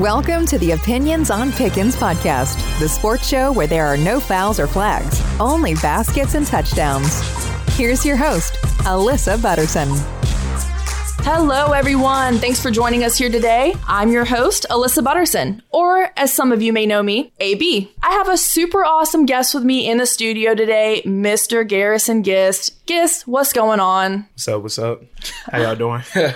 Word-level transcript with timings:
Welcome 0.00 0.46
to 0.46 0.56
the 0.56 0.70
Opinions 0.70 1.30
on 1.30 1.52
Pickens 1.52 1.94
podcast, 1.94 2.56
the 2.78 2.88
sports 2.88 3.28
show 3.28 3.52
where 3.52 3.66
there 3.66 3.84
are 3.84 3.98
no 3.98 4.18
fouls 4.18 4.58
or 4.58 4.66
flags, 4.66 5.20
only 5.38 5.74
baskets 5.74 6.34
and 6.34 6.46
touchdowns. 6.46 7.20
Here's 7.76 8.06
your 8.06 8.16
host, 8.16 8.54
Alyssa 8.84 9.42
Butterson. 9.42 9.88
Hello, 11.22 11.72
everyone. 11.72 12.38
Thanks 12.38 12.62
for 12.62 12.70
joining 12.70 13.04
us 13.04 13.18
here 13.18 13.30
today. 13.30 13.74
I'm 13.86 14.10
your 14.10 14.24
host, 14.24 14.64
Alyssa 14.70 15.04
Butterson, 15.04 15.62
or 15.68 16.10
as 16.16 16.32
some 16.32 16.50
of 16.50 16.62
you 16.62 16.72
may 16.72 16.86
know 16.86 17.02
me, 17.02 17.30
AB. 17.38 17.92
I 18.02 18.10
have 18.12 18.30
a 18.30 18.38
super 18.38 18.82
awesome 18.82 19.26
guest 19.26 19.52
with 19.52 19.64
me 19.64 19.86
in 19.86 19.98
the 19.98 20.06
studio 20.06 20.54
today, 20.54 21.02
Mr. 21.04 21.68
Garrison 21.68 22.22
Gist. 22.22 22.86
Gist, 22.86 23.28
what's 23.28 23.52
going 23.52 23.80
on? 23.80 24.26
What's 24.32 24.48
up? 24.48 24.62
What's 24.62 24.78
up? 24.78 25.02
How 25.52 25.60
y'all 25.60 25.76
doing? 25.76 26.02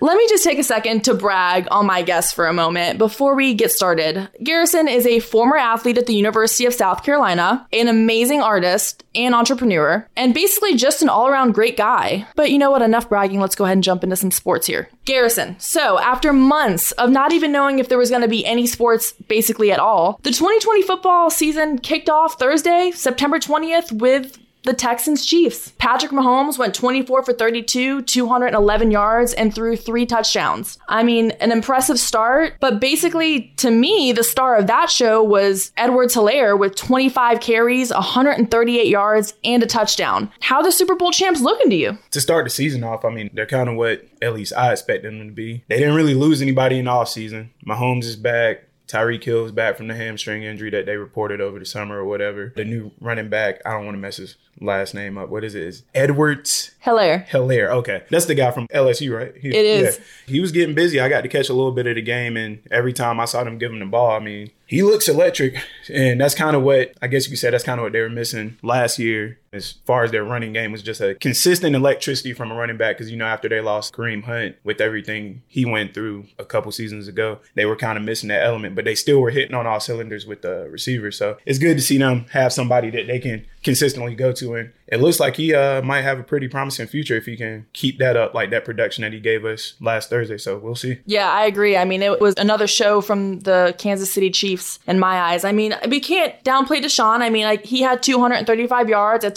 Let 0.00 0.16
me 0.16 0.28
just 0.28 0.44
take 0.44 0.58
a 0.58 0.64
second 0.64 1.04
to 1.04 1.14
brag 1.14 1.68
on 1.70 1.86
my 1.86 2.02
guest 2.02 2.34
for 2.34 2.46
a 2.46 2.52
moment 2.52 2.98
before 2.98 3.34
we 3.34 3.54
get 3.54 3.72
started. 3.72 4.28
Garrison 4.42 4.88
is 4.88 5.06
a 5.06 5.20
former 5.20 5.56
athlete 5.56 5.98
at 5.98 6.06
the 6.06 6.14
University 6.14 6.66
of 6.66 6.74
South 6.74 7.02
Carolina, 7.02 7.66
an 7.72 7.88
amazing 7.88 8.42
artist 8.42 9.04
and 9.14 9.34
entrepreneur, 9.34 10.06
and 10.16 10.34
basically 10.34 10.76
just 10.76 11.00
an 11.00 11.08
all 11.08 11.28
around 11.28 11.54
great 11.54 11.76
guy. 11.76 12.26
But 12.36 12.50
you 12.50 12.58
know 12.58 12.70
what? 12.70 12.82
Enough 12.82 13.08
bragging. 13.08 13.40
Let's 13.40 13.54
go 13.54 13.64
ahead 13.64 13.76
and 13.76 13.84
jump 13.84 14.04
into 14.04 14.16
some 14.16 14.30
sports 14.30 14.66
here. 14.66 14.90
Garrison. 15.06 15.58
So, 15.58 15.98
after 15.98 16.32
months 16.32 16.92
of 16.92 17.10
not 17.10 17.32
even 17.32 17.52
knowing 17.52 17.78
if 17.78 17.88
there 17.88 17.98
was 17.98 18.10
going 18.10 18.22
to 18.22 18.28
be 18.28 18.44
any 18.44 18.66
sports 18.66 19.12
basically 19.12 19.72
at 19.72 19.78
all, 19.78 20.20
the 20.24 20.30
2020 20.30 20.82
football 20.82 21.30
season 21.30 21.78
kicked 21.78 22.10
off 22.10 22.38
Thursday, 22.38 22.90
September 22.94 23.38
20th, 23.38 23.92
with 23.92 24.38
the 24.66 24.74
Texans 24.74 25.24
Chiefs. 25.24 25.72
Patrick 25.78 26.12
Mahomes 26.12 26.58
went 26.58 26.74
24 26.74 27.22
for 27.22 27.32
32, 27.32 28.02
211 28.02 28.90
yards, 28.90 29.32
and 29.32 29.54
threw 29.54 29.76
three 29.76 30.04
touchdowns. 30.04 30.78
I 30.88 31.02
mean, 31.02 31.30
an 31.32 31.52
impressive 31.52 31.98
start, 31.98 32.54
but 32.60 32.80
basically, 32.80 33.52
to 33.56 33.70
me, 33.70 34.12
the 34.12 34.24
star 34.24 34.56
of 34.56 34.66
that 34.66 34.90
show 34.90 35.22
was 35.22 35.72
Edwards 35.76 36.14
Helaire 36.14 36.58
with 36.58 36.74
25 36.74 37.40
carries, 37.40 37.92
138 37.92 38.86
yards, 38.86 39.34
and 39.44 39.62
a 39.62 39.66
touchdown. 39.66 40.30
How 40.40 40.60
the 40.62 40.72
Super 40.72 40.96
Bowl 40.96 41.12
champs 41.12 41.40
looking 41.40 41.70
to 41.70 41.76
you? 41.76 41.98
To 42.10 42.20
start 42.20 42.44
the 42.44 42.50
season 42.50 42.84
off, 42.84 43.04
I 43.04 43.10
mean, 43.10 43.30
they're 43.32 43.46
kind 43.46 43.68
of 43.68 43.76
what 43.76 44.06
at 44.20 44.34
least 44.34 44.52
I 44.56 44.72
expect 44.72 45.04
them 45.04 45.18
to 45.18 45.32
be. 45.32 45.64
They 45.68 45.78
didn't 45.78 45.94
really 45.94 46.14
lose 46.14 46.42
anybody 46.42 46.78
in 46.78 46.86
the 46.86 46.90
offseason. 46.90 47.50
Mahomes 47.66 48.04
is 48.04 48.16
back. 48.16 48.64
Tyreek 48.88 49.24
Hill 49.24 49.44
is 49.44 49.52
back 49.52 49.76
from 49.76 49.88
the 49.88 49.94
hamstring 49.94 50.42
injury 50.42 50.70
that 50.70 50.86
they 50.86 50.96
reported 50.96 51.40
over 51.40 51.58
the 51.58 51.66
summer 51.66 51.98
or 51.98 52.04
whatever. 52.04 52.52
The 52.54 52.64
new 52.64 52.92
running 53.00 53.28
back, 53.28 53.60
I 53.66 53.72
don't 53.72 53.84
want 53.84 53.96
to 53.96 54.00
mess 54.00 54.16
his 54.16 54.36
last 54.60 54.94
name 54.94 55.18
up. 55.18 55.28
What 55.28 55.44
is 55.44 55.54
it? 55.54 55.62
Is 55.62 55.82
Edwards 55.94 56.72
Helaire. 56.84 57.26
Helaire. 57.28 57.68
Okay. 57.70 58.04
That's 58.10 58.26
the 58.26 58.34
guy 58.34 58.50
from 58.52 58.68
LSU, 58.68 59.16
right? 59.16 59.36
He, 59.36 59.48
it 59.48 59.64
is. 59.64 59.98
Yeah. 59.98 60.32
He 60.34 60.40
was 60.40 60.52
getting 60.52 60.74
busy. 60.74 61.00
I 61.00 61.08
got 61.08 61.22
to 61.22 61.28
catch 61.28 61.48
a 61.48 61.54
little 61.54 61.72
bit 61.72 61.86
of 61.86 61.96
the 61.96 62.02
game, 62.02 62.36
and 62.36 62.60
every 62.70 62.92
time 62.92 63.18
I 63.20 63.24
saw 63.24 63.42
them 63.44 63.58
give 63.58 63.72
him 63.72 63.80
the 63.80 63.86
ball, 63.86 64.12
I 64.12 64.20
mean, 64.20 64.50
he 64.66 64.82
looks 64.82 65.08
electric. 65.08 65.56
And 65.88 66.20
that's 66.20 66.34
kind 66.34 66.56
of 66.56 66.62
what, 66.62 66.92
I 67.02 67.08
guess 67.08 67.26
you 67.26 67.30
could 67.30 67.38
say, 67.38 67.50
that's 67.50 67.64
kind 67.64 67.80
of 67.80 67.84
what 67.84 67.92
they 67.92 68.00
were 68.00 68.08
missing 68.08 68.58
last 68.62 68.98
year 68.98 69.38
as 69.56 69.72
far 69.84 70.04
as 70.04 70.10
their 70.10 70.24
running 70.24 70.52
game 70.52 70.72
was 70.72 70.82
just 70.82 71.00
a 71.00 71.14
consistent 71.16 71.74
electricity 71.74 72.32
from 72.32 72.52
a 72.52 72.54
running 72.54 72.76
back. 72.76 72.96
Because, 72.96 73.10
you 73.10 73.16
know, 73.16 73.26
after 73.26 73.48
they 73.48 73.60
lost 73.60 73.94
Kareem 73.94 74.24
Hunt 74.24 74.56
with 74.64 74.80
everything 74.80 75.42
he 75.48 75.64
went 75.64 75.94
through 75.94 76.26
a 76.38 76.44
couple 76.44 76.70
seasons 76.72 77.08
ago, 77.08 77.38
they 77.54 77.66
were 77.66 77.76
kind 77.76 77.98
of 77.98 78.04
missing 78.04 78.28
that 78.28 78.42
element, 78.42 78.74
but 78.74 78.84
they 78.84 78.94
still 78.94 79.20
were 79.20 79.30
hitting 79.30 79.54
on 79.54 79.66
all 79.66 79.80
cylinders 79.80 80.26
with 80.26 80.42
the 80.42 80.68
receivers. 80.70 81.16
So 81.16 81.38
it's 81.46 81.58
good 81.58 81.76
to 81.76 81.82
see 81.82 81.98
them 81.98 82.26
have 82.30 82.52
somebody 82.52 82.90
that 82.90 83.06
they 83.06 83.18
can 83.18 83.44
consistently 83.62 84.14
go 84.14 84.32
to. 84.32 84.54
And 84.54 84.72
it 84.86 85.00
looks 85.00 85.18
like 85.18 85.36
he 85.36 85.52
uh, 85.52 85.82
might 85.82 86.02
have 86.02 86.20
a 86.20 86.22
pretty 86.22 86.46
promising 86.46 86.86
future 86.86 87.16
if 87.16 87.26
he 87.26 87.36
can 87.36 87.66
keep 87.72 87.98
that 87.98 88.16
up, 88.16 88.34
like 88.34 88.50
that 88.50 88.64
production 88.64 89.02
that 89.02 89.12
he 89.12 89.18
gave 89.18 89.44
us 89.44 89.74
last 89.80 90.08
Thursday. 90.08 90.38
So 90.38 90.58
we'll 90.58 90.76
see. 90.76 90.98
Yeah, 91.06 91.28
I 91.28 91.46
agree. 91.46 91.76
I 91.76 91.84
mean, 91.84 92.02
it 92.02 92.20
was 92.20 92.34
another 92.36 92.68
show 92.68 93.00
from 93.00 93.40
the 93.40 93.74
Kansas 93.78 94.12
City 94.12 94.30
Chiefs 94.30 94.78
in 94.86 95.00
my 95.00 95.20
eyes. 95.20 95.44
I 95.44 95.52
mean, 95.52 95.74
we 95.88 95.98
can't 95.98 96.32
downplay 96.44 96.80
Deshaun. 96.80 97.20
I 97.20 97.30
mean, 97.30 97.44
like 97.44 97.64
he 97.64 97.80
had 97.80 98.02
235 98.02 98.88
yards, 98.88 99.24
a 99.24 99.30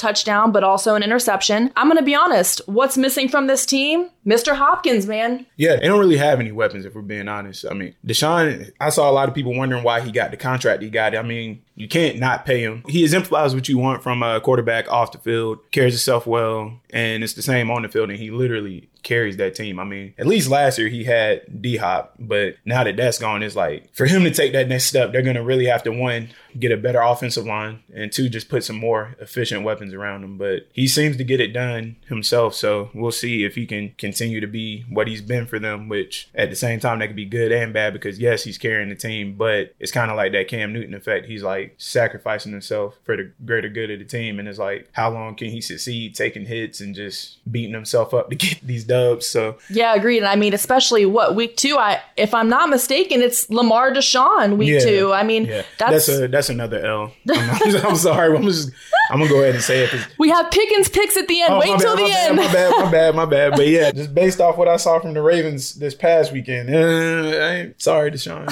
but 0.51 0.63
also 0.63 0.95
an 0.95 1.03
interception. 1.03 1.71
I'm 1.75 1.87
going 1.87 1.97
to 1.97 2.03
be 2.03 2.15
honest. 2.15 2.61
What's 2.65 2.97
missing 2.97 3.27
from 3.27 3.47
this 3.47 3.65
team? 3.65 4.09
Mr. 4.25 4.55
Hopkins, 4.55 5.05
man. 5.07 5.45
Yeah, 5.57 5.75
they 5.75 5.87
don't 5.87 5.99
really 5.99 6.17
have 6.17 6.39
any 6.39 6.51
weapons 6.51 6.85
if 6.85 6.95
we're 6.95 7.01
being 7.01 7.27
honest. 7.27 7.65
I 7.69 7.73
mean, 7.73 7.95
Deshaun, 8.05 8.71
I 8.79 8.89
saw 8.89 9.09
a 9.09 9.13
lot 9.13 9.29
of 9.29 9.35
people 9.35 9.55
wondering 9.55 9.83
why 9.83 10.01
he 10.01 10.11
got 10.11 10.31
the 10.31 10.37
contract 10.37 10.83
he 10.83 10.89
got. 10.89 11.15
I 11.15 11.21
mean, 11.21 11.63
you 11.79 11.87
can't 11.87 12.19
not 12.19 12.45
pay 12.45 12.61
him. 12.61 12.83
He 12.89 13.03
exemplifies 13.03 13.55
what 13.55 13.69
you 13.69 13.77
want 13.77 14.03
from 14.03 14.21
a 14.21 14.41
quarterback 14.41 14.91
off 14.91 15.13
the 15.13 15.17
field, 15.17 15.59
carries 15.71 15.93
himself 15.93 16.27
well, 16.27 16.73
and 16.89 17.23
it's 17.23 17.33
the 17.33 17.41
same 17.41 17.71
on 17.71 17.83
the 17.83 17.87
field. 17.87 18.09
And 18.09 18.19
he 18.19 18.31
literally 18.31 18.89
carries 19.01 19.37
that 19.37 19.55
team. 19.55 19.79
I 19.79 19.85
mean, 19.85 20.13
at 20.17 20.27
least 20.27 20.49
last 20.49 20.77
year 20.77 20.89
he 20.89 21.05
had 21.05 21.61
D 21.61 21.77
Hop, 21.77 22.15
but 22.19 22.55
now 22.65 22.83
that 22.83 22.97
that's 22.97 23.17
gone, 23.17 23.43
it's 23.43 23.55
like 23.55 23.93
for 23.93 24.05
him 24.05 24.23
to 24.25 24.31
take 24.31 24.51
that 24.51 24.67
next 24.67 24.85
step, 24.85 25.11
they're 25.11 25.21
going 25.21 25.37
to 25.37 25.43
really 25.43 25.67
have 25.67 25.83
to 25.83 25.91
one 25.91 26.29
get 26.57 26.71
a 26.71 26.77
better 26.77 26.99
offensive 26.99 27.45
line 27.45 27.83
and 27.93 28.11
two 28.11 28.27
just 28.27 28.49
put 28.49 28.63
some 28.63 28.75
more 28.75 29.15
efficient 29.19 29.63
weapons 29.63 29.93
around 29.93 30.23
him. 30.23 30.37
But 30.37 30.67
he 30.73 30.87
seems 30.87 31.17
to 31.17 31.23
get 31.23 31.39
it 31.39 31.53
done 31.53 31.95
himself, 32.07 32.55
so 32.55 32.89
we'll 32.93 33.11
see 33.11 33.43
if 33.45 33.55
he 33.55 33.65
can 33.65 33.93
continue 33.97 34.41
to 34.41 34.47
be 34.47 34.81
what 34.89 35.07
he's 35.07 35.21
been 35.21 35.45
for 35.45 35.59
them. 35.59 35.87
Which 35.87 36.29
at 36.35 36.49
the 36.49 36.55
same 36.55 36.79
time 36.79 36.99
that 36.99 37.07
could 37.07 37.15
be 37.15 37.25
good 37.25 37.51
and 37.51 37.73
bad 37.73 37.93
because 37.93 38.19
yes, 38.19 38.43
he's 38.43 38.57
carrying 38.57 38.89
the 38.89 38.95
team, 38.95 39.35
but 39.35 39.73
it's 39.79 39.91
kind 39.91 40.11
of 40.11 40.17
like 40.17 40.33
that 40.33 40.47
Cam 40.49 40.73
Newton 40.73 40.93
effect. 40.93 41.27
He's 41.27 41.43
like 41.43 41.68
sacrificing 41.77 42.51
himself 42.51 42.99
for 43.03 43.15
the 43.15 43.31
greater 43.45 43.69
good 43.69 43.91
of 43.91 43.99
the 43.99 44.05
team, 44.05 44.39
and 44.39 44.47
it's 44.47 44.59
like 44.59 44.89
how 44.93 45.11
long 45.11 45.35
can 45.35 45.49
he 45.49 45.61
succeed 45.61 46.15
taking 46.15 46.45
hits 46.45 46.81
and 46.81 46.95
just 46.95 47.39
beating 47.51 47.73
himself 47.73 48.13
up 48.13 48.29
to 48.29 48.35
get 48.35 48.59
these 48.63 48.83
dubs. 48.83 49.27
So 49.27 49.57
yeah, 49.69 49.93
agreed. 49.95 50.19
And 50.19 50.27
I 50.27 50.35
mean, 50.35 50.53
especially 50.53 51.05
what 51.05 51.35
week 51.35 51.57
two? 51.57 51.77
I 51.77 52.01
if 52.17 52.33
I'm 52.33 52.49
not 52.49 52.69
mistaken, 52.69 53.21
it's 53.21 53.49
Lamar 53.49 53.91
Deshaun 53.91 54.57
week 54.57 54.69
yeah, 54.69 54.79
two. 54.79 55.13
I 55.13 55.23
mean, 55.23 55.45
yeah. 55.45 55.63
that's 55.77 56.07
that's, 56.07 56.19
a, 56.19 56.27
that's 56.27 56.49
another 56.49 56.85
L. 56.85 57.13
I'm, 57.29 57.75
I'm 57.85 57.95
sorry. 57.95 58.35
I'm 58.35 58.43
just 58.43 58.71
I'm 59.09 59.19
gonna 59.19 59.29
go 59.29 59.41
ahead 59.41 59.55
and 59.55 59.63
say 59.63 59.85
it. 59.85 60.07
We 60.17 60.29
have 60.29 60.51
Pickens 60.51 60.89
picks 60.89 61.17
at 61.17 61.27
the 61.27 61.41
end. 61.41 61.53
Oh, 61.53 61.59
Wait 61.59 61.79
till 61.79 61.95
the 61.95 62.03
bad, 62.03 62.27
end. 62.27 62.37
My 62.37 62.53
bad, 62.53 62.71
my 62.71 62.91
bad, 62.91 63.15
my 63.15 63.25
bad. 63.25 63.51
But 63.53 63.67
yeah, 63.67 63.91
just 63.95 64.13
based 64.13 64.39
off 64.39 64.57
what 64.57 64.67
I 64.67 64.77
saw 64.77 64.99
from 64.99 65.13
the 65.13 65.21
Ravens 65.21 65.73
this 65.75 65.95
past 65.95 66.31
weekend, 66.31 66.73
uh, 66.73 66.77
I 66.77 67.55
ain't 67.55 67.81
sorry, 67.81 68.11
Deshaun. 68.11 68.47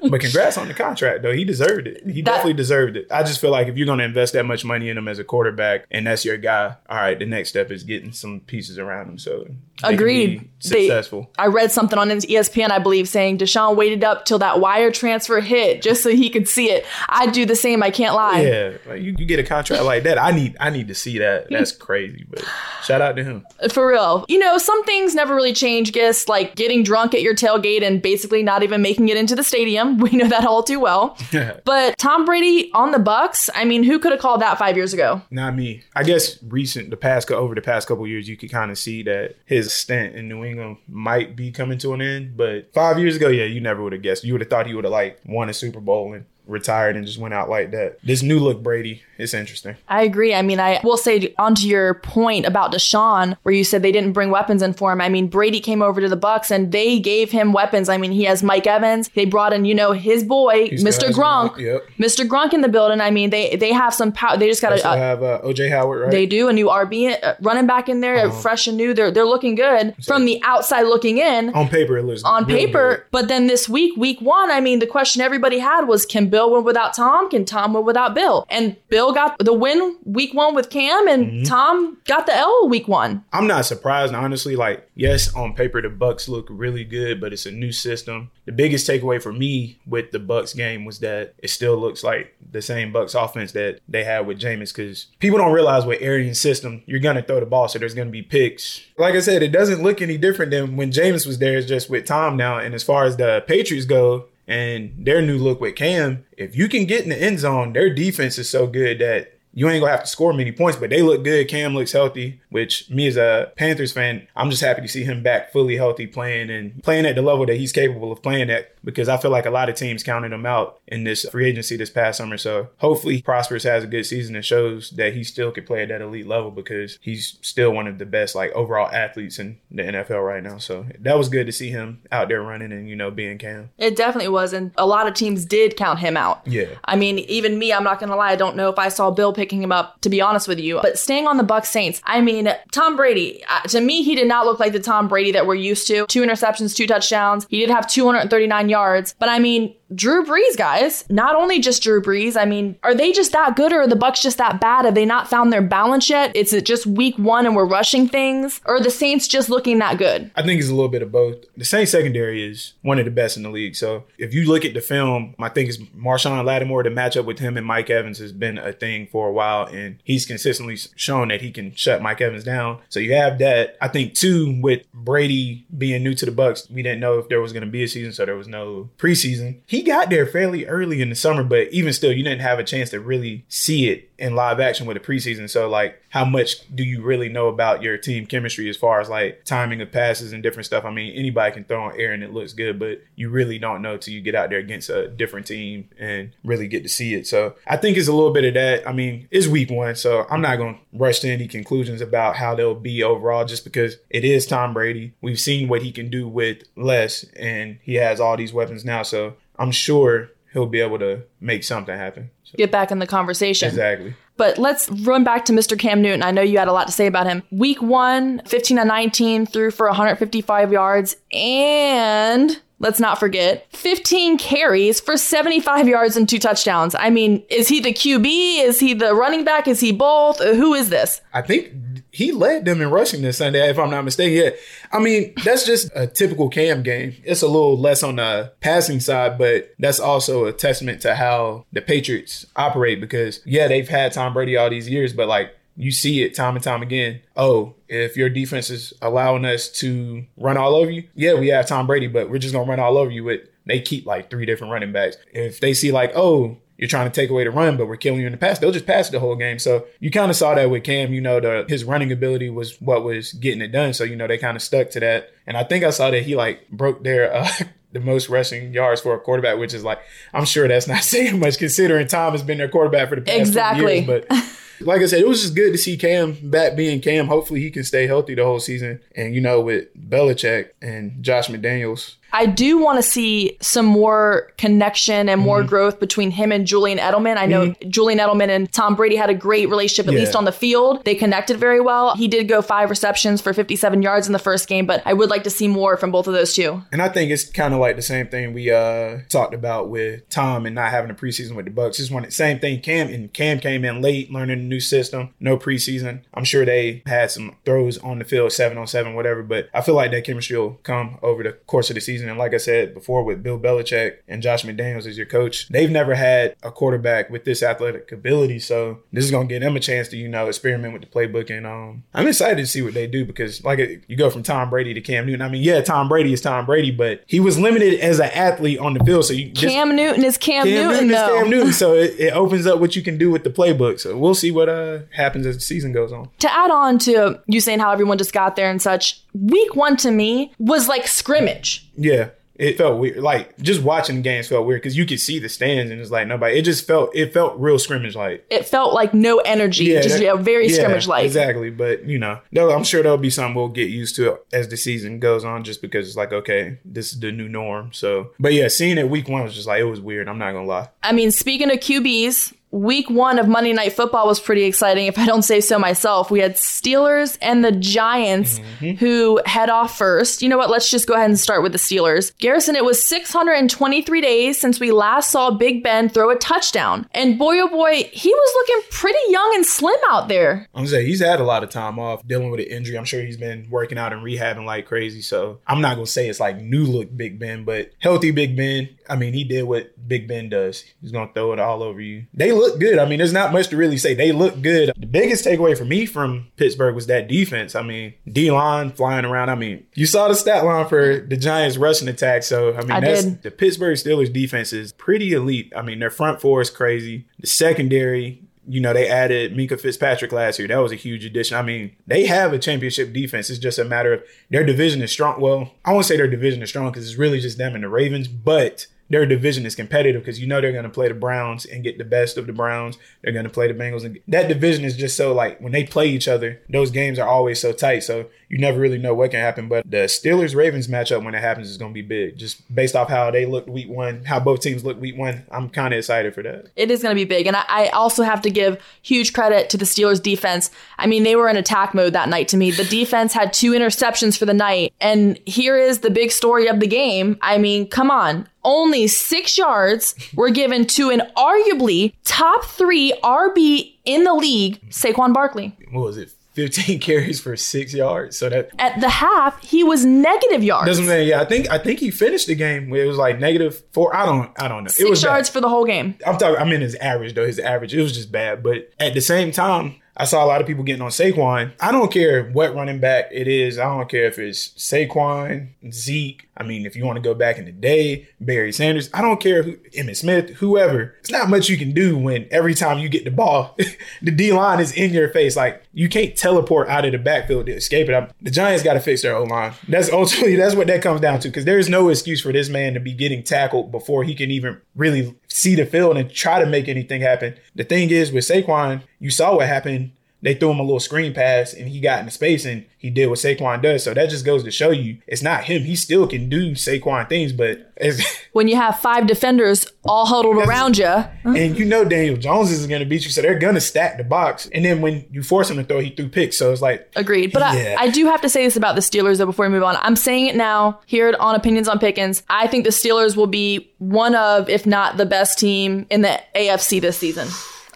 but 0.10 0.20
congrats 0.20 0.58
on 0.58 0.68
the 0.68 0.74
contract, 0.74 1.22
though. 1.22 1.32
He 1.32 1.44
deserved 1.44 1.86
it. 1.86 2.02
He 2.04 2.22
that, 2.22 2.32
definitely 2.32 2.54
deserved 2.54 2.96
it. 2.96 3.06
I 3.10 3.22
just 3.22 3.40
feel 3.40 3.50
like 3.50 3.68
if 3.68 3.76
you're 3.76 3.86
going 3.86 3.98
to 3.98 4.04
invest 4.04 4.32
that 4.32 4.44
much 4.44 4.64
money 4.64 4.88
in 4.88 4.98
him 4.98 5.08
as 5.08 5.18
a 5.18 5.24
quarterback 5.24 5.86
and 5.90 6.06
that's 6.06 6.24
your 6.24 6.38
guy, 6.38 6.76
all 6.88 6.96
right, 6.96 7.18
the 7.18 7.26
next 7.26 7.50
step 7.50 7.70
is 7.70 7.84
getting 7.84 8.12
some 8.12 8.40
pieces 8.40 8.78
around 8.78 9.08
him. 9.08 9.18
So 9.18 9.46
agreed. 9.82 10.48
Successful. 10.60 11.30
They, 11.36 11.44
I 11.44 11.46
read 11.46 11.70
something 11.70 11.98
on 11.98 12.08
ESPN, 12.08 12.70
I 12.70 12.80
believe, 12.80 13.08
saying 13.08 13.38
Deshaun 13.38 13.76
waited 13.76 14.02
up 14.02 14.24
till 14.24 14.40
that 14.40 14.60
wire 14.60 14.90
transfer 14.90 15.40
hit 15.40 15.82
just 15.82 16.02
so 16.02 16.10
he 16.10 16.28
could 16.30 16.48
see 16.48 16.70
it. 16.70 16.84
I'd 17.08 17.32
do 17.32 17.46
the 17.46 17.54
same. 17.54 17.82
I 17.82 17.90
can't 17.90 18.14
lie. 18.14 18.40
Yeah, 18.40 18.72
like 18.86 19.00
you, 19.00 19.14
you 19.16 19.24
get 19.24 19.38
a 19.38 19.44
contract 19.44 19.84
like 19.84 20.02
that. 20.02 20.18
I 20.18 20.32
need 20.32 20.56
I 20.58 20.70
need 20.70 20.88
to 20.88 20.94
see 20.94 21.18
that. 21.18 21.48
That's 21.50 21.70
crazy. 21.70 22.26
But 22.28 22.44
shout 22.82 23.00
out 23.00 23.14
to 23.16 23.24
him 23.24 23.46
for 23.70 23.86
real. 23.86 24.24
You 24.28 24.38
know, 24.38 24.58
some 24.58 24.82
things 24.84 25.14
never 25.14 25.34
really 25.34 25.52
change. 25.52 25.92
Guess 25.92 26.28
like 26.28 26.56
getting 26.56 26.82
drunk 26.82 27.14
at 27.14 27.22
your 27.22 27.34
tailgate 27.34 27.82
and 27.82 28.02
basically 28.02 28.42
not 28.42 28.62
even 28.64 28.82
making 28.82 29.08
it 29.08 29.16
into 29.16 29.36
the 29.36 29.44
stadium. 29.44 29.98
We 30.08 30.16
know 30.16 30.28
that 30.28 30.46
all 30.46 30.62
too 30.62 30.80
well. 30.80 31.18
but 31.64 31.98
Tom 31.98 32.24
Brady 32.24 32.70
on 32.72 32.92
the 32.92 32.98
Bucs. 32.98 33.50
I 33.54 33.66
mean, 33.66 33.82
who 33.82 33.98
could 33.98 34.12
have 34.12 34.20
called 34.20 34.40
that 34.40 34.58
five 34.58 34.74
years 34.74 34.94
ago? 34.94 35.20
Not 35.30 35.54
me. 35.54 35.82
I 35.94 36.02
guess 36.02 36.42
recent 36.44 36.88
the 36.88 36.96
past 36.96 37.30
over 37.30 37.54
the 37.54 37.60
past 37.60 37.88
couple 37.88 38.06
years, 38.06 38.26
you 38.26 38.36
could 38.38 38.50
kind 38.50 38.70
of 38.70 38.78
see 38.78 39.02
that 39.02 39.34
his 39.44 39.67
stint 39.68 40.14
in 40.14 40.28
New 40.28 40.44
England 40.44 40.78
might 40.88 41.36
be 41.36 41.50
coming 41.50 41.78
to 41.78 41.94
an 41.94 42.02
end. 42.02 42.36
But 42.36 42.72
five 42.72 42.98
years 42.98 43.16
ago, 43.16 43.28
yeah, 43.28 43.44
you 43.44 43.60
never 43.60 43.82
would 43.82 43.92
have 43.92 44.02
guessed. 44.02 44.24
You 44.24 44.32
would 44.34 44.40
have 44.40 44.50
thought 44.50 44.66
he 44.66 44.74
would 44.74 44.84
have 44.84 44.92
like 44.92 45.20
won 45.26 45.48
a 45.48 45.54
Super 45.54 45.80
Bowl 45.80 46.14
and 46.14 46.24
retired 46.48 46.96
and 46.96 47.06
just 47.06 47.18
went 47.18 47.34
out 47.34 47.48
like 47.48 47.70
that. 47.70 47.98
This 48.02 48.22
new 48.22 48.40
look 48.40 48.62
Brady, 48.62 49.02
it's 49.18 49.34
interesting. 49.34 49.76
I 49.88 50.02
agree. 50.02 50.34
I 50.34 50.42
mean, 50.42 50.58
I 50.58 50.80
will 50.82 50.96
say 50.96 51.34
onto 51.38 51.68
your 51.68 51.94
point 51.94 52.46
about 52.46 52.72
Deshaun, 52.72 53.36
where 53.42 53.54
you 53.54 53.62
said 53.62 53.82
they 53.82 53.92
didn't 53.92 54.12
bring 54.12 54.30
weapons 54.30 54.62
in 54.62 54.72
for 54.72 54.90
him. 54.90 55.00
I 55.00 55.08
mean, 55.08 55.28
Brady 55.28 55.60
came 55.60 55.82
over 55.82 56.00
to 56.00 56.08
the 56.08 56.16
Bucs 56.16 56.50
and 56.50 56.72
they 56.72 56.98
gave 56.98 57.30
him 57.30 57.52
weapons. 57.52 57.88
I 57.88 57.98
mean, 57.98 58.12
he 58.12 58.24
has 58.24 58.42
Mike 58.42 58.66
Evans. 58.66 59.10
They 59.14 59.26
brought 59.26 59.52
in, 59.52 59.64
you 59.66 59.74
know, 59.74 59.92
his 59.92 60.24
boy, 60.24 60.68
He's 60.68 60.82
Mr. 60.82 61.10
Gronk. 61.10 61.58
Yep. 61.58 61.82
Mr. 61.98 62.26
Gronk 62.26 62.54
in 62.54 62.62
the 62.62 62.68
building. 62.68 63.00
I 63.00 63.10
mean, 63.10 63.30
they 63.30 63.56
they 63.56 63.72
have 63.72 63.92
some 63.92 64.10
power. 64.10 64.36
They 64.36 64.48
just 64.48 64.62
got 64.62 64.70
to 64.70 64.88
uh, 64.88 64.96
have 64.96 65.22
uh, 65.22 65.40
OJ 65.44 65.70
Howard, 65.70 66.02
right? 66.02 66.10
They 66.10 66.26
do 66.26 66.48
a 66.48 66.52
new 66.52 66.66
RB 66.66 67.22
uh, 67.22 67.34
running 67.40 67.66
back 67.66 67.88
in 67.88 68.00
there, 68.00 68.26
uh-huh. 68.26 68.40
fresh 68.40 68.66
and 68.66 68.76
new. 68.76 68.94
They're 68.94 69.10
they're 69.10 69.26
looking 69.26 69.54
good 69.54 69.94
from 70.04 70.24
the 70.24 70.40
outside 70.44 70.82
looking 70.82 71.18
in. 71.18 71.50
On 71.50 71.68
paper, 71.68 71.98
it 71.98 72.04
looks 72.04 72.22
on 72.22 72.46
paper. 72.46 72.96
Good. 72.96 73.04
But 73.10 73.28
then 73.28 73.48
this 73.48 73.68
week, 73.68 73.96
week 73.96 74.20
one, 74.20 74.50
I 74.50 74.60
mean, 74.60 74.78
the 74.78 74.86
question 74.86 75.20
everybody 75.20 75.58
had 75.58 75.82
was, 75.82 76.06
can 76.06 76.28
Bill 76.28 76.37
win 76.46 76.62
without 76.64 76.94
Tom? 76.94 77.08
Tom 77.08 77.30
can 77.30 77.44
Tom 77.44 77.72
win 77.72 77.84
without 77.84 78.14
Bill. 78.14 78.46
And 78.48 78.76
Bill 78.88 79.12
got 79.12 79.38
the 79.38 79.52
win 79.52 79.96
week 80.04 80.34
one 80.34 80.54
with 80.54 80.70
Cam, 80.70 81.08
and 81.08 81.26
mm-hmm. 81.26 81.42
Tom 81.44 81.98
got 82.04 82.26
the 82.26 82.36
L 82.36 82.68
week 82.68 82.86
one. 82.86 83.24
I'm 83.32 83.46
not 83.46 83.64
surprised, 83.64 84.14
honestly. 84.14 84.56
Like, 84.56 84.88
yes, 84.94 85.34
on 85.34 85.54
paper 85.54 85.80
the 85.80 85.88
Bucs 85.88 86.28
look 86.28 86.46
really 86.50 86.84
good, 86.84 87.20
but 87.20 87.32
it's 87.32 87.46
a 87.46 87.50
new 87.50 87.72
system. 87.72 88.30
The 88.44 88.52
biggest 88.52 88.88
takeaway 88.88 89.22
for 89.22 89.32
me 89.32 89.78
with 89.86 90.10
the 90.10 90.18
Bucs 90.18 90.56
game 90.56 90.84
was 90.84 91.00
that 91.00 91.34
it 91.38 91.48
still 91.48 91.76
looks 91.76 92.04
like 92.04 92.34
the 92.50 92.62
same 92.62 92.92
Bucs 92.92 93.20
offense 93.20 93.52
that 93.52 93.80
they 93.88 94.04
had 94.04 94.26
with 94.26 94.40
Jameis. 94.40 94.74
Because 94.74 95.06
people 95.18 95.38
don't 95.38 95.52
realize 95.52 95.84
with 95.84 96.02
Arians' 96.02 96.40
system, 96.40 96.82
you're 96.86 97.00
gonna 97.00 97.22
throw 97.22 97.40
the 97.40 97.46
ball, 97.46 97.68
so 97.68 97.78
there's 97.78 97.94
gonna 97.94 98.10
be 98.10 98.22
picks. 98.22 98.82
Like 98.96 99.14
I 99.14 99.20
said, 99.20 99.42
it 99.42 99.52
doesn't 99.52 99.82
look 99.82 100.00
any 100.00 100.18
different 100.18 100.50
than 100.50 100.76
when 100.76 100.92
Jameis 100.92 101.26
was 101.26 101.38
there. 101.38 101.58
It's 101.58 101.66
just 101.66 101.90
with 101.90 102.06
Tom 102.06 102.36
now. 102.36 102.58
And 102.58 102.74
as 102.74 102.82
far 102.82 103.04
as 103.04 103.16
the 103.16 103.44
Patriots 103.46 103.86
go, 103.86 104.26
and 104.48 104.94
their 104.98 105.22
new 105.22 105.38
look 105.38 105.60
with 105.60 105.76
Cam, 105.76 106.24
if 106.36 106.56
you 106.56 106.68
can 106.68 106.86
get 106.86 107.02
in 107.02 107.10
the 107.10 107.22
end 107.22 107.38
zone, 107.38 107.74
their 107.74 107.94
defense 107.94 108.38
is 108.38 108.48
so 108.48 108.66
good 108.66 108.98
that 108.98 109.38
you 109.52 109.68
ain't 109.68 109.80
gonna 109.80 109.90
have 109.90 110.04
to 110.04 110.10
score 110.10 110.32
many 110.32 110.52
points, 110.52 110.78
but 110.78 110.90
they 110.90 111.02
look 111.02 111.24
good. 111.24 111.48
Cam 111.48 111.74
looks 111.74 111.92
healthy, 111.92 112.40
which 112.48 112.88
me 112.90 113.06
as 113.06 113.16
a 113.16 113.52
Panthers 113.56 113.92
fan, 113.92 114.26
I'm 114.36 114.50
just 114.50 114.62
happy 114.62 114.82
to 114.82 114.88
see 114.88 115.04
him 115.04 115.22
back 115.22 115.52
fully 115.52 115.76
healthy 115.76 116.06
playing 116.06 116.48
and 116.50 116.82
playing 116.82 117.06
at 117.06 117.14
the 117.14 117.22
level 117.22 117.44
that 117.46 117.56
he's 117.56 117.72
capable 117.72 118.12
of 118.12 118.22
playing 118.22 118.50
at 118.50 118.72
because 118.84 119.08
I 119.08 119.16
feel 119.16 119.30
like 119.30 119.46
a 119.46 119.50
lot 119.50 119.68
of 119.68 119.74
teams 119.74 120.02
counted 120.02 120.32
him 120.32 120.46
out 120.46 120.80
in 120.86 121.04
this 121.04 121.28
free 121.28 121.48
agency 121.48 121.76
this 121.76 121.90
past 121.90 122.18
summer. 122.18 122.36
So 122.36 122.68
hopefully 122.78 123.22
Prosperous 123.22 123.64
has 123.64 123.84
a 123.84 123.86
good 123.86 124.04
season 124.04 124.36
and 124.36 124.44
shows 124.44 124.90
that 124.90 125.14
he 125.14 125.24
still 125.24 125.50
can 125.50 125.64
play 125.64 125.82
at 125.82 125.88
that 125.88 126.00
elite 126.00 126.26
level 126.26 126.50
because 126.50 126.98
he's 127.00 127.38
still 127.42 127.70
one 127.70 127.86
of 127.86 127.98
the 127.98 128.06
best 128.06 128.34
like 128.34 128.52
overall 128.52 128.88
athletes 128.90 129.38
in 129.38 129.58
the 129.70 129.82
NFL 129.82 130.24
right 130.24 130.42
now. 130.42 130.58
So 130.58 130.86
that 130.98 131.18
was 131.18 131.28
good 131.28 131.46
to 131.46 131.52
see 131.52 131.70
him 131.70 132.00
out 132.10 132.28
there 132.28 132.42
running 132.42 132.72
and, 132.72 132.88
you 132.88 132.96
know, 132.96 133.10
being 133.10 133.38
Cam. 133.38 133.70
It 133.78 133.96
definitely 133.96 134.28
was. 134.28 134.52
And 134.52 134.72
a 134.76 134.86
lot 134.86 135.06
of 135.06 135.14
teams 135.14 135.44
did 135.44 135.76
count 135.76 135.98
him 135.98 136.16
out. 136.16 136.42
Yeah. 136.46 136.66
I 136.84 136.96
mean, 136.96 137.18
even 137.20 137.58
me, 137.58 137.72
I'm 137.72 137.84
not 137.84 137.98
going 137.98 138.10
to 138.10 138.16
lie. 138.16 138.30
I 138.30 138.36
don't 138.36 138.56
know 138.56 138.68
if 138.68 138.78
I 138.78 138.88
saw 138.88 139.10
Bill 139.10 139.32
picking 139.32 139.62
him 139.62 139.72
up, 139.72 140.00
to 140.02 140.08
be 140.08 140.20
honest 140.20 140.48
with 140.48 140.58
you. 140.58 140.80
But 140.82 140.98
staying 140.98 141.26
on 141.26 141.36
the 141.36 141.44
Bucs 141.44 141.66
Saints, 141.66 142.00
I 142.04 142.20
mean, 142.20 142.48
Tom 142.72 142.96
Brady, 142.96 143.42
uh, 143.48 143.62
to 143.62 143.80
me, 143.80 144.02
he 144.02 144.14
did 144.14 144.28
not 144.28 144.46
look 144.46 144.60
like 144.60 144.72
the 144.72 144.80
Tom 144.80 145.08
Brady 145.08 145.32
that 145.32 145.46
we're 145.46 145.54
used 145.54 145.86
to. 145.88 146.06
Two 146.06 146.22
interceptions, 146.22 146.74
two 146.74 146.86
touchdowns. 146.86 147.46
He 147.48 147.60
did 147.60 147.70
have 147.70 147.86
239 147.88 148.68
yards. 148.68 148.77
But 149.18 149.28
I 149.28 149.38
mean, 149.38 149.74
Drew 149.94 150.24
Brees, 150.24 150.56
guys. 150.56 151.04
Not 151.08 151.34
only 151.34 151.60
just 151.60 151.82
Drew 151.82 152.02
Brees. 152.02 152.36
I 152.36 152.44
mean, 152.44 152.78
are 152.82 152.94
they 152.94 153.12
just 153.12 153.32
that 153.32 153.56
good 153.56 153.72
or 153.72 153.82
are 153.82 153.86
the 153.86 153.96
Bucs 153.96 154.20
just 154.20 154.38
that 154.38 154.60
bad? 154.60 154.84
Have 154.84 154.94
they 154.94 155.06
not 155.06 155.28
found 155.28 155.52
their 155.52 155.62
balance 155.62 156.10
yet? 156.10 156.34
Is 156.36 156.52
it 156.52 156.66
just 156.66 156.86
week 156.86 157.16
one 157.18 157.46
and 157.46 157.56
we're 157.56 157.66
rushing 157.66 158.08
things? 158.08 158.60
Or 158.66 158.80
the 158.80 158.90
Saints 158.90 159.26
just 159.26 159.48
looking 159.48 159.78
that 159.78 159.98
good? 159.98 160.30
I 160.36 160.42
think 160.42 160.60
it's 160.60 160.68
a 160.68 160.74
little 160.74 160.90
bit 160.90 161.02
of 161.02 161.10
both. 161.10 161.36
The 161.56 161.64
Saints 161.64 161.92
secondary 161.92 162.42
is 162.42 162.74
one 162.82 162.98
of 162.98 163.04
the 163.04 163.10
best 163.10 163.36
in 163.36 163.42
the 163.42 163.50
league. 163.50 163.76
So 163.76 164.04
if 164.18 164.34
you 164.34 164.46
look 164.46 164.64
at 164.64 164.74
the 164.74 164.80
film, 164.80 165.34
I 165.38 165.48
think 165.48 165.68
it's 165.68 165.78
Marshon 165.78 166.44
Lattimore 166.44 166.82
to 166.82 166.90
match 166.90 167.16
up 167.16 167.24
with 167.26 167.38
him 167.38 167.56
and 167.56 167.66
Mike 167.66 167.90
Evans 167.90 168.18
has 168.18 168.32
been 168.32 168.58
a 168.58 168.72
thing 168.72 169.06
for 169.10 169.28
a 169.28 169.32
while. 169.32 169.66
And 169.66 169.98
he's 170.04 170.26
consistently 170.26 170.76
shown 170.96 171.28
that 171.28 171.40
he 171.40 171.50
can 171.50 171.74
shut 171.74 172.02
Mike 172.02 172.20
Evans 172.20 172.44
down. 172.44 172.78
So 172.88 173.00
you 173.00 173.14
have 173.14 173.38
that. 173.38 173.76
I 173.80 173.88
think 173.88 174.14
too 174.14 174.60
with 174.60 174.82
Brady 174.92 175.66
being 175.76 176.02
new 176.02 176.14
to 176.14 176.26
the 176.26 176.32
Bucs, 176.32 176.70
we 176.70 176.82
didn't 176.82 177.00
know 177.00 177.18
if 177.18 177.28
there 177.28 177.40
was 177.40 177.52
going 177.52 177.64
to 177.64 177.70
be 177.70 177.82
a 177.82 177.88
season, 177.88 178.12
so 178.12 178.26
there 178.26 178.36
was 178.36 178.48
no 178.48 178.90
preseason. 178.98 179.60
He 179.66 179.77
got 179.82 180.10
there 180.10 180.26
fairly 180.26 180.66
early 180.66 181.00
in 181.00 181.08
the 181.08 181.14
summer, 181.14 181.42
but 181.42 181.68
even 181.68 181.92
still, 181.92 182.12
you 182.12 182.22
didn't 182.22 182.40
have 182.40 182.58
a 182.58 182.64
chance 182.64 182.90
to 182.90 183.00
really 183.00 183.44
see 183.48 183.88
it 183.88 184.08
in 184.18 184.34
live 184.34 184.58
action 184.58 184.86
with 184.86 184.96
the 184.96 185.00
preseason. 185.00 185.48
So 185.48 185.68
like 185.68 186.02
how 186.10 186.24
much 186.24 186.74
do 186.74 186.82
you 186.82 187.02
really 187.02 187.28
know 187.28 187.48
about 187.48 187.82
your 187.82 187.96
team 187.96 188.26
chemistry 188.26 188.68
as 188.68 188.76
far 188.76 189.00
as 189.00 189.08
like 189.08 189.44
timing 189.44 189.80
of 189.80 189.92
passes 189.92 190.32
and 190.32 190.42
different 190.42 190.66
stuff? 190.66 190.84
I 190.84 190.90
mean, 190.90 191.14
anybody 191.14 191.52
can 191.52 191.64
throw 191.64 191.84
on 191.84 192.00
air 192.00 192.12
and 192.12 192.24
it 192.24 192.32
looks 192.32 192.52
good, 192.52 192.78
but 192.78 193.02
you 193.14 193.30
really 193.30 193.58
don't 193.58 193.82
know 193.82 193.96
till 193.96 194.14
you 194.14 194.20
get 194.20 194.34
out 194.34 194.50
there 194.50 194.58
against 194.58 194.90
a 194.90 195.08
different 195.08 195.46
team 195.46 195.88
and 195.98 196.32
really 196.44 196.66
get 196.66 196.82
to 196.82 196.88
see 196.88 197.14
it. 197.14 197.26
So 197.26 197.54
I 197.66 197.76
think 197.76 197.96
it's 197.96 198.08
a 198.08 198.12
little 198.12 198.32
bit 198.32 198.44
of 198.44 198.54
that. 198.54 198.88
I 198.88 198.92
mean, 198.92 199.28
it's 199.30 199.46
week 199.46 199.70
one, 199.70 199.94
so 199.94 200.26
I'm 200.30 200.40
not 200.40 200.56
going 200.56 200.74
to 200.74 200.80
rush 200.92 201.20
to 201.20 201.28
any 201.28 201.46
conclusions 201.46 202.00
about 202.00 202.36
how 202.36 202.54
they'll 202.54 202.74
be 202.74 203.02
overall 203.02 203.44
just 203.44 203.64
because 203.64 203.96
it 204.10 204.24
is 204.24 204.46
Tom 204.46 204.74
Brady. 204.74 205.12
We've 205.20 205.40
seen 205.40 205.68
what 205.68 205.82
he 205.82 205.92
can 205.92 206.10
do 206.10 206.26
with 206.26 206.64
less 206.76 207.24
and 207.36 207.78
he 207.82 207.94
has 207.96 208.18
all 208.20 208.36
these 208.36 208.52
weapons 208.52 208.84
now. 208.84 209.02
So 209.02 209.34
I'm 209.58 209.70
sure 209.70 210.30
he'll 210.52 210.66
be 210.66 210.80
able 210.80 210.98
to 211.00 211.22
make 211.40 211.64
something 211.64 211.96
happen. 211.96 212.30
So, 212.44 212.52
Get 212.56 212.70
back 212.70 212.90
in 212.90 212.98
the 212.98 213.06
conversation. 213.06 213.68
exactly. 213.68 214.14
But 214.36 214.56
let's 214.56 214.88
run 214.88 215.24
back 215.24 215.44
to 215.46 215.52
Mr. 215.52 215.76
Cam 215.78 216.00
Newton. 216.00 216.22
I 216.22 216.30
know 216.30 216.42
you 216.42 216.58
had 216.58 216.68
a 216.68 216.72
lot 216.72 216.86
to 216.86 216.92
say 216.92 217.06
about 217.06 217.26
him. 217.26 217.42
Week 217.50 217.82
one, 217.82 218.40
15 218.46 218.76
to 218.76 218.84
19, 218.84 219.46
threw 219.46 219.70
for 219.72 219.86
155 219.88 220.70
yards. 220.72 221.16
And 221.32 222.60
let's 222.78 223.00
not 223.00 223.18
forget, 223.18 223.66
15 223.72 224.38
carries 224.38 225.00
for 225.00 225.16
75 225.16 225.88
yards 225.88 226.16
and 226.16 226.28
two 226.28 226.38
touchdowns. 226.38 226.94
I 226.94 227.10
mean, 227.10 227.42
is 227.50 227.66
he 227.66 227.80
the 227.80 227.92
QB? 227.92 228.60
Is 228.64 228.78
he 228.78 228.94
the 228.94 229.12
running 229.14 229.44
back? 229.44 229.66
Is 229.66 229.80
he 229.80 229.90
both? 229.90 230.38
Who 230.40 230.72
is 230.72 230.88
this? 230.88 231.20
I 231.34 231.42
think 231.42 231.72
he 232.18 232.32
led 232.32 232.64
them 232.64 232.82
in 232.82 232.90
rushing 232.90 233.22
this 233.22 233.38
Sunday, 233.38 233.70
if 233.70 233.78
I'm 233.78 233.90
not 233.92 234.04
mistaken. 234.04 234.36
Yeah. 234.36 234.50
I 234.90 234.98
mean, 234.98 235.34
that's 235.44 235.64
just 235.64 235.88
a 235.94 236.08
typical 236.08 236.48
Cam 236.48 236.82
game. 236.82 237.14
It's 237.22 237.42
a 237.42 237.46
little 237.46 237.78
less 237.78 238.02
on 238.02 238.16
the 238.16 238.52
passing 238.60 238.98
side, 238.98 239.38
but 239.38 239.72
that's 239.78 240.00
also 240.00 240.46
a 240.46 240.52
testament 240.52 241.00
to 241.02 241.14
how 241.14 241.64
the 241.72 241.80
Patriots 241.80 242.44
operate 242.56 243.00
because, 243.00 243.40
yeah, 243.44 243.68
they've 243.68 243.88
had 243.88 244.10
Tom 244.10 244.34
Brady 244.34 244.56
all 244.56 244.68
these 244.68 244.88
years, 244.88 245.12
but 245.12 245.28
like, 245.28 245.54
you 245.76 245.92
see 245.92 246.24
it 246.24 246.34
time 246.34 246.56
and 246.56 246.64
time 246.64 246.82
again. 246.82 247.20
Oh, 247.36 247.76
if 247.86 248.16
your 248.16 248.28
defense 248.28 248.68
is 248.68 248.92
allowing 249.00 249.44
us 249.44 249.68
to 249.74 250.26
run 250.36 250.56
all 250.56 250.74
over 250.74 250.90
you, 250.90 251.04
yeah, 251.14 251.34
we 251.34 251.46
have 251.48 251.68
Tom 251.68 251.86
Brady, 251.86 252.08
but 252.08 252.28
we're 252.28 252.38
just 252.38 252.52
gonna 252.52 252.68
run 252.68 252.80
all 252.80 252.98
over 252.98 253.12
you 253.12 253.22
with 253.22 253.42
they 253.64 253.80
keep 253.80 254.06
like 254.06 254.28
three 254.28 254.44
different 254.44 254.72
running 254.72 254.90
backs. 254.90 255.18
If 255.32 255.60
they 255.60 255.72
see 255.72 255.92
like, 255.92 256.16
oh, 256.16 256.56
you're 256.78 256.88
trying 256.88 257.10
to 257.10 257.14
take 257.14 257.28
away 257.28 257.44
the 257.44 257.50
run, 257.50 257.76
but 257.76 257.86
we're 257.86 257.96
killing 257.96 258.20
you 258.20 258.26
in 258.26 258.32
the 258.32 258.38
pass, 258.38 258.58
they'll 258.60 258.72
just 258.72 258.86
pass 258.86 259.10
the 259.10 259.20
whole 259.20 259.36
game. 259.36 259.58
So 259.58 259.84
you 260.00 260.10
kind 260.10 260.30
of 260.30 260.36
saw 260.36 260.54
that 260.54 260.70
with 260.70 260.84
Cam, 260.84 261.12
you 261.12 261.20
know, 261.20 261.40
the 261.40 261.66
his 261.68 261.84
running 261.84 262.10
ability 262.12 262.48
was 262.50 262.80
what 262.80 263.04
was 263.04 263.32
getting 263.34 263.60
it 263.60 263.68
done. 263.72 263.92
So, 263.92 264.04
you 264.04 264.16
know, 264.16 264.26
they 264.28 264.38
kind 264.38 264.56
of 264.56 264.62
stuck 264.62 264.90
to 264.90 265.00
that. 265.00 265.30
And 265.46 265.56
I 265.56 265.64
think 265.64 265.84
I 265.84 265.90
saw 265.90 266.10
that 266.10 266.22
he 266.22 266.36
like 266.36 266.68
broke 266.70 267.02
their 267.04 267.34
uh 267.34 267.48
the 267.92 268.00
most 268.00 268.28
rushing 268.28 268.72
yards 268.72 269.00
for 269.00 269.14
a 269.14 269.18
quarterback, 269.20 269.58
which 269.58 269.74
is 269.74 269.82
like 269.82 269.98
I'm 270.32 270.44
sure 270.44 270.68
that's 270.68 270.86
not 270.86 271.02
saying 271.02 271.40
much 271.40 271.58
considering 271.58 272.06
Tom 272.06 272.32
has 272.32 272.42
been 272.42 272.58
their 272.58 272.68
quarterback 272.68 273.08
for 273.08 273.16
the 273.16 273.22
past 273.22 273.34
few 273.34 273.40
Exactly. 273.42 273.94
years. 274.00 274.06
But 274.06 274.30
like 274.80 275.02
I 275.02 275.06
said, 275.06 275.20
it 275.20 275.26
was 275.26 275.42
just 275.42 275.56
good 275.56 275.72
to 275.72 275.78
see 275.78 275.96
Cam 275.96 276.36
back 276.50 276.76
being 276.76 277.00
Cam. 277.00 277.26
Hopefully 277.26 277.60
he 277.60 277.70
can 277.72 277.82
stay 277.82 278.06
healthy 278.06 278.36
the 278.36 278.44
whole 278.44 278.60
season. 278.60 279.00
And 279.16 279.34
you 279.34 279.40
know, 279.40 279.60
with 279.60 279.88
Belichick 279.96 280.68
and 280.80 281.20
Josh 281.24 281.48
McDaniels, 281.48 282.14
I 282.32 282.46
do 282.46 282.78
want 282.78 282.98
to 282.98 283.02
see 283.02 283.56
some 283.60 283.86
more 283.86 284.52
connection 284.58 285.28
and 285.28 285.38
Mm-hmm. 285.38 285.46
more 285.46 285.62
growth 285.62 286.00
between 286.00 286.30
him 286.32 286.50
and 286.52 286.66
Julian 286.66 286.98
Edelman. 286.98 287.36
I 287.36 287.46
know 287.46 287.72
Julian 287.88 288.18
Edelman 288.18 288.48
and 288.48 288.70
Tom 288.72 288.96
Brady 288.96 289.14
had 289.16 289.30
a 289.30 289.34
great 289.34 289.68
relationship, 289.70 290.08
at 290.08 290.14
Yeah. 290.14 290.20
least 290.20 290.34
on 290.36 290.44
the 290.44 290.52
field. 290.52 291.04
They 291.04 291.14
connected 291.14 291.58
very 291.58 291.80
well. 291.80 292.14
He 292.16 292.26
did 292.28 292.48
go 292.48 292.60
five 292.60 292.90
receptions 292.90 293.40
for 293.40 293.52
57 293.52 294.02
yards 294.02 294.26
in 294.26 294.32
the 294.32 294.38
first 294.38 294.68
game, 294.68 294.84
but 294.84 295.00
I 295.06 295.12
would 295.12 295.30
like 295.30 295.44
to 295.44 295.50
see 295.50 295.68
more 295.68 295.96
from 295.96 296.10
both 296.10 296.26
of 296.26 296.34
those 296.34 296.54
two. 296.54 296.82
And 296.92 297.00
I 297.00 297.08
think 297.08 297.30
it's 297.30 297.44
kind 297.44 297.72
of 297.72 297.78
like 297.80 297.96
the 297.96 298.02
same 298.02 298.26
thing 298.26 298.52
we 298.52 298.70
uh 298.70 299.18
talked 299.28 299.54
about 299.54 299.88
with 299.88 300.28
Tom 300.28 300.66
and 300.66 300.74
not 300.74 300.90
having 300.90 301.10
a 301.10 301.14
preseason 301.14 301.54
with 301.54 301.66
the 301.66 301.70
Bucs. 301.70 301.96
Just 301.96 302.10
wanted 302.10 302.32
same 302.32 302.58
thing. 302.58 302.80
Cam 302.80 303.08
and 303.08 303.32
Cam 303.32 303.60
came 303.60 303.84
in 303.84 304.02
late, 304.02 304.30
learning 304.32 304.58
a 304.58 304.62
new 304.62 304.80
system, 304.80 305.30
no 305.40 305.56
preseason. 305.56 306.22
I'm 306.34 306.44
sure 306.44 306.64
they 306.64 307.02
had 307.06 307.30
some 307.30 307.54
throws 307.64 307.96
on 307.98 308.18
the 308.18 308.24
field, 308.24 308.52
seven 308.52 308.76
on 308.76 308.86
seven, 308.88 309.14
whatever. 309.14 309.42
But 309.44 309.68
I 309.72 309.82
feel 309.82 309.94
like 309.94 310.10
that 310.10 310.24
chemistry 310.24 310.58
will 310.58 310.80
come 310.82 311.18
over 311.22 311.42
the 311.44 311.52
course 311.52 311.90
of 311.90 311.94
the 311.94 312.00
season. 312.00 312.17
And 312.22 312.38
like 312.38 312.54
I 312.54 312.58
said 312.58 312.94
before, 312.94 313.22
with 313.22 313.42
Bill 313.42 313.58
Belichick 313.58 314.18
and 314.26 314.42
Josh 314.42 314.64
McDaniels 314.64 315.06
as 315.06 315.16
your 315.16 315.26
coach, 315.26 315.68
they've 315.68 315.90
never 315.90 316.14
had 316.14 316.56
a 316.62 316.70
quarterback 316.70 317.30
with 317.30 317.44
this 317.44 317.62
athletic 317.62 318.10
ability. 318.12 318.58
So 318.58 319.00
this 319.12 319.24
is 319.24 319.30
gonna 319.30 319.46
give 319.46 319.60
them 319.60 319.76
a 319.76 319.80
chance 319.80 320.08
to 320.08 320.16
you 320.16 320.28
know 320.28 320.48
experiment 320.48 320.92
with 320.92 321.02
the 321.02 321.08
playbook. 321.08 321.50
And 321.50 321.66
um, 321.66 322.04
I'm 322.14 322.26
excited 322.26 322.58
to 322.58 322.66
see 322.66 322.82
what 322.82 322.94
they 322.94 323.06
do 323.06 323.24
because 323.24 323.64
like 323.64 324.04
you 324.06 324.16
go 324.16 324.30
from 324.30 324.42
Tom 324.42 324.70
Brady 324.70 324.94
to 324.94 325.00
Cam 325.00 325.26
Newton. 325.26 325.42
I 325.42 325.48
mean, 325.48 325.62
yeah, 325.62 325.80
Tom 325.80 326.08
Brady 326.08 326.32
is 326.32 326.40
Tom 326.40 326.66
Brady, 326.66 326.90
but 326.90 327.22
he 327.26 327.40
was 327.40 327.58
limited 327.58 328.00
as 328.00 328.18
an 328.18 328.30
athlete 328.30 328.78
on 328.78 328.94
the 328.94 329.04
field. 329.04 329.24
So 329.24 329.32
you 329.32 329.50
just, 329.50 329.72
Cam 329.72 329.94
Newton 329.94 330.24
is 330.24 330.38
Cam, 330.38 330.64
Cam 330.66 330.88
Newton, 330.88 331.08
Newton 331.08 331.10
is. 331.10 331.40
Cam 331.40 331.50
Newton. 331.50 331.72
So 331.72 331.94
it, 331.94 332.18
it 332.18 332.32
opens 332.32 332.66
up 332.66 332.80
what 332.80 332.96
you 332.96 333.02
can 333.02 333.18
do 333.18 333.30
with 333.30 333.44
the 333.44 333.50
playbook. 333.50 334.00
So 334.00 334.16
we'll 334.16 334.34
see 334.34 334.50
what 334.50 334.68
uh 334.68 335.00
happens 335.12 335.46
as 335.46 335.56
the 335.56 335.62
season 335.62 335.92
goes 335.92 336.12
on. 336.12 336.28
To 336.40 336.52
add 336.52 336.70
on 336.70 336.98
to 337.00 337.40
you 337.46 337.60
saying 337.60 337.80
how 337.80 337.90
everyone 337.90 338.18
just 338.18 338.32
got 338.32 338.56
there 338.56 338.70
and 338.70 338.80
such, 338.80 339.22
week 339.40 339.74
one 339.74 339.96
to 339.98 340.10
me 340.10 340.52
was 340.58 340.88
like 340.88 341.06
scrimmage. 341.06 341.88
Yeah. 341.96 342.30
It 342.58 342.76
felt 342.76 342.98
weird. 342.98 343.18
Like 343.18 343.56
just 343.58 343.82
watching 343.82 344.16
the 344.16 344.22
games 344.22 344.48
felt 344.48 344.66
weird 344.66 344.82
because 344.82 344.96
you 344.96 345.06
could 345.06 345.20
see 345.20 345.38
the 345.38 345.48
stands 345.48 345.92
and 345.92 346.00
it's 346.00 346.10
like 346.10 346.26
nobody. 346.26 346.58
It 346.58 346.62
just 346.62 346.88
felt 346.88 347.14
it 347.14 347.32
felt 347.32 347.56
real 347.56 347.78
scrimmage 347.78 348.16
like. 348.16 348.44
It 348.50 348.66
felt 348.66 348.92
like 348.92 349.14
no 349.14 349.38
energy, 349.38 349.86
just 349.86 350.08
that- 350.08 350.20
yeah, 350.20 350.34
very 350.34 350.66
yeah, 350.66 350.74
scrimmage 350.74 351.06
like. 351.06 351.24
Exactly, 351.24 351.70
but 351.70 352.04
you 352.04 352.18
know, 352.18 352.40
though 352.52 352.74
I'm 352.74 352.82
sure 352.82 353.00
there'll 353.04 353.16
be 353.16 353.30
something 353.30 353.54
we'll 353.54 353.68
get 353.68 353.90
used 353.90 354.16
to 354.16 354.40
as 354.52 354.66
the 354.66 354.76
season 354.76 355.20
goes 355.20 355.44
on, 355.44 355.62
just 355.62 355.80
because 355.80 356.08
it's 356.08 356.16
like 356.16 356.32
okay, 356.32 356.78
this 356.84 357.12
is 357.12 357.20
the 357.20 357.30
new 357.30 357.48
norm. 357.48 357.92
So, 357.92 358.30
but 358.40 358.52
yeah, 358.52 358.66
seeing 358.66 358.98
it 358.98 359.08
week 359.08 359.28
one 359.28 359.44
was 359.44 359.54
just 359.54 359.68
like 359.68 359.80
it 359.80 359.84
was 359.84 360.00
weird. 360.00 360.28
I'm 360.28 360.38
not 360.38 360.50
gonna 360.50 360.66
lie. 360.66 360.88
I 361.04 361.12
mean, 361.12 361.30
speaking 361.30 361.70
of 361.70 361.78
QBs, 361.78 362.54
week 362.70 363.08
one 363.08 363.38
of 363.38 363.48
Monday 363.48 363.72
Night 363.72 363.92
Football 363.92 364.26
was 364.26 364.40
pretty 364.40 364.64
exciting, 364.64 365.06
if 365.06 365.18
I 365.18 365.26
don't 365.26 365.42
say 365.42 365.60
so 365.60 365.78
myself. 365.78 366.30
We 366.30 366.40
had 366.40 366.56
Steelers 366.56 367.38
and 367.40 367.64
the 367.64 367.72
Giants 367.72 368.58
mm-hmm. 368.58 368.96
who 368.96 369.40
head 369.46 369.70
off 369.70 369.96
first. 369.96 370.42
You 370.42 370.48
know 370.48 370.58
what? 370.58 370.70
Let's 370.70 370.90
just 370.90 371.06
go 371.06 371.14
ahead 371.14 371.30
and 371.30 371.38
start 371.38 371.62
with 371.62 371.72
the 371.72 371.78
Steelers. 371.78 372.36
Garrison, 372.38 372.76
it 372.76 372.84
was 372.84 373.02
623 373.06 374.20
days 374.20 374.60
since 374.60 374.80
we 374.80 374.90
last 374.90 375.30
saw 375.30 375.50
Big 375.50 375.82
Ben 375.82 376.08
throw 376.08 376.30
a 376.30 376.36
touchdown. 376.36 377.08
And 377.12 377.38
boy, 377.38 377.58
oh 377.60 377.68
boy, 377.68 378.08
he 378.12 378.30
was 378.30 378.54
looking 378.54 378.90
pretty 378.90 379.18
young 379.28 379.52
and 379.54 379.64
slim 379.64 379.98
out 380.10 380.28
there. 380.28 380.68
I'm 380.74 380.86
saying 380.86 381.06
he's 381.06 381.20
had 381.20 381.40
a 381.40 381.44
lot 381.44 381.64
of 381.64 381.70
time 381.70 381.98
off 381.98 382.26
dealing 382.26 382.50
with 382.50 382.60
an 382.60 382.66
injury. 382.66 382.98
I'm 382.98 383.04
sure 383.04 383.22
he's 383.22 383.36
been 383.36 383.68
working 383.70 383.98
out 383.98 384.12
and 384.12 384.22
rehabbing 384.22 384.64
like 384.64 384.86
crazy. 384.86 385.22
So 385.22 385.60
I'm 385.66 385.80
not 385.80 385.94
gonna 385.94 386.06
say 386.06 386.28
it's 386.28 386.40
like 386.40 386.58
new 386.60 386.84
look 386.84 387.16
Big 387.16 387.38
Ben, 387.38 387.64
but 387.64 387.92
healthy 388.00 388.30
Big 388.30 388.56
Ben. 388.56 388.88
I 389.08 389.16
mean, 389.16 389.32
he 389.32 389.44
did 389.44 389.64
what 389.64 389.92
Big 390.08 390.28
Ben 390.28 390.48
does. 390.48 390.84
He's 391.00 391.12
gonna 391.12 391.30
throw 391.32 391.52
it 391.52 391.58
all 391.58 391.82
over 391.82 392.00
you. 392.00 392.26
They 392.34 392.52
look 392.52 392.78
good. 392.78 392.98
I 392.98 393.06
mean, 393.06 393.18
there's 393.18 393.32
not 393.32 393.52
much 393.52 393.68
to 393.68 393.76
really 393.76 393.98
say. 393.98 394.14
They 394.14 394.32
look 394.32 394.60
good. 394.62 394.92
The 394.96 395.06
biggest 395.06 395.44
takeaway 395.44 395.76
for 395.76 395.84
me 395.84 396.06
from 396.06 396.48
Pittsburgh 396.56 396.94
was 396.94 397.06
that 397.06 397.28
defense. 397.28 397.74
I 397.74 397.82
mean, 397.82 398.14
D 398.30 398.50
line 398.50 398.92
flying 398.92 399.24
around. 399.24 399.50
I 399.50 399.54
mean, 399.54 399.86
you 399.94 400.06
saw 400.06 400.28
the 400.28 400.34
stat 400.34 400.64
line 400.64 400.86
for 400.88 401.18
the 401.18 401.36
Giants 401.36 401.76
rushing 401.76 402.08
attack. 402.08 402.42
So 402.42 402.74
I 402.74 402.80
mean, 402.82 402.90
I 402.90 403.00
that's 403.00 403.24
did. 403.24 403.42
the 403.42 403.50
Pittsburgh 403.50 403.96
Steelers 403.96 404.32
defense 404.32 404.72
is 404.72 404.92
pretty 404.92 405.32
elite. 405.32 405.72
I 405.76 405.82
mean, 405.82 405.98
their 405.98 406.10
front 406.10 406.40
four 406.40 406.60
is 406.60 406.70
crazy. 406.70 407.26
The 407.40 407.46
secondary, 407.46 408.42
you 408.66 408.80
know, 408.80 408.92
they 408.92 409.08
added 409.08 409.54
Minkah 409.54 409.80
Fitzpatrick 409.80 410.30
last 410.30 410.58
year. 410.58 410.68
That 410.68 410.78
was 410.78 410.92
a 410.92 410.96
huge 410.96 411.24
addition. 411.24 411.56
I 411.56 411.62
mean, 411.62 411.96
they 412.06 412.26
have 412.26 412.52
a 412.52 412.58
championship 412.58 413.12
defense. 413.12 413.48
It's 413.48 413.58
just 413.58 413.78
a 413.78 413.84
matter 413.84 414.12
of 414.12 414.22
their 414.50 414.64
division 414.64 415.00
is 415.00 415.10
strong. 415.10 415.40
Well, 415.40 415.72
I 415.84 415.92
won't 415.92 416.04
say 416.04 416.16
their 416.16 416.28
division 416.28 416.62
is 416.62 416.68
strong 416.68 416.90
because 416.90 417.08
it's 417.08 417.18
really 417.18 417.40
just 417.40 417.56
them 417.56 417.74
and 417.74 417.82
the 417.84 417.88
Ravens, 417.88 418.28
but 418.28 418.86
their 419.10 419.26
division 419.26 419.64
is 419.66 419.74
competitive 419.74 420.22
because 420.22 420.40
you 420.40 420.46
know 420.46 420.60
they're 420.60 420.72
going 420.72 420.84
to 420.84 420.90
play 420.90 421.08
the 421.08 421.14
Browns 421.14 421.64
and 421.64 421.84
get 421.84 421.98
the 421.98 422.04
best 422.04 422.36
of 422.36 422.46
the 422.46 422.52
Browns. 422.52 422.98
They're 423.22 423.32
going 423.32 423.44
to 423.44 423.50
play 423.50 423.70
the 423.70 423.74
Bengals, 423.78 424.04
and 424.04 424.18
that 424.28 424.48
division 424.48 424.84
is 424.84 424.96
just 424.96 425.16
so 425.16 425.32
like 425.34 425.60
when 425.60 425.72
they 425.72 425.84
play 425.84 426.08
each 426.08 426.28
other, 426.28 426.60
those 426.68 426.90
games 426.90 427.18
are 427.18 427.28
always 427.28 427.60
so 427.60 427.72
tight. 427.72 428.00
So 428.00 428.28
you 428.48 428.58
never 428.58 428.78
really 428.78 428.98
know 428.98 429.14
what 429.14 429.30
can 429.30 429.40
happen. 429.40 429.68
But 429.68 429.88
the 429.88 430.04
Steelers 430.04 430.54
Ravens 430.54 430.88
matchup 430.88 431.22
when 431.24 431.34
it 431.34 431.40
happens 431.40 431.68
is 431.68 431.76
going 431.76 431.92
to 431.92 431.94
be 431.94 432.02
big, 432.02 432.38
just 432.38 432.74
based 432.74 432.96
off 432.96 433.08
how 433.08 433.30
they 433.30 433.46
looked 433.46 433.68
week 433.68 433.88
one, 433.88 434.24
how 434.24 434.40
both 434.40 434.60
teams 434.60 434.84
looked 434.84 435.00
week 435.00 435.16
one. 435.16 435.44
I'm 435.50 435.68
kind 435.68 435.92
of 435.92 435.98
excited 435.98 436.34
for 436.34 436.42
that. 436.42 436.68
It 436.76 436.90
is 436.90 437.02
going 437.02 437.14
to 437.14 437.20
be 437.20 437.26
big. 437.26 437.46
And 437.46 437.56
I, 437.56 437.64
I 437.68 437.88
also 437.88 438.22
have 438.22 438.40
to 438.42 438.50
give 438.50 438.82
huge 439.02 439.32
credit 439.32 439.68
to 439.70 439.76
the 439.76 439.84
Steelers 439.84 440.22
defense. 440.22 440.70
I 440.98 441.06
mean, 441.06 441.24
they 441.24 441.36
were 441.36 441.48
in 441.48 441.56
attack 441.56 441.94
mode 441.94 442.14
that 442.14 442.28
night 442.28 442.48
to 442.48 442.56
me. 442.56 442.70
The 442.70 442.84
defense 442.84 443.32
had 443.32 443.52
two 443.52 443.72
interceptions 443.72 444.38
for 444.38 444.46
the 444.46 444.54
night. 444.54 444.92
And 445.00 445.38
here 445.44 445.76
is 445.76 446.00
the 446.00 446.10
big 446.10 446.30
story 446.30 446.68
of 446.68 446.80
the 446.80 446.86
game. 446.86 447.36
I 447.42 447.58
mean, 447.58 447.88
come 447.88 448.10
on. 448.10 448.48
Only 448.64 449.06
six 449.06 449.56
yards 449.56 450.14
were 450.34 450.50
given 450.50 450.86
to 450.88 451.10
an 451.10 451.22
arguably 451.36 452.12
top 452.24 452.64
three 452.64 453.14
RB 453.22 453.94
in 454.04 454.24
the 454.24 454.34
league, 454.34 454.80
Saquon 454.90 455.32
Barkley. 455.32 455.76
What 455.90 456.02
was 456.02 456.18
it? 456.18 456.32
15 456.58 456.98
carries 457.08 457.40
for 457.40 457.56
six 457.56 457.94
yards. 457.94 458.36
So 458.36 458.48
that 458.48 458.70
At 458.80 459.00
the 459.00 459.08
half, 459.08 459.62
he 459.64 459.84
was 459.84 460.04
negative 460.04 460.64
yards. 460.64 460.86
doesn't 460.88 461.06
mean 461.06 461.28
yeah. 461.28 461.40
I 461.40 461.44
think 461.44 461.70
I 461.70 461.78
think 461.78 462.00
he 462.00 462.10
finished 462.10 462.48
the 462.48 462.56
game 462.56 462.90
where 462.90 463.04
it 463.04 463.06
was 463.06 463.16
like 463.16 463.38
negative 463.38 463.84
four. 463.92 464.14
I 464.14 464.26
don't 464.26 464.50
I 464.60 464.66
don't 464.66 464.82
know. 464.82 464.88
Six 464.88 465.00
it 465.00 465.08
was 465.10 465.22
bad. 465.22 465.28
yards 465.28 465.48
for 465.48 465.60
the 465.60 465.68
whole 465.68 465.84
game. 465.84 466.16
I'm 466.26 466.36
talking. 466.36 466.56
I 466.56 466.64
mean 466.64 466.80
his 466.80 466.96
average 466.96 467.34
though. 467.34 467.46
His 467.46 467.60
average 467.60 467.94
it 467.94 468.02
was 468.02 468.12
just 468.12 468.32
bad. 468.32 468.62
But 468.64 468.90
at 468.98 469.14
the 469.14 469.20
same 469.20 469.52
time, 469.52 469.96
I 470.18 470.24
saw 470.24 470.44
a 470.44 470.46
lot 470.46 470.60
of 470.60 470.66
people 470.66 470.82
getting 470.82 471.02
on 471.02 471.10
Saquon. 471.10 471.72
I 471.80 471.92
don't 471.92 472.12
care 472.12 472.50
what 472.50 472.74
running 472.74 472.98
back 472.98 473.28
it 473.30 473.46
is. 473.46 473.78
I 473.78 473.84
don't 473.84 474.08
care 474.08 474.24
if 474.24 474.38
it's 474.38 474.70
Saquon, 474.70 475.68
Zeke. 475.92 476.48
I 476.56 476.64
mean, 476.64 476.86
if 476.86 476.96
you 476.96 477.06
want 477.06 477.16
to 477.16 477.22
go 477.22 477.34
back 477.34 477.58
in 477.58 477.66
the 477.66 477.72
day, 477.72 478.28
Barry 478.40 478.72
Sanders. 478.72 479.08
I 479.14 479.22
don't 479.22 479.40
care 479.40 479.62
who, 479.62 479.76
Emmitt 479.96 480.16
Smith, 480.16 480.50
whoever. 480.56 481.14
It's 481.20 481.30
not 481.30 481.48
much 481.48 481.68
you 481.68 481.78
can 481.78 481.92
do 481.92 482.18
when 482.18 482.48
every 482.50 482.74
time 482.74 482.98
you 482.98 483.08
get 483.08 483.24
the 483.24 483.30
ball, 483.30 483.76
the 484.22 484.32
D 484.32 484.52
line 484.52 484.80
is 484.80 484.92
in 484.92 485.12
your 485.12 485.28
face. 485.28 485.56
Like 485.56 485.84
you 485.92 486.08
can't 486.08 486.36
teleport 486.36 486.88
out 486.88 487.04
of 487.04 487.12
the 487.12 487.18
backfield 487.18 487.66
to 487.66 487.72
escape 487.72 488.08
it. 488.08 488.32
The 488.42 488.50
Giants 488.50 488.82
got 488.82 488.94
to 488.94 489.00
fix 489.00 489.22
their 489.22 489.36
O 489.36 489.44
line. 489.44 489.74
That's 489.86 490.10
ultimately 490.12 490.56
that's 490.56 490.74
what 490.74 490.88
that 490.88 491.00
comes 491.00 491.20
down 491.20 491.38
to. 491.40 491.48
Because 491.48 491.64
there 491.64 491.78
is 491.78 491.88
no 491.88 492.08
excuse 492.08 492.40
for 492.40 492.52
this 492.52 492.68
man 492.68 492.94
to 492.94 493.00
be 493.00 493.12
getting 493.12 493.44
tackled 493.44 493.92
before 493.92 494.24
he 494.24 494.34
can 494.34 494.50
even 494.50 494.80
really 494.96 495.36
see 495.48 495.74
the 495.74 495.86
field 495.86 496.16
and 496.16 496.30
try 496.30 496.60
to 496.60 496.66
make 496.66 496.88
anything 496.88 497.20
happen. 497.20 497.56
The 497.74 497.84
thing 497.84 498.10
is 498.10 498.30
with 498.32 498.44
Saquon, 498.44 499.02
you 499.18 499.30
saw 499.30 499.56
what 499.56 499.66
happened. 499.66 500.12
They 500.40 500.54
threw 500.54 500.70
him 500.70 500.78
a 500.78 500.82
little 500.82 501.00
screen 501.00 501.34
pass 501.34 501.74
and 501.74 501.88
he 501.88 502.00
got 502.00 502.20
into 502.20 502.30
space 502.30 502.64
and 502.64 502.86
he 502.96 503.10
did 503.10 503.26
what 503.28 503.38
Saquon 503.38 503.82
does. 503.82 504.04
So 504.04 504.14
that 504.14 504.30
just 504.30 504.44
goes 504.44 504.62
to 504.64 504.70
show 504.70 504.90
you 504.90 505.18
it's 505.26 505.42
not 505.42 505.64
him. 505.64 505.82
He 505.82 505.96
still 505.96 506.28
can 506.28 506.48
do 506.48 506.72
Saquon 506.72 507.28
things, 507.28 507.52
but 507.52 507.92
When 508.52 508.68
you 508.68 508.76
have 508.76 509.00
five 509.00 509.26
defenders 509.26 509.86
all 510.04 510.26
huddled 510.26 510.56
around 510.56 510.98
you, 510.98 511.06
and 511.44 511.76
you 511.78 511.84
know 511.84 512.04
Daniel 512.04 512.36
Jones 512.36 512.70
is 512.70 512.86
going 512.86 513.00
to 513.00 513.06
beat 513.06 513.24
you, 513.24 513.30
so 513.30 513.42
they're 513.42 513.58
going 513.58 513.74
to 513.74 513.80
stack 513.80 514.16
the 514.18 514.24
box. 514.24 514.68
And 514.72 514.84
then 514.84 515.00
when 515.00 515.26
you 515.30 515.42
force 515.42 515.70
him 515.70 515.76
to 515.78 515.84
throw, 515.84 516.00
he 516.00 516.10
threw 516.10 516.28
picks. 516.28 516.56
So 516.56 516.72
it's 516.72 516.82
like 516.82 517.10
Agreed. 517.16 517.52
But 517.52 517.74
Yeah. 517.74 517.96
I, 517.98 518.04
I 518.04 518.10
do 518.10 518.26
have 518.26 518.40
to 518.42 518.48
say 518.48 518.64
this 518.64 518.76
about 518.76 518.94
the 518.94 519.00
Steelers, 519.00 519.38
though, 519.38 519.46
before 519.46 519.66
we 519.66 519.70
move 519.70 519.82
on. 519.82 519.96
I'm 520.00 520.16
saying 520.16 520.46
it 520.46 520.56
now 520.56 521.00
here 521.06 521.34
on 521.40 521.54
Opinions 521.54 521.88
on 521.88 521.98
Pickens. 521.98 522.42
I 522.48 522.66
think 522.66 522.84
the 522.84 522.90
Steelers 522.90 523.36
will 523.36 523.46
be 523.46 523.90
one 523.98 524.34
of, 524.34 524.68
if 524.68 524.86
not 524.86 525.16
the 525.16 525.26
best 525.26 525.58
team 525.58 526.06
in 526.10 526.22
the 526.22 526.40
AFC 526.54 527.00
this 527.00 527.18
season. 527.18 527.48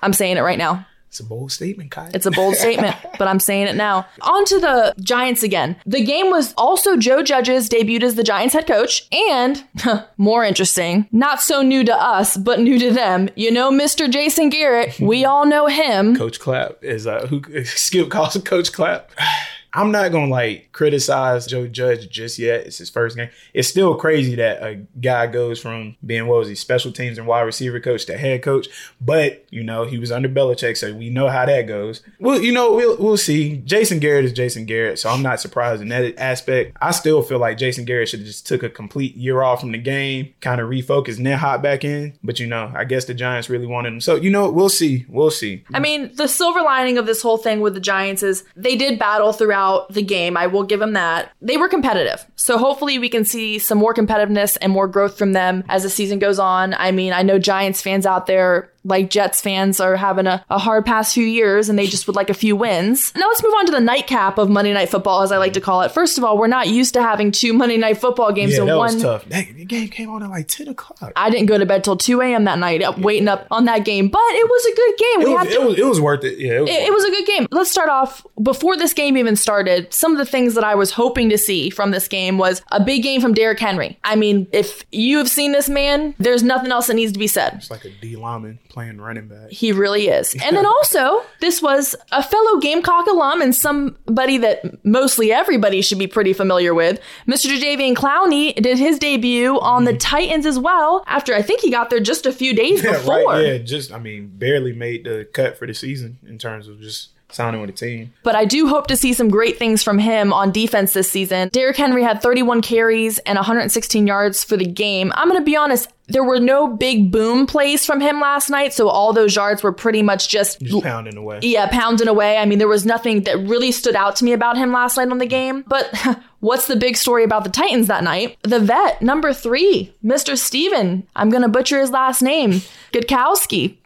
I'm 0.02 0.12
saying 0.12 0.36
it 0.36 0.40
right 0.40 0.58
now. 0.58 0.86
It's 1.12 1.20
a 1.20 1.24
bold 1.24 1.52
statement, 1.52 1.90
Kai. 1.90 2.10
It's 2.14 2.24
a 2.24 2.30
bold 2.30 2.54
statement, 2.56 2.96
but 3.18 3.28
I'm 3.28 3.38
saying 3.38 3.66
it 3.66 3.76
now. 3.76 4.06
On 4.22 4.46
to 4.46 4.58
the 4.58 4.94
Giants 4.98 5.42
again. 5.42 5.76
The 5.84 6.02
game 6.02 6.30
was 6.30 6.54
also 6.56 6.96
Joe 6.96 7.22
Judge's 7.22 7.68
debuted 7.68 8.02
as 8.02 8.14
the 8.14 8.22
Giants 8.22 8.54
head 8.54 8.66
coach, 8.66 9.06
and 9.12 9.62
more 10.16 10.42
interesting, 10.42 11.06
not 11.12 11.42
so 11.42 11.60
new 11.60 11.84
to 11.84 11.94
us, 11.94 12.38
but 12.38 12.60
new 12.60 12.78
to 12.78 12.90
them. 12.90 13.28
You 13.36 13.50
know, 13.50 13.70
Mr. 13.70 14.10
Jason 14.10 14.48
Garrett. 14.48 14.98
We 15.00 15.26
all 15.26 15.44
know 15.44 15.66
him. 15.66 16.16
Coach 16.16 16.40
Clapp 16.40 16.82
is 16.82 17.06
uh 17.06 17.26
who 17.26 17.42
Skip 17.66 18.08
calls 18.08 18.34
him 18.34 18.40
Coach 18.40 18.72
Clapp. 18.72 19.10
I'm 19.74 19.90
not 19.90 20.12
gonna 20.12 20.30
like 20.30 20.70
criticize 20.72 21.46
Joe 21.46 21.66
Judge 21.66 22.08
just 22.10 22.38
yet. 22.38 22.66
It's 22.66 22.78
his 22.78 22.90
first 22.90 23.16
game. 23.16 23.30
It's 23.54 23.68
still 23.68 23.94
crazy 23.94 24.34
that 24.34 24.62
a 24.62 24.74
guy 25.00 25.26
goes 25.26 25.60
from 25.60 25.96
being 26.04 26.26
what 26.26 26.40
was 26.40 26.48
he 26.48 26.54
special 26.54 26.92
teams 26.92 27.16
and 27.16 27.26
wide 27.26 27.42
receiver 27.42 27.80
coach 27.80 28.04
to 28.06 28.18
head 28.18 28.42
coach. 28.42 28.68
But 29.00 29.46
you 29.50 29.62
know 29.62 29.84
he 29.84 29.98
was 29.98 30.12
under 30.12 30.28
Belichick, 30.28 30.76
so 30.76 30.92
we 30.92 31.08
know 31.08 31.28
how 31.28 31.46
that 31.46 31.62
goes. 31.62 32.02
Well, 32.20 32.40
you 32.40 32.52
know 32.52 32.74
we'll 32.74 32.96
we'll 32.98 33.16
see. 33.16 33.58
Jason 33.58 33.98
Garrett 33.98 34.26
is 34.26 34.32
Jason 34.32 34.66
Garrett, 34.66 34.98
so 34.98 35.08
I'm 35.08 35.22
not 35.22 35.40
surprised 35.40 35.80
in 35.80 35.88
that 35.88 36.18
aspect. 36.18 36.76
I 36.82 36.90
still 36.90 37.22
feel 37.22 37.38
like 37.38 37.56
Jason 37.56 37.86
Garrett 37.86 38.10
should 38.10 38.20
have 38.20 38.26
just 38.26 38.46
took 38.46 38.62
a 38.62 38.68
complete 38.68 39.16
year 39.16 39.42
off 39.42 39.60
from 39.60 39.72
the 39.72 39.78
game, 39.78 40.34
kind 40.40 40.60
of 40.60 40.68
refocus, 40.68 41.16
and 41.16 41.26
then 41.26 41.38
hop 41.38 41.62
back 41.62 41.82
in. 41.82 42.18
But 42.22 42.38
you 42.38 42.46
know, 42.46 42.70
I 42.74 42.84
guess 42.84 43.06
the 43.06 43.14
Giants 43.14 43.48
really 43.48 43.66
wanted 43.66 43.94
him. 43.94 44.00
So 44.02 44.16
you 44.16 44.30
know, 44.30 44.50
we'll 44.50 44.68
see. 44.68 45.06
We'll 45.08 45.30
see. 45.30 45.64
I 45.72 45.80
mean, 45.80 46.14
the 46.14 46.28
silver 46.28 46.60
lining 46.60 46.98
of 46.98 47.06
this 47.06 47.22
whole 47.22 47.38
thing 47.38 47.60
with 47.60 47.72
the 47.72 47.80
Giants 47.80 48.22
is 48.22 48.44
they 48.54 48.76
did 48.76 48.98
battle 48.98 49.32
throughout 49.32 49.61
the 49.90 50.02
game. 50.02 50.36
I 50.36 50.46
will 50.46 50.64
give 50.64 50.80
them 50.80 50.94
that. 50.94 51.32
They 51.40 51.56
were 51.56 51.68
competitive. 51.68 52.26
So 52.36 52.58
hopefully 52.58 52.98
we 52.98 53.08
can 53.08 53.24
see 53.24 53.58
some 53.58 53.78
more 53.78 53.94
competitiveness 53.94 54.56
and 54.60 54.72
more 54.72 54.88
growth 54.88 55.16
from 55.18 55.32
them 55.32 55.64
as 55.68 55.82
the 55.82 55.90
season 55.90 56.18
goes 56.18 56.38
on. 56.38 56.74
I 56.74 56.90
mean, 56.90 57.12
I 57.12 57.22
know 57.22 57.38
Giants 57.38 57.82
fans 57.82 58.06
out 58.06 58.26
there 58.26 58.71
like 58.84 59.10
Jets 59.10 59.40
fans 59.40 59.80
are 59.80 59.96
having 59.96 60.26
a, 60.26 60.44
a 60.50 60.58
hard 60.58 60.84
past 60.84 61.14
few 61.14 61.24
years 61.24 61.68
and 61.68 61.78
they 61.78 61.86
just 61.86 62.06
would 62.06 62.16
like 62.16 62.30
a 62.30 62.34
few 62.34 62.56
wins. 62.56 63.12
Now 63.14 63.26
let's 63.28 63.42
move 63.42 63.52
on 63.58 63.66
to 63.66 63.72
the 63.72 63.80
nightcap 63.80 64.38
of 64.38 64.48
Monday 64.50 64.72
Night 64.72 64.88
Football, 64.88 65.22
as 65.22 65.30
I 65.32 65.38
like 65.38 65.52
to 65.54 65.60
call 65.60 65.82
it. 65.82 65.92
First 65.92 66.18
of 66.18 66.24
all, 66.24 66.36
we're 66.38 66.46
not 66.48 66.68
used 66.68 66.94
to 66.94 67.02
having 67.02 67.30
two 67.32 67.52
Monday 67.52 67.76
Night 67.76 67.98
Football 67.98 68.32
games 68.32 68.54
Yeah, 68.54 68.60
in 68.62 68.66
that 68.66 68.76
one. 68.78 68.94
was 68.94 69.02
tough. 69.02 69.24
That, 69.26 69.46
the 69.54 69.64
game 69.64 69.88
came 69.88 70.10
on 70.10 70.22
at 70.22 70.30
like 70.30 70.48
10 70.48 70.68
o'clock. 70.68 71.12
I 71.16 71.30
didn't 71.30 71.46
go 71.46 71.58
to 71.58 71.66
bed 71.66 71.84
till 71.84 71.96
2 71.96 72.20
a.m. 72.22 72.44
that 72.44 72.58
night, 72.58 72.82
uh, 72.82 72.92
waiting 72.98 73.28
up 73.28 73.46
on 73.50 73.66
that 73.66 73.84
game, 73.84 74.08
but 74.08 74.20
it 74.20 74.48
was 74.48 74.64
a 74.66 74.74
good 74.76 74.98
game. 74.98 75.20
It 75.22 75.28
We 75.28 75.34
was, 75.34 75.46
to 75.46 75.52
it, 75.52 75.66
was, 75.66 75.78
it 75.78 75.84
was 75.86 76.00
worth 76.00 76.24
it. 76.24 76.38
Yeah, 76.38 76.52
it 76.54 76.60
was, 76.62 76.70
it, 76.70 76.82
it 76.88 76.92
was 76.92 77.04
a 77.04 77.10
good 77.10 77.26
game. 77.26 77.46
Let's 77.50 77.70
start 77.70 77.88
off 77.88 78.26
before 78.42 78.76
this 78.76 78.92
game 78.92 79.16
even 79.16 79.36
started. 79.36 79.92
Some 79.94 80.12
of 80.12 80.18
the 80.18 80.26
things 80.26 80.54
that 80.54 80.64
I 80.64 80.74
was 80.74 80.90
hoping 80.90 81.28
to 81.30 81.38
see 81.38 81.70
from 81.70 81.90
this 81.92 82.08
game 82.08 82.38
was 82.38 82.62
a 82.72 82.82
big 82.82 83.02
game 83.02 83.20
from 83.20 83.32
Derrick 83.34 83.60
Henry. 83.60 83.98
I 84.04 84.16
mean, 84.16 84.48
if 84.52 84.84
you 84.90 85.18
have 85.18 85.28
seen 85.28 85.52
this 85.52 85.68
man, 85.68 86.14
there's 86.18 86.42
nothing 86.42 86.72
else 86.72 86.88
that 86.88 86.94
needs 86.94 87.12
to 87.12 87.18
be 87.18 87.26
said. 87.28 87.54
It's 87.54 87.70
like 87.70 87.84
a 87.84 87.90
D 87.90 88.16
lineman 88.16 88.58
playing 88.72 88.98
running 89.00 89.28
back. 89.28 89.50
He 89.50 89.70
really 89.70 90.08
is. 90.08 90.34
And 90.44 90.56
then 90.56 90.66
also, 90.66 91.22
this 91.40 91.62
was 91.62 91.94
a 92.10 92.22
fellow 92.22 92.58
Gamecock 92.58 93.06
alum 93.06 93.40
and 93.40 93.54
somebody 93.54 94.38
that 94.38 94.84
mostly 94.84 95.32
everybody 95.32 95.80
should 95.82 95.98
be 95.98 96.06
pretty 96.06 96.32
familiar 96.32 96.74
with. 96.74 97.00
Mr. 97.28 97.46
Jadeveon 97.56 97.94
Clowney 97.94 98.54
did 98.54 98.76
his 98.78 98.98
debut 98.98 99.58
on 99.60 99.84
the 99.84 99.92
mm-hmm. 99.92 99.98
Titans 99.98 100.46
as 100.46 100.58
well 100.58 101.04
after 101.06 101.34
I 101.34 101.42
think 101.42 101.60
he 101.60 101.70
got 101.70 101.90
there 101.90 102.00
just 102.00 102.26
a 102.26 102.32
few 102.32 102.54
days 102.54 102.82
Yeah, 102.82 102.92
before. 102.92 103.24
right. 103.24 103.46
Yeah, 103.46 103.58
just 103.58 103.92
I 103.92 103.98
mean, 103.98 104.32
barely 104.34 104.72
made 104.72 105.04
the 105.04 105.28
cut 105.32 105.56
for 105.56 105.66
the 105.66 105.74
season 105.74 106.18
in 106.26 106.38
terms 106.38 106.66
of 106.66 106.80
just 106.80 107.10
signing 107.34 107.60
with 107.60 107.70
the 107.70 107.76
team. 107.76 108.12
But 108.22 108.34
I 108.36 108.44
do 108.44 108.68
hope 108.68 108.86
to 108.88 108.96
see 108.96 109.12
some 109.12 109.28
great 109.28 109.58
things 109.58 109.82
from 109.82 109.98
him 109.98 110.32
on 110.32 110.52
defense 110.52 110.92
this 110.92 111.10
season. 111.10 111.48
Derrick 111.52 111.76
Henry 111.76 112.02
had 112.02 112.22
31 112.22 112.62
carries 112.62 113.18
and 113.20 113.36
116 113.36 114.06
yards 114.06 114.44
for 114.44 114.56
the 114.56 114.66
game. 114.66 115.12
I'm 115.14 115.28
going 115.28 115.40
to 115.40 115.44
be 115.44 115.56
honest, 115.56 115.88
there 116.08 116.24
were 116.24 116.40
no 116.40 116.66
big 116.66 117.10
boom 117.10 117.46
plays 117.46 117.86
from 117.86 118.00
him 118.00 118.20
last 118.20 118.50
night, 118.50 118.72
so 118.74 118.88
all 118.88 119.12
those 119.12 119.34
yards 119.34 119.62
were 119.62 119.72
pretty 119.72 120.02
much 120.02 120.28
just 120.28 120.60
Just 120.60 120.82
pounding 120.82 121.16
away. 121.16 121.38
yeah, 121.42 121.68
pounding 121.68 122.08
away. 122.08 122.36
I 122.36 122.44
mean, 122.44 122.58
there 122.58 122.68
was 122.68 122.84
nothing 122.84 123.22
that 123.22 123.38
really 123.38 123.72
stood 123.72 123.96
out 123.96 124.16
to 124.16 124.24
me 124.24 124.32
about 124.32 124.56
him 124.58 124.72
last 124.72 124.96
night 124.96 125.08
on 125.10 125.18
the 125.18 125.26
game. 125.26 125.64
But 125.66 125.94
what's 126.40 126.66
the 126.66 126.76
big 126.76 126.96
story 126.96 127.24
about 127.24 127.44
the 127.44 127.50
Titans 127.50 127.86
that 127.86 128.04
night? 128.04 128.36
The 128.42 128.60
vet, 128.60 129.00
number 129.00 129.32
three, 129.32 129.94
Mr. 130.04 130.36
Steven. 130.36 131.06
I'm 131.16 131.30
going 131.30 131.42
to 131.42 131.48
butcher 131.48 131.80
his 131.80 131.90
last 131.90 132.20
name. 132.20 132.60
Gudkowski. 132.92 133.78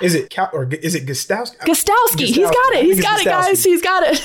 Is 0.00 0.14
it 0.14 0.30
Cal- 0.30 0.50
or 0.52 0.68
is 0.82 0.94
it 0.94 1.06
Gostkowski? 1.06 1.56
Gostkowski. 1.58 2.26
He's 2.26 2.36
got 2.36 2.74
it. 2.74 2.84
He's 2.84 3.00
got 3.00 3.20
it, 3.20 3.24
guys. 3.24 3.64
He's 3.64 3.82
got 3.82 4.02
it. 4.06 4.22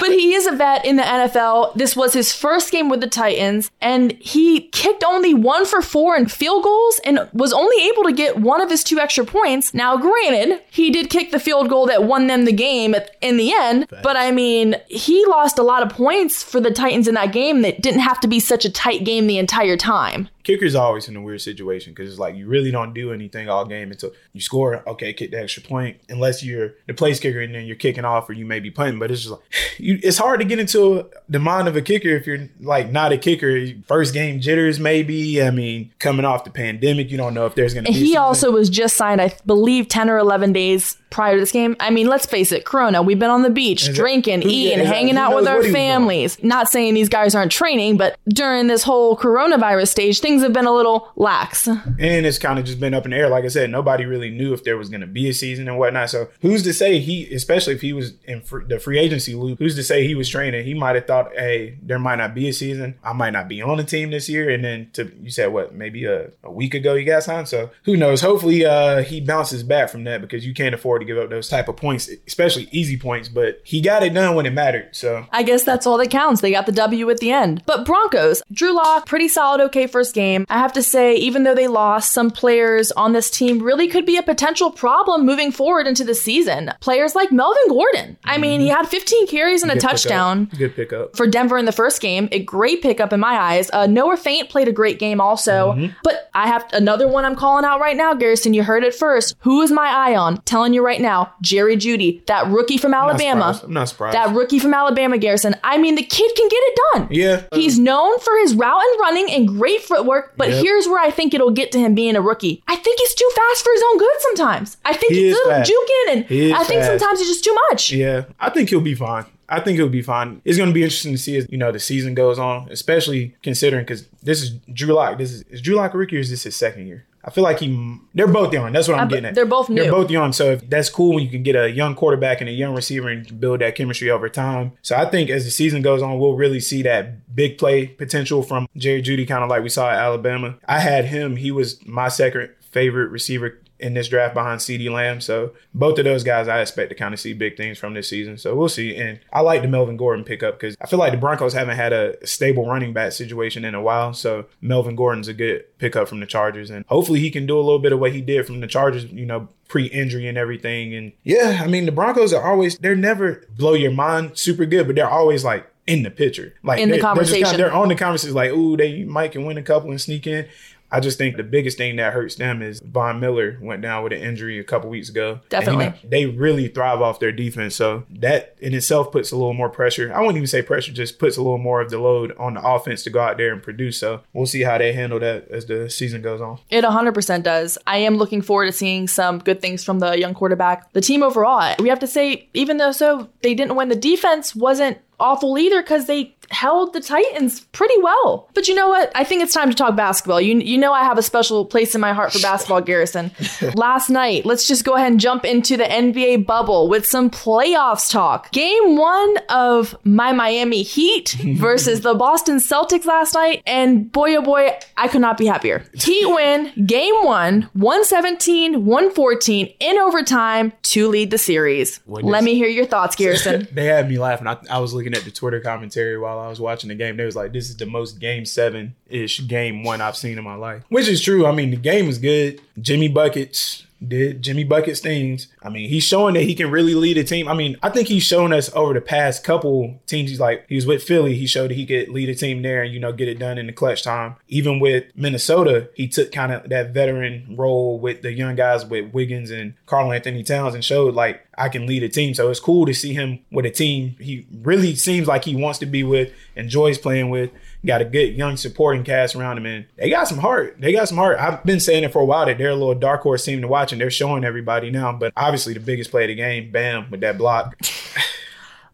but 0.00 0.10
he 0.10 0.34
is 0.34 0.46
a 0.46 0.52
vet 0.52 0.84
in 0.84 0.96
the 0.96 1.02
NFL. 1.02 1.74
This 1.74 1.94
was 1.94 2.12
his 2.12 2.32
first 2.32 2.70
game 2.72 2.88
with 2.88 3.00
the 3.00 3.06
Titans, 3.06 3.70
and 3.80 4.12
he 4.12 4.68
kicked 4.68 5.04
only 5.04 5.34
one 5.34 5.66
for 5.66 5.82
four 5.82 6.16
in 6.16 6.26
field 6.26 6.64
goals 6.64 7.00
and 7.04 7.28
was 7.32 7.52
only 7.52 7.88
able 7.88 8.04
to 8.04 8.12
get 8.12 8.38
one 8.38 8.60
of 8.60 8.70
his 8.70 8.82
two 8.82 8.98
extra 8.98 9.24
points. 9.24 9.74
Now, 9.74 9.96
granted, 9.96 10.62
he 10.70 10.90
did 10.90 11.10
kick 11.10 11.30
the 11.30 11.40
field 11.40 11.68
goal 11.68 11.86
that 11.86 12.04
won 12.04 12.26
them 12.26 12.44
the 12.44 12.52
game 12.52 12.94
in 13.20 13.36
the 13.36 13.52
end, 13.52 13.88
but 14.02 14.16
I 14.16 14.30
mean, 14.30 14.76
he 14.88 15.24
lost 15.26 15.58
a 15.58 15.62
lot 15.62 15.82
of 15.82 15.90
points 15.90 16.42
for 16.42 16.60
the 16.60 16.70
Titans 16.70 17.06
in 17.06 17.14
that 17.14 17.32
game 17.32 17.62
that 17.62 17.82
didn't 17.82 18.00
have 18.00 18.20
to 18.20 18.28
be 18.28 18.40
such 18.40 18.64
a 18.64 18.70
tight 18.70 19.04
game 19.04 19.26
the 19.26 19.38
entire 19.38 19.76
time 19.76 20.28
kicker's 20.42 20.74
always 20.74 21.08
in 21.08 21.16
a 21.16 21.22
weird 21.22 21.40
situation 21.40 21.92
because 21.92 22.10
it's 22.10 22.18
like 22.18 22.34
you 22.34 22.46
really 22.46 22.70
don't 22.70 22.92
do 22.92 23.12
anything 23.12 23.48
all 23.48 23.64
game 23.64 23.90
until 23.90 24.12
you 24.32 24.40
score. 24.42 24.82
Okay, 24.88 25.12
kick 25.12 25.30
the 25.30 25.40
extra 25.40 25.62
point, 25.62 25.98
unless 26.08 26.44
you're 26.44 26.74
the 26.86 26.94
place 26.94 27.20
kicker 27.20 27.40
and 27.40 27.54
then 27.54 27.64
you're 27.64 27.76
kicking 27.76 28.04
off 28.04 28.28
or 28.28 28.32
you 28.32 28.44
may 28.44 28.60
be 28.60 28.70
punting. 28.70 28.98
But 28.98 29.10
it's 29.10 29.22
just 29.22 29.32
like 29.32 29.42
you, 29.78 29.98
it's 30.02 30.18
hard 30.18 30.40
to 30.40 30.46
get 30.46 30.58
into 30.58 31.08
the 31.28 31.38
mind 31.38 31.68
of 31.68 31.76
a 31.76 31.82
kicker 31.82 32.10
if 32.10 32.26
you're 32.26 32.48
like 32.60 32.90
not 32.90 33.12
a 33.12 33.18
kicker. 33.18 33.68
First 33.86 34.14
game 34.14 34.40
jitters, 34.40 34.78
maybe. 34.78 35.42
I 35.42 35.50
mean, 35.50 35.92
coming 35.98 36.24
off 36.24 36.44
the 36.44 36.50
pandemic, 36.50 37.10
you 37.10 37.16
don't 37.16 37.34
know 37.34 37.46
if 37.46 37.54
there's 37.54 37.74
going 37.74 37.84
to. 37.84 37.92
be 37.92 37.98
He 37.98 38.16
also 38.16 38.50
was 38.50 38.68
just 38.68 38.96
signed, 38.96 39.20
I 39.20 39.34
believe, 39.46 39.88
ten 39.88 40.10
or 40.10 40.18
eleven 40.18 40.52
days 40.52 40.96
prior 41.12 41.34
to 41.34 41.40
this 41.40 41.52
game. 41.52 41.76
I 41.78 41.90
mean, 41.90 42.08
let's 42.08 42.26
face 42.26 42.50
it, 42.50 42.64
Corona. 42.64 43.02
We've 43.02 43.18
been 43.18 43.30
on 43.30 43.42
the 43.42 43.50
beach, 43.50 43.92
drinking, 43.94 44.42
eating, 44.42 44.80
yeah, 44.80 44.84
hanging 44.84 45.16
out 45.16 45.34
with 45.36 45.46
our 45.46 45.56
what 45.56 45.66
he 45.66 45.70
was 45.70 45.74
doing? 45.74 45.86
families. 45.86 46.42
Not 46.42 46.68
saying 46.68 46.94
these 46.94 47.08
guys 47.08 47.34
aren't 47.34 47.52
training, 47.52 47.98
but 47.98 48.18
during 48.28 48.66
this 48.66 48.82
whole 48.82 49.16
coronavirus 49.16 49.88
stage, 49.88 50.20
things 50.20 50.42
have 50.42 50.52
been 50.52 50.66
a 50.66 50.72
little 50.72 51.12
lax. 51.14 51.68
and 51.68 52.26
it's 52.26 52.38
kind 52.38 52.58
of 52.58 52.64
just 52.64 52.80
been 52.80 52.94
up 52.94 53.04
in 53.04 53.12
the 53.12 53.16
air. 53.18 53.28
Like 53.28 53.44
I 53.44 53.48
said, 53.48 53.70
nobody 53.70 54.06
really 54.06 54.30
knew 54.32 54.52
if 54.52 54.64
there 54.64 54.76
was 54.76 54.88
going 54.88 55.00
to 55.00 55.06
be 55.06 55.28
a 55.28 55.34
season 55.34 55.68
and 55.68 55.78
whatnot. 55.78 56.10
So 56.10 56.28
who's 56.40 56.62
to 56.64 56.72
say 56.72 56.98
he, 56.98 57.32
especially 57.32 57.74
if 57.74 57.80
he 57.80 57.92
was 57.92 58.14
in 58.24 58.40
fr- 58.40 58.64
the 58.64 58.78
free 58.78 58.98
agency 58.98 59.34
loop, 59.34 59.58
who's 59.58 59.76
to 59.76 59.82
say 59.82 60.06
he 60.06 60.14
was 60.14 60.28
training? 60.28 60.64
He 60.64 60.74
might 60.74 60.96
have 60.96 61.06
thought, 61.06 61.32
hey, 61.34 61.78
there 61.82 61.98
might 61.98 62.16
not 62.16 62.34
be 62.34 62.48
a 62.48 62.52
season. 62.52 62.98
I 63.04 63.12
might 63.12 63.30
not 63.30 63.48
be 63.48 63.62
on 63.62 63.76
the 63.76 63.84
team 63.84 64.10
this 64.10 64.28
year. 64.28 64.50
And 64.50 64.64
then 64.64 64.90
to 64.94 65.12
you 65.22 65.30
said 65.30 65.52
what, 65.52 65.74
maybe 65.74 66.04
a, 66.04 66.30
a 66.42 66.50
week 66.50 66.74
ago 66.74 66.94
you 66.94 67.06
got 67.06 67.22
signed. 67.22 67.48
So 67.48 67.70
who 67.84 67.96
knows? 67.96 68.20
Hopefully 68.20 68.64
uh, 68.64 69.02
he 69.02 69.20
bounces 69.20 69.62
back 69.62 69.90
from 69.90 70.04
that 70.04 70.20
because 70.20 70.44
you 70.44 70.54
can't 70.54 70.74
afford 70.74 71.00
to 71.00 71.06
give 71.06 71.18
up 71.18 71.30
those 71.30 71.48
type 71.48 71.68
of 71.68 71.76
points, 71.76 72.10
especially 72.26 72.68
easy 72.72 72.98
points. 72.98 73.28
But 73.28 73.60
he 73.64 73.80
got 73.80 74.02
it 74.02 74.14
done 74.14 74.34
when 74.34 74.46
it 74.46 74.52
mattered. 74.52 74.96
So 74.96 75.26
I 75.30 75.42
guess 75.42 75.64
that's 75.64 75.86
all 75.86 75.98
that 75.98 76.10
counts. 76.10 76.40
They 76.40 76.50
got 76.50 76.66
the 76.66 76.72
W 76.72 77.10
at 77.10 77.18
the 77.18 77.30
end. 77.30 77.62
But 77.66 77.86
Broncos, 77.86 78.42
Drew 78.52 78.74
Lock, 78.74 79.06
pretty 79.06 79.28
solid, 79.28 79.60
okay 79.60 79.86
first 79.86 80.14
game. 80.14 80.46
I 80.48 80.58
have 80.58 80.72
to 80.72 80.82
say, 80.82 81.14
even 81.16 81.44
though 81.44 81.54
they 81.54 81.68
lost, 81.68 82.12
some 82.12 82.30
players 82.30 82.90
on 82.92 83.12
this 83.12 83.30
team 83.30 83.62
really 83.62 83.88
could 83.88 84.06
be 84.06 84.16
a 84.16 84.21
potential 84.22 84.70
problem 84.70 85.24
moving 85.26 85.52
forward 85.52 85.86
into 85.86 86.04
the 86.04 86.14
season. 86.14 86.70
Players 86.80 87.14
like 87.14 87.32
Melvin 87.32 87.62
Gordon. 87.68 88.16
I 88.24 88.38
mean, 88.38 88.60
he 88.60 88.68
had 88.68 88.86
15 88.88 89.26
carries 89.26 89.62
and 89.62 89.70
a 89.70 89.74
good 89.74 89.80
touchdown. 89.80 90.44
Good 90.56 90.74
pickup. 90.74 91.16
for 91.16 91.26
Denver 91.26 91.58
in 91.58 91.64
the 91.64 91.72
first 91.72 92.00
game. 92.00 92.28
A 92.32 92.42
great 92.42 92.82
pickup 92.82 93.12
in 93.12 93.20
my 93.20 93.34
eyes. 93.38 93.70
Uh, 93.72 93.86
Noah 93.86 94.16
Fant 94.16 94.48
played 94.48 94.68
a 94.68 94.72
great 94.72 94.98
game 94.98 95.20
also. 95.20 95.72
Mm-hmm. 95.72 95.92
But 96.04 96.30
I 96.34 96.48
have 96.48 96.66
another 96.72 97.06
one 97.08 97.24
I'm 97.24 97.36
calling 97.36 97.64
out 97.64 97.80
right 97.80 97.96
now, 97.96 98.14
Garrison. 98.14 98.54
You 98.54 98.62
heard 98.62 98.84
it 98.84 98.94
first. 98.94 99.34
Who 99.40 99.60
is 99.62 99.70
my 99.70 99.88
eye 99.88 100.16
on? 100.16 100.40
Telling 100.42 100.72
you 100.74 100.84
right 100.84 101.00
now, 101.00 101.32
Jerry 101.42 101.76
Jeudy, 101.76 102.24
that 102.26 102.46
rookie 102.48 102.78
from 102.78 102.94
I'm 102.94 103.00
not 103.02 103.08
Alabama. 103.10 103.60
I'm 103.62 103.72
not 103.72 103.88
surprised. 103.88 104.16
That 104.16 104.34
rookie 104.34 104.58
from 104.58 104.74
Alabama, 104.74 105.18
Garrison. 105.18 105.54
I 105.64 105.78
mean, 105.78 105.94
the 105.94 106.02
kid 106.02 106.30
can 106.36 106.48
get 106.48 106.56
it 106.56 106.78
done. 106.92 107.08
yeah. 107.10 107.42
He's 107.52 107.78
known 107.78 108.18
for 108.20 108.36
his 108.38 108.54
route 108.54 108.82
and 108.82 109.00
running 109.00 109.30
and 109.30 109.48
great 109.48 109.82
footwork, 109.82 110.34
but 110.36 110.48
Yep. 110.50 110.62
here's 110.64 110.86
where 110.88 111.00
I 111.02 111.10
think 111.10 111.34
it'll 111.34 111.50
get 111.50 111.72
to 111.72 111.78
him 111.78 111.94
being 111.94 112.16
a 112.16 112.20
rookie. 112.22 112.62
I 112.68 112.76
think 112.76 112.98
he's 112.98 113.14
too 113.14 113.30
fast 113.34 113.64
for 113.64 113.72
his 113.72 113.82
own 113.90 113.98
good 113.98 114.11
sometimes. 114.20 114.76
I 114.84 114.94
think 114.94 115.12
He 115.12 115.24
he's 115.24 115.36
a 115.36 115.48
little 115.48 115.62
juking, 115.62 116.30
and 116.30 116.54
I 116.54 116.64
think 116.64 116.84
sometimes 116.84 117.18
he's 117.20 117.28
just 117.28 117.44
too 117.44 117.56
much. 117.70 117.92
Yeah, 117.92 118.24
I 118.40 118.50
think 118.50 118.70
he'll 118.70 118.80
be 118.80 118.94
fine. 118.94 119.26
I 119.48 119.60
think 119.60 119.76
he'll 119.76 119.88
be 119.90 120.02
fine. 120.02 120.40
It's 120.46 120.56
going 120.56 120.70
to 120.70 120.74
be 120.74 120.82
interesting 120.82 121.12
to 121.12 121.18
see 121.18 121.36
as 121.36 121.46
you 121.50 121.58
know 121.58 121.70
the 121.72 121.80
season 121.80 122.14
goes 122.14 122.38
on, 122.38 122.68
especially 122.70 123.36
considering 123.42 123.84
because 123.84 124.06
this 124.22 124.42
is 124.42 124.50
Drew 124.72 124.94
Lock. 124.94 125.18
This 125.18 125.30
is 125.30 125.42
is 125.42 125.60
Drew 125.60 125.76
Lock 125.76 125.92
rookie 125.94 126.16
or 126.16 126.20
is 126.20 126.30
this 126.30 126.44
his 126.44 126.56
second 126.56 126.86
year? 126.86 127.06
I 127.24 127.30
feel 127.30 127.44
like 127.44 127.60
he 127.60 127.98
they're 128.14 128.26
both 128.26 128.52
young. 128.52 128.72
That's 128.72 128.88
what 128.88 128.98
I'm 128.98 129.06
I 129.06 129.10
getting 129.10 129.26
at. 129.26 129.34
they're 129.34 129.46
both 129.46 129.68
new. 129.68 129.82
They're 129.82 129.92
both 129.92 130.10
young. 130.10 130.32
So 130.32 130.52
if 130.52 130.68
that's 130.68 130.88
cool 130.90 131.14
when 131.14 131.22
you 131.22 131.30
can 131.30 131.42
get 131.44 131.54
a 131.54 131.70
young 131.70 131.94
quarterback 131.94 132.40
and 132.40 132.48
a 132.50 132.52
young 132.52 132.74
receiver 132.74 133.10
and 133.10 133.38
build 133.40 133.60
that 133.60 133.76
chemistry 133.76 134.10
over 134.10 134.28
time. 134.28 134.72
So 134.82 134.96
I 134.96 135.04
think 135.08 135.30
as 135.30 135.44
the 135.44 135.50
season 135.52 135.82
goes 135.82 136.02
on, 136.02 136.18
we'll 136.18 136.34
really 136.34 136.58
see 136.58 136.82
that 136.82 137.34
big 137.36 137.58
play 137.58 137.86
potential 137.86 138.42
from 138.42 138.66
Jerry 138.76 139.02
Jeudy, 139.02 139.28
kind 139.28 139.44
of 139.44 139.50
like 139.50 139.62
we 139.62 139.68
saw 139.68 139.90
at 139.90 139.98
Alabama. 139.98 140.56
I 140.66 140.80
had 140.80 141.04
him. 141.04 141.36
He 141.36 141.52
was 141.52 141.78
my 141.86 142.08
second 142.08 142.50
favorite 142.72 143.08
receiver 143.10 143.60
in 143.82 143.94
this 143.94 144.08
draft 144.08 144.32
behind 144.34 144.60
CeeDee 144.60 144.90
Lamb. 144.90 145.20
So 145.20 145.52
both 145.74 145.98
of 145.98 146.04
those 146.04 146.22
guys 146.24 146.48
I 146.48 146.60
expect 146.60 146.88
to 146.90 146.94
kind 146.94 147.12
of 147.12 147.20
see 147.20 147.32
big 147.32 147.56
things 147.56 147.78
from 147.78 147.94
this 147.94 148.08
season. 148.08 148.38
So 148.38 148.54
we'll 148.54 148.68
see. 148.68 148.96
And 148.96 149.18
I 149.32 149.40
like 149.40 149.62
the 149.62 149.68
Melvin 149.68 149.96
Gordon 149.96 150.24
pickup 150.24 150.58
because 150.58 150.76
I 150.80 150.86
feel 150.86 150.98
like 150.98 151.12
the 151.12 151.18
Broncos 151.18 151.52
haven't 151.52 151.76
had 151.76 151.92
a 151.92 152.24
stable 152.26 152.66
running 152.68 152.92
back 152.92 153.12
situation 153.12 153.64
in 153.64 153.74
a 153.74 153.82
while. 153.82 154.14
So 154.14 154.46
Melvin 154.60 154.96
Gordon's 154.96 155.28
a 155.28 155.34
good 155.34 155.64
pickup 155.78 156.08
from 156.08 156.20
the 156.20 156.26
Chargers. 156.26 156.70
And 156.70 156.84
hopefully 156.86 157.20
he 157.20 157.30
can 157.30 157.46
do 157.46 157.56
a 157.58 157.60
little 157.60 157.78
bit 157.78 157.92
of 157.92 157.98
what 157.98 158.12
he 158.12 158.20
did 158.20 158.46
from 158.46 158.60
the 158.60 158.66
Chargers, 158.66 159.04
you 159.06 159.26
know, 159.26 159.48
pre-injury 159.68 160.28
and 160.28 160.38
everything. 160.38 160.94
And 160.94 161.12
yeah, 161.24 161.60
I 161.62 161.66
mean 161.66 161.86
the 161.86 161.92
Broncos 161.92 162.32
are 162.32 162.42
always 162.50 162.78
they're 162.78 162.94
never 162.94 163.44
blow 163.56 163.74
your 163.74 163.90
mind 163.92 164.38
super 164.38 164.64
good, 164.66 164.86
but 164.86 164.96
they're 164.96 165.08
always 165.10 165.44
like 165.44 165.66
in 165.86 166.04
the 166.04 166.10
picture. 166.10 166.54
Like 166.62 166.78
In 166.78 166.88
the 166.88 166.92
they're- 166.92 167.02
they're 167.02 167.14
kinda- 167.14 167.20
conversation. 167.24 167.56
they're 167.56 167.72
on 167.72 167.88
the 167.88 167.94
conversation 167.96 168.34
like, 168.36 168.50
ooh, 168.52 168.76
they 168.76 169.02
might 169.04 169.32
can 169.32 169.44
win 169.44 169.58
a 169.58 169.62
couple 169.62 169.90
and 169.90 170.00
sneak 170.00 170.26
in. 170.26 170.46
I 170.92 171.00
just 171.00 171.16
think 171.18 171.36
the 171.36 171.42
biggest 171.42 171.78
thing 171.78 171.96
that 171.96 172.12
hurts 172.12 172.34
them 172.34 172.60
is 172.60 172.80
Von 172.80 173.18
Miller 173.18 173.58
went 173.60 173.80
down 173.82 174.04
with 174.04 174.12
an 174.12 174.20
injury 174.20 174.58
a 174.58 174.64
couple 174.64 174.90
weeks 174.90 175.08
ago. 175.08 175.40
And, 175.50 175.64
you 175.64 175.72
know, 175.72 175.78
Definitely. 175.78 176.08
they 176.08 176.26
really 176.26 176.68
thrive 176.68 177.00
off 177.00 177.18
their 177.18 177.32
defense. 177.32 177.74
So 177.74 178.04
that 178.10 178.56
in 178.60 178.74
itself 178.74 179.10
puts 179.10 179.32
a 179.32 179.36
little 179.36 179.54
more 179.54 179.70
pressure. 179.70 180.12
I 180.12 180.20
wouldn't 180.20 180.36
even 180.36 180.46
say 180.46 180.60
pressure, 180.60 180.92
just 180.92 181.18
puts 181.18 181.36
a 181.36 181.42
little 181.42 181.58
more 181.58 181.80
of 181.80 181.90
the 181.90 181.98
load 181.98 182.36
on 182.38 182.54
the 182.54 182.62
offense 182.62 183.02
to 183.04 183.10
go 183.10 183.20
out 183.20 183.38
there 183.38 183.52
and 183.52 183.62
produce. 183.62 183.98
So 183.98 184.20
we'll 184.34 184.46
see 184.46 184.62
how 184.62 184.76
they 184.78 184.92
handle 184.92 185.18
that 185.20 185.48
as 185.48 185.66
the 185.66 185.88
season 185.88 186.20
goes 186.20 186.40
on. 186.40 186.58
It 186.68 186.84
100% 186.84 187.42
does. 187.42 187.78
I 187.86 187.98
am 187.98 188.16
looking 188.16 188.42
forward 188.42 188.66
to 188.66 188.72
seeing 188.72 189.08
some 189.08 189.38
good 189.38 189.62
things 189.62 189.82
from 189.82 189.98
the 189.98 190.18
young 190.18 190.34
quarterback. 190.34 190.92
The 190.92 191.00
team 191.00 191.22
overall, 191.22 191.74
we 191.78 191.88
have 191.88 192.00
to 192.00 192.06
say, 192.06 192.48
even 192.52 192.76
though 192.76 192.92
so 192.92 193.30
they 193.42 193.54
didn't 193.54 193.76
win, 193.76 193.88
the 193.88 193.96
defense 193.96 194.54
wasn't 194.54 194.98
awful 195.22 195.56
either 195.58 195.80
because 195.82 196.06
they 196.06 196.34
held 196.52 196.92
the 196.92 197.00
Titans 197.00 197.60
pretty 197.72 197.94
well. 198.02 198.48
But 198.54 198.68
you 198.68 198.74
know 198.74 198.88
what? 198.88 199.10
I 199.14 199.24
think 199.24 199.42
it's 199.42 199.54
time 199.54 199.70
to 199.70 199.74
talk 199.74 199.96
basketball. 199.96 200.40
You 200.40 200.58
you 200.58 200.78
know 200.78 200.92
I 200.92 201.04
have 201.04 201.18
a 201.18 201.22
special 201.22 201.64
place 201.64 201.94
in 201.94 202.00
my 202.00 202.12
heart 202.12 202.32
for 202.32 202.40
basketball, 202.40 202.80
Garrison. 202.82 203.30
Last 203.74 204.10
night, 204.10 204.44
let's 204.44 204.68
just 204.68 204.84
go 204.84 204.94
ahead 204.94 205.10
and 205.12 205.20
jump 205.20 205.44
into 205.44 205.76
the 205.76 205.84
NBA 205.84 206.46
bubble 206.46 206.88
with 206.88 207.06
some 207.06 207.30
playoffs 207.30 208.10
talk. 208.10 208.50
Game 208.52 208.96
one 208.96 209.38
of 209.48 209.96
my 210.04 210.32
Miami 210.32 210.82
Heat 210.82 211.36
versus 211.54 212.02
the 212.02 212.14
Boston 212.14 212.56
Celtics 212.56 213.06
last 213.06 213.34
night, 213.34 213.62
and 213.66 214.10
boy 214.12 214.36
oh 214.36 214.42
boy, 214.42 214.76
I 214.96 215.08
could 215.08 215.20
not 215.20 215.38
be 215.38 215.46
happier. 215.46 215.84
Heat 215.94 216.26
win 216.26 216.72
game 216.86 217.14
one, 217.24 217.62
117, 217.72 218.84
114 218.84 219.74
in 219.80 219.98
overtime 219.98 220.72
to 220.82 221.08
lead 221.08 221.30
the 221.30 221.38
series. 221.38 222.00
Let 222.06 222.44
me 222.44 222.54
hear 222.54 222.68
your 222.68 222.86
thoughts, 222.86 223.16
Garrison. 223.22 223.68
they 223.72 223.86
had 223.86 224.08
me 224.08 224.18
laughing. 224.18 224.46
I, 224.46 224.58
I 224.70 224.78
was 224.80 224.92
looking 224.92 225.11
at 225.14 225.24
the 225.24 225.30
Twitter 225.30 225.60
commentary 225.60 226.18
while 226.18 226.38
I 226.38 226.48
was 226.48 226.60
watching 226.60 226.88
the 226.88 226.94
game. 226.94 227.16
They 227.16 227.24
was 227.24 227.36
like, 227.36 227.52
"This 227.52 227.68
is 227.70 227.76
the 227.76 227.86
most 227.86 228.18
game 228.18 228.44
seven 228.44 228.94
ish 229.08 229.46
game 229.46 229.82
one 229.82 230.00
I've 230.00 230.16
seen 230.16 230.38
in 230.38 230.44
my 230.44 230.54
life," 230.54 230.82
which 230.88 231.08
is 231.08 231.20
true. 231.20 231.46
I 231.46 231.52
mean, 231.52 231.70
the 231.70 231.76
game 231.76 232.06
was 232.06 232.18
good. 232.18 232.60
Jimmy 232.80 233.08
buckets 233.08 233.86
did 234.08 234.42
Jimmy 234.42 234.64
buckets 234.64 235.00
things. 235.00 235.48
I 235.62 235.68
mean, 235.68 235.88
he's 235.88 236.04
showing 236.04 236.34
that 236.34 236.42
he 236.42 236.54
can 236.54 236.70
really 236.70 236.94
lead 236.94 237.18
a 237.18 237.24
team. 237.24 237.48
I 237.48 237.54
mean, 237.54 237.76
I 237.82 237.90
think 237.90 238.08
he's 238.08 238.22
shown 238.22 238.52
us 238.52 238.70
over 238.74 238.94
the 238.94 239.00
past 239.00 239.44
couple 239.44 240.00
teams. 240.06 240.30
He's 240.30 240.40
like 240.40 240.64
he 240.68 240.74
was 240.74 240.86
with 240.86 241.02
Philly. 241.02 241.34
He 241.34 241.46
showed 241.46 241.70
that 241.70 241.74
he 241.74 241.86
could 241.86 242.08
lead 242.08 242.28
a 242.28 242.34
team 242.34 242.62
there 242.62 242.82
and 242.82 242.92
you 242.92 243.00
know 243.00 243.12
get 243.12 243.28
it 243.28 243.38
done 243.38 243.58
in 243.58 243.66
the 243.66 243.72
clutch 243.72 244.02
time. 244.02 244.36
Even 244.48 244.80
with 244.80 245.04
Minnesota, 245.14 245.90
he 245.94 246.08
took 246.08 246.32
kind 246.32 246.52
of 246.52 246.68
that 246.68 246.92
veteran 246.92 247.54
role 247.56 247.98
with 247.98 248.22
the 248.22 248.32
young 248.32 248.56
guys 248.56 248.84
with 248.84 249.12
Wiggins 249.12 249.50
and 249.50 249.74
Karl 249.86 250.12
Anthony 250.12 250.42
Towns 250.42 250.74
and 250.74 250.84
showed 250.84 251.14
like 251.14 251.46
I 251.56 251.68
can 251.68 251.86
lead 251.86 252.02
a 252.02 252.08
team. 252.08 252.34
So 252.34 252.50
it's 252.50 252.60
cool 252.60 252.86
to 252.86 252.94
see 252.94 253.14
him 253.14 253.40
with 253.50 253.66
a 253.66 253.70
team 253.70 254.16
he 254.18 254.46
really 254.62 254.94
seems 254.94 255.26
like 255.26 255.44
he 255.44 255.56
wants 255.56 255.78
to 255.80 255.86
be 255.86 256.02
with, 256.02 256.32
enjoys 256.56 256.98
playing 256.98 257.30
with. 257.30 257.50
Got 257.84 258.00
a 258.00 258.04
good 258.04 258.36
young 258.36 258.56
supporting 258.56 259.02
cast 259.02 259.34
around 259.34 259.58
him, 259.58 259.66
and 259.66 259.86
they 259.96 260.08
got 260.08 260.28
some 260.28 260.38
heart. 260.38 260.76
They 260.78 260.92
got 260.92 261.08
some 261.08 261.18
heart. 261.18 261.38
I've 261.40 261.64
been 261.64 261.80
saying 261.80 262.04
it 262.04 262.12
for 262.12 262.22
a 262.22 262.24
while 262.24 262.46
that 262.46 262.58
they're 262.58 262.70
a 262.70 262.76
little 262.76 262.94
dark 262.94 263.22
horse 263.22 263.44
team 263.44 263.60
to 263.60 263.68
watch, 263.68 263.90
and 263.90 264.00
they're 264.00 264.10
showing 264.10 264.44
everybody 264.44 264.90
now. 264.90 265.12
But 265.12 265.32
obviously, 265.36 265.74
the 265.74 265.80
biggest 265.80 266.10
play 266.10 266.24
of 266.24 266.28
the 266.28 266.36
game, 266.36 266.70
bam, 266.70 267.10
with 267.10 267.20
that 267.20 267.38
block. 267.38 267.76